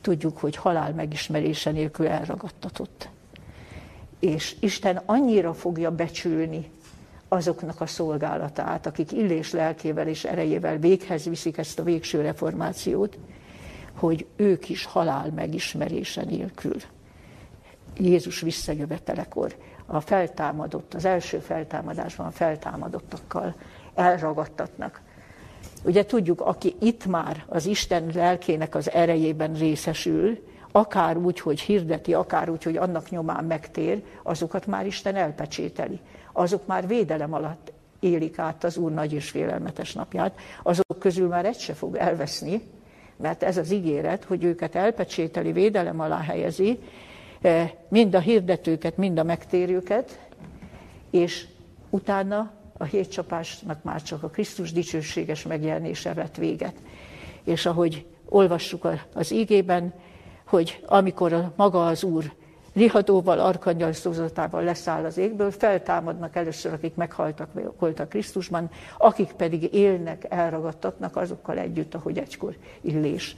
Tudjuk, 0.00 0.38
hogy 0.38 0.56
halál 0.56 0.92
megismerése 0.92 1.70
nélkül 1.70 2.06
elragadtatott. 2.06 3.08
És 4.20 4.56
Isten 4.60 5.02
annyira 5.06 5.54
fogja 5.54 5.90
becsülni 5.90 6.70
azoknak 7.32 7.80
a 7.80 7.86
szolgálatát, 7.86 8.86
akik 8.86 9.12
illés 9.12 9.52
lelkével 9.52 10.08
és 10.08 10.24
erejével 10.24 10.76
véghez 10.76 11.24
viszik 11.24 11.58
ezt 11.58 11.78
a 11.78 11.82
végső 11.82 12.20
reformációt, 12.20 13.18
hogy 13.98 14.26
ők 14.36 14.68
is 14.68 14.84
halál 14.84 15.30
megismerése 15.34 16.24
nélkül. 16.24 16.76
Jézus 17.96 18.40
visszajövetelekor 18.40 19.56
a 19.86 20.00
feltámadott, 20.00 20.94
az 20.94 21.04
első 21.04 21.38
feltámadásban 21.38 22.26
a 22.26 22.30
feltámadottakkal 22.30 23.54
elragadtatnak. 23.94 25.00
Ugye 25.84 26.04
tudjuk, 26.04 26.40
aki 26.40 26.74
itt 26.80 27.06
már 27.06 27.44
az 27.48 27.66
Isten 27.66 28.10
lelkének 28.14 28.74
az 28.74 28.90
erejében 28.90 29.54
részesül, 29.54 30.38
akár 30.72 31.16
úgy, 31.16 31.40
hogy 31.40 31.60
hirdeti, 31.60 32.14
akár 32.14 32.50
úgy, 32.50 32.62
hogy 32.62 32.76
annak 32.76 33.10
nyomán 33.10 33.44
megtér, 33.44 34.02
azokat 34.22 34.66
már 34.66 34.86
Isten 34.86 35.16
elpecsételi. 35.16 36.00
Azok 36.32 36.66
már 36.66 36.86
védelem 36.86 37.32
alatt 37.32 37.72
élik 38.00 38.38
át 38.38 38.64
az 38.64 38.76
Úr 38.76 38.92
nagy 38.92 39.12
és 39.12 39.30
félelmetes 39.30 39.92
napját. 39.92 40.38
Azok 40.62 40.98
közül 40.98 41.28
már 41.28 41.44
egy 41.44 41.58
se 41.58 41.74
fog 41.74 41.96
elveszni, 41.96 42.62
mert 43.16 43.42
ez 43.42 43.56
az 43.56 43.70
ígéret, 43.70 44.24
hogy 44.24 44.44
őket 44.44 44.74
elpecsételi, 44.74 45.52
védelem 45.52 46.00
alá 46.00 46.20
helyezi, 46.20 46.78
eh, 47.40 47.70
mind 47.88 48.14
a 48.14 48.20
hirdetőket, 48.20 48.96
mind 48.96 49.18
a 49.18 49.22
megtérőket, 49.22 50.20
és 51.10 51.46
utána 51.90 52.50
a 52.76 52.84
hétcsapásnak 52.84 53.82
már 53.82 54.02
csak 54.02 54.22
a 54.22 54.28
Krisztus 54.28 54.72
dicsőséges 54.72 55.42
megjelenése 55.42 56.14
vett 56.14 56.36
véget. 56.36 56.74
És 57.44 57.66
ahogy 57.66 58.06
olvassuk 58.28 58.88
az 59.14 59.32
ígében, 59.32 59.92
hogy 60.46 60.84
amikor 60.86 61.52
maga 61.56 61.86
az 61.86 62.04
Úr 62.04 62.32
rihadóval, 62.72 63.38
arkangyal 63.38 63.92
szózatával 63.92 64.62
leszáll 64.62 65.04
az 65.04 65.16
égből, 65.16 65.50
feltámadnak 65.50 66.36
először, 66.36 66.72
akik 66.72 66.94
meghaltak 66.94 67.48
voltak 67.78 68.08
Krisztusban, 68.08 68.70
akik 68.98 69.32
pedig 69.32 69.74
élnek, 69.74 70.26
elragadtatnak 70.28 71.16
azokkal 71.16 71.58
együtt, 71.58 71.94
ahogy 71.94 72.18
egykor 72.18 72.56
illés. 72.80 73.36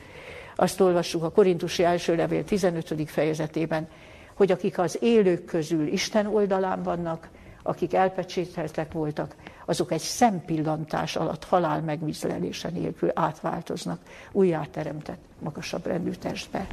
Azt 0.57 0.81
olvassuk 0.81 1.23
a 1.23 1.31
Korintusi 1.31 1.85
első 1.85 2.17
levél 2.17 2.45
15. 2.45 3.11
fejezetében, 3.11 3.89
hogy 4.35 4.53
akik 4.53 4.79
az 4.79 4.99
élők 5.01 5.45
közül 5.45 5.87
Isten 5.87 6.27
oldalán 6.27 6.83
vannak, 6.83 7.29
akik 7.63 7.95
elpecsételtek 7.95 8.93
voltak, 8.93 9.35
azok 9.65 9.93
egy 9.93 10.01
szempillantás 10.01 11.17
alatt 11.17 11.45
halál 11.45 11.81
megvízlelése 11.81 12.69
nélkül 12.69 13.11
átváltoznak 13.15 13.99
újjáteremtett 14.33 15.23
magasabb 15.39 15.87
rendű 15.87 16.11
testbe. 16.11 16.67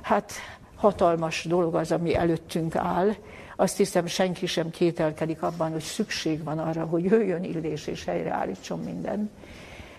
Hát 0.00 0.32
hatalmas 0.78 1.44
dolog 1.44 1.74
az, 1.74 1.92
ami 1.92 2.14
előttünk 2.14 2.76
áll. 2.76 3.14
Azt 3.56 3.76
hiszem, 3.76 4.06
senki 4.06 4.46
sem 4.46 4.70
kételkedik 4.70 5.42
abban, 5.42 5.72
hogy 5.72 5.80
szükség 5.80 6.44
van 6.44 6.58
arra, 6.58 6.84
hogy 6.84 7.04
jöjjön 7.04 7.44
illés 7.44 7.86
és 7.86 8.04
helyreállítson 8.04 8.80
minden. 8.80 9.30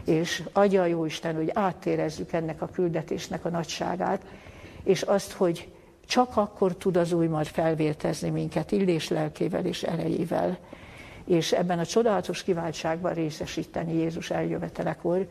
És 0.06 0.44
adja 0.54 0.82
a 0.82 0.86
Jóisten, 0.86 1.36
hogy 1.36 1.52
áttérezzük 1.54 2.32
ennek 2.32 2.62
a 2.62 2.70
küldetésnek 2.74 3.46
a 3.46 3.50
nagyságát, 3.50 4.26
és 4.84 5.02
azt, 5.02 5.32
hogy 5.32 5.70
csak 6.08 6.38
akkor 6.38 6.76
tud 6.76 6.98
az 6.98 7.12
új 7.12 7.28
majd 7.28 7.48
felvértezni 7.48 8.30
minket 8.30 8.72
illés 8.72 9.10
lelkével 9.10 9.66
és 9.66 9.84
erejével, 9.84 10.58
és 11.26 11.52
ebben 11.52 11.80
a 11.80 11.86
csodálatos 11.86 12.44
kiváltságban 12.44 13.14
részesíteni 13.14 13.94
Jézus 13.94 14.30
eljövetelekor, 14.30 15.28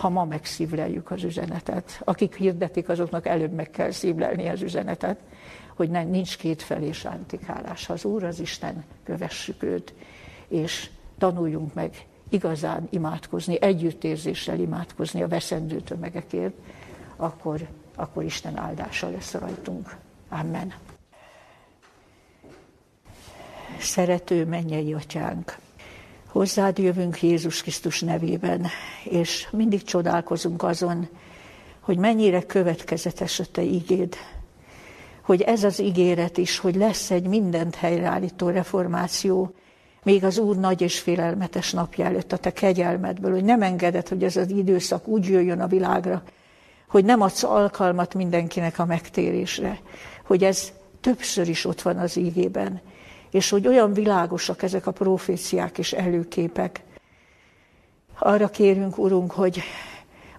ha 0.00 0.08
ma 0.08 0.24
megszívleljük 0.24 1.10
az 1.10 1.24
üzenetet. 1.24 2.00
Akik 2.04 2.36
hirdetik, 2.36 2.88
azoknak 2.88 3.26
előbb 3.26 3.52
meg 3.52 3.70
kell 3.70 3.90
szívlelni 3.90 4.48
az 4.48 4.62
üzenetet, 4.62 5.20
hogy 5.76 5.90
nem, 5.90 6.08
nincs 6.08 6.36
kétfelé 6.36 6.92
sántikálás. 6.92 7.86
Ha 7.86 7.92
az 7.92 8.04
Úr 8.04 8.24
az 8.24 8.40
Isten, 8.40 8.84
kövessük 9.04 9.62
őt, 9.62 9.94
és 10.48 10.90
tanuljunk 11.18 11.74
meg 11.74 12.06
igazán 12.28 12.86
imádkozni, 12.90 13.62
együttérzéssel 13.62 14.58
imádkozni 14.58 15.22
a 15.22 15.28
veszendő 15.28 15.80
tömegekért, 15.80 16.54
akkor, 17.16 17.68
akkor 17.94 18.24
Isten 18.24 18.56
áldása 18.56 19.10
lesz 19.10 19.34
rajtunk. 19.34 19.96
Amen. 20.28 20.72
Szerető 23.78 24.44
mennyei 24.44 24.92
atyánk, 24.92 25.56
hozzád 26.32 26.78
jövünk 26.78 27.22
Jézus 27.22 27.62
Krisztus 27.62 28.00
nevében, 28.00 28.66
és 29.04 29.48
mindig 29.50 29.82
csodálkozunk 29.82 30.62
azon, 30.62 31.08
hogy 31.80 31.98
mennyire 31.98 32.42
következetes 32.42 33.38
a 33.38 33.44
te 33.52 33.62
ígéd, 33.62 34.16
hogy 35.22 35.40
ez 35.40 35.64
az 35.64 35.80
ígéret 35.80 36.38
is, 36.38 36.58
hogy 36.58 36.74
lesz 36.74 37.10
egy 37.10 37.26
mindent 37.26 37.74
helyreállító 37.74 38.48
reformáció, 38.48 39.54
még 40.02 40.24
az 40.24 40.38
Úr 40.38 40.56
nagy 40.56 40.80
és 40.80 40.98
félelmetes 40.98 41.72
napja 41.72 42.04
előtt 42.04 42.32
a 42.32 42.36
te 42.36 42.52
kegyelmedből, 42.52 43.32
hogy 43.32 43.44
nem 43.44 43.62
engeded, 43.62 44.08
hogy 44.08 44.24
ez 44.24 44.36
az 44.36 44.50
időszak 44.50 45.08
úgy 45.08 45.26
jöjjön 45.26 45.60
a 45.60 45.66
világra, 45.66 46.22
hogy 46.88 47.04
nem 47.04 47.20
adsz 47.20 47.42
alkalmat 47.42 48.14
mindenkinek 48.14 48.78
a 48.78 48.84
megtérésre, 48.84 49.78
hogy 50.24 50.44
ez 50.44 50.72
többször 51.00 51.48
is 51.48 51.64
ott 51.64 51.82
van 51.82 51.96
az 51.96 52.16
ígében, 52.16 52.80
és 53.30 53.50
hogy 53.50 53.66
olyan 53.66 53.92
világosak 53.92 54.62
ezek 54.62 54.86
a 54.86 54.90
proféciák 54.90 55.78
és 55.78 55.92
előképek. 55.92 56.82
Arra 58.18 58.48
kérünk, 58.48 58.98
Urunk, 58.98 59.30
hogy 59.30 59.62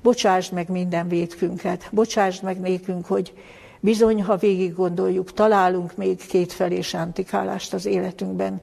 bocsásd 0.02 0.54
meg 0.54 0.70
minden 0.70 1.08
vétkünket, 1.08 1.90
bocsásd 1.92 2.44
meg 2.44 2.60
nékünk, 2.60 3.06
hogy 3.06 3.34
bizony, 3.80 4.24
ha 4.24 4.38
végig 4.38 4.76
gondoljuk, 4.76 5.34
találunk 5.34 5.96
még 5.96 6.26
kétfelé 6.26 6.82
sántikálást 6.82 7.74
az 7.74 7.86
életünkben. 7.86 8.62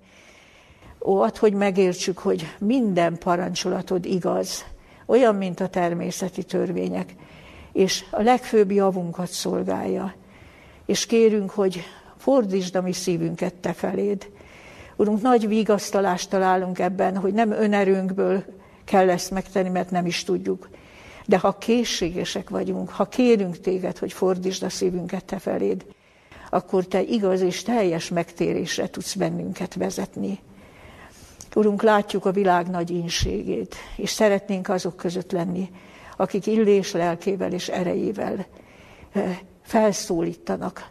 Ó, 1.03 1.21
ad, 1.21 1.37
hogy 1.37 1.53
megértsük, 1.53 2.19
hogy 2.19 2.55
minden 2.59 3.19
parancsolatod 3.19 4.05
igaz, 4.05 4.65
olyan, 5.07 5.35
mint 5.35 5.61
a 5.61 5.69
természeti 5.69 6.43
törvények, 6.43 7.15
és 7.73 8.05
a 8.11 8.23
legfőbb 8.23 8.71
javunkat 8.71 9.29
szolgálja. 9.29 10.15
És 10.87 11.07
kérünk, 11.07 11.51
hogy 11.51 11.83
fordítsd 12.19 12.77
a 12.77 12.83
mi 12.83 12.93
szívünket 12.93 13.55
te 13.55 13.73
feléd. 13.73 14.31
Urunk, 14.97 15.23
nagy 15.23 15.49
vigasztalást 15.49 16.31
találunk 16.31 16.79
ebben, 16.79 17.17
hogy 17.17 17.33
nem 17.33 17.51
önerőnkből 17.51 18.45
kell 18.85 19.11
ezt 19.11 19.31
megtenni, 19.31 19.69
mert 19.69 19.91
nem 19.91 20.07
is 20.07 20.25
tudjuk. 20.25 20.69
De 21.27 21.39
ha 21.39 21.59
készségesek 21.59 22.51
vagyunk, 22.51 22.91
ha 22.91 23.05
kérünk 23.05 23.61
téged, 23.61 23.99
hogy 23.99 24.13
fordítsd 24.13 24.63
a 24.63 24.69
szívünket 24.69 25.25
te 25.25 25.39
feléd, 25.39 25.85
akkor 26.51 26.87
te 26.87 27.03
igaz 27.03 27.41
és 27.41 27.63
teljes 27.63 28.09
megtérésre 28.09 28.91
tudsz 28.91 29.15
bennünket 29.15 29.75
vezetni. 29.75 30.39
Urunk, 31.55 31.83
látjuk 31.83 32.25
a 32.25 32.33
világ 32.33 32.69
nagy 32.69 32.91
ínségét, 32.91 33.75
és 33.97 34.11
szeretnénk 34.11 34.69
azok 34.69 34.97
között 34.97 35.33
lenni, 35.33 35.71
akik 36.17 36.47
illés 36.47 36.93
lelkével 36.93 37.53
és 37.53 37.69
erejével 37.69 38.47
eh, 39.13 39.39
felszólítanak 39.63 40.89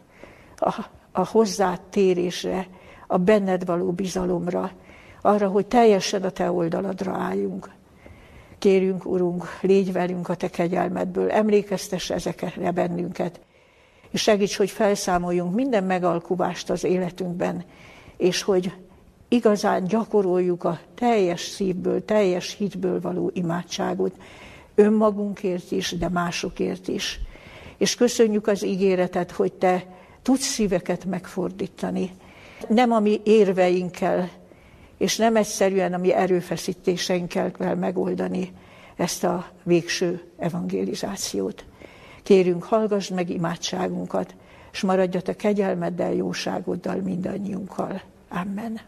a, 0.55 0.86
a 1.18 1.26
hozzátérésre, 1.26 2.68
a 3.07 3.18
benned 3.18 3.65
való 3.65 3.91
bizalomra, 3.91 4.72
arra, 5.22 5.47
hogy 5.47 5.65
teljesen 5.65 6.24
a 6.24 6.30
te 6.30 6.51
oldaladra 6.51 7.11
álljunk. 7.11 7.70
Kérünk, 8.59 9.05
Urunk, 9.05 9.57
légy 9.61 9.91
velünk 9.91 10.30
a 10.30 10.36
te 10.36 10.49
kegyelmedből, 10.49 11.32
emlékeztess 11.32 12.09
ezekre 12.09 12.72
bennünket, 12.72 13.39
és 14.09 14.22
segíts, 14.22 14.57
hogy 14.57 14.70
felszámoljunk 14.70 15.53
minden 15.53 15.84
megalkuvást 15.84 16.70
az 16.70 16.84
életünkben, 16.84 17.63
és 18.18 18.41
hogy 18.41 18.74
igazán 19.28 19.84
gyakoroljuk 19.84 20.63
a 20.63 20.80
teljes 20.95 21.41
szívből, 21.41 22.05
teljes 22.05 22.55
hitből 22.55 23.01
való 23.01 23.32
imádságot, 23.34 24.15
önmagunkért 24.76 25.72
is, 25.72 25.91
de 25.91 26.09
másokért 26.09 26.88
is. 26.88 27.20
És 27.78 27.95
köszönjük 27.95 28.47
az 28.47 28.65
ígéretet, 28.65 29.32
hogy 29.32 29.53
te 29.53 29.97
tudsz 30.22 30.45
szíveket 30.45 31.05
megfordítani. 31.05 32.11
Nem 32.68 32.91
a 32.91 32.99
mi 32.99 33.22
érveinkkel, 33.24 34.30
és 34.97 35.18
nem 35.18 35.36
egyszerűen 35.36 35.93
a 35.93 35.97
mi 35.97 36.13
erőfeszítéseinkkel 36.13 37.51
kell 37.51 37.76
megoldani 37.76 38.51
ezt 38.95 39.24
a 39.24 39.45
végső 39.63 40.22
evangelizációt. 40.38 41.65
Kérünk, 42.24 42.63
hallgass 42.63 43.09
meg 43.09 43.30
imádságunkat, 43.30 44.36
és 44.72 44.82
maradj 44.82 45.18
a 45.18 45.22
te 45.22 45.36
kegyelmeddel, 45.36 46.13
jóságoddal 46.13 46.95
mindannyiunkkal. 46.95 48.01
Amen. 48.30 48.80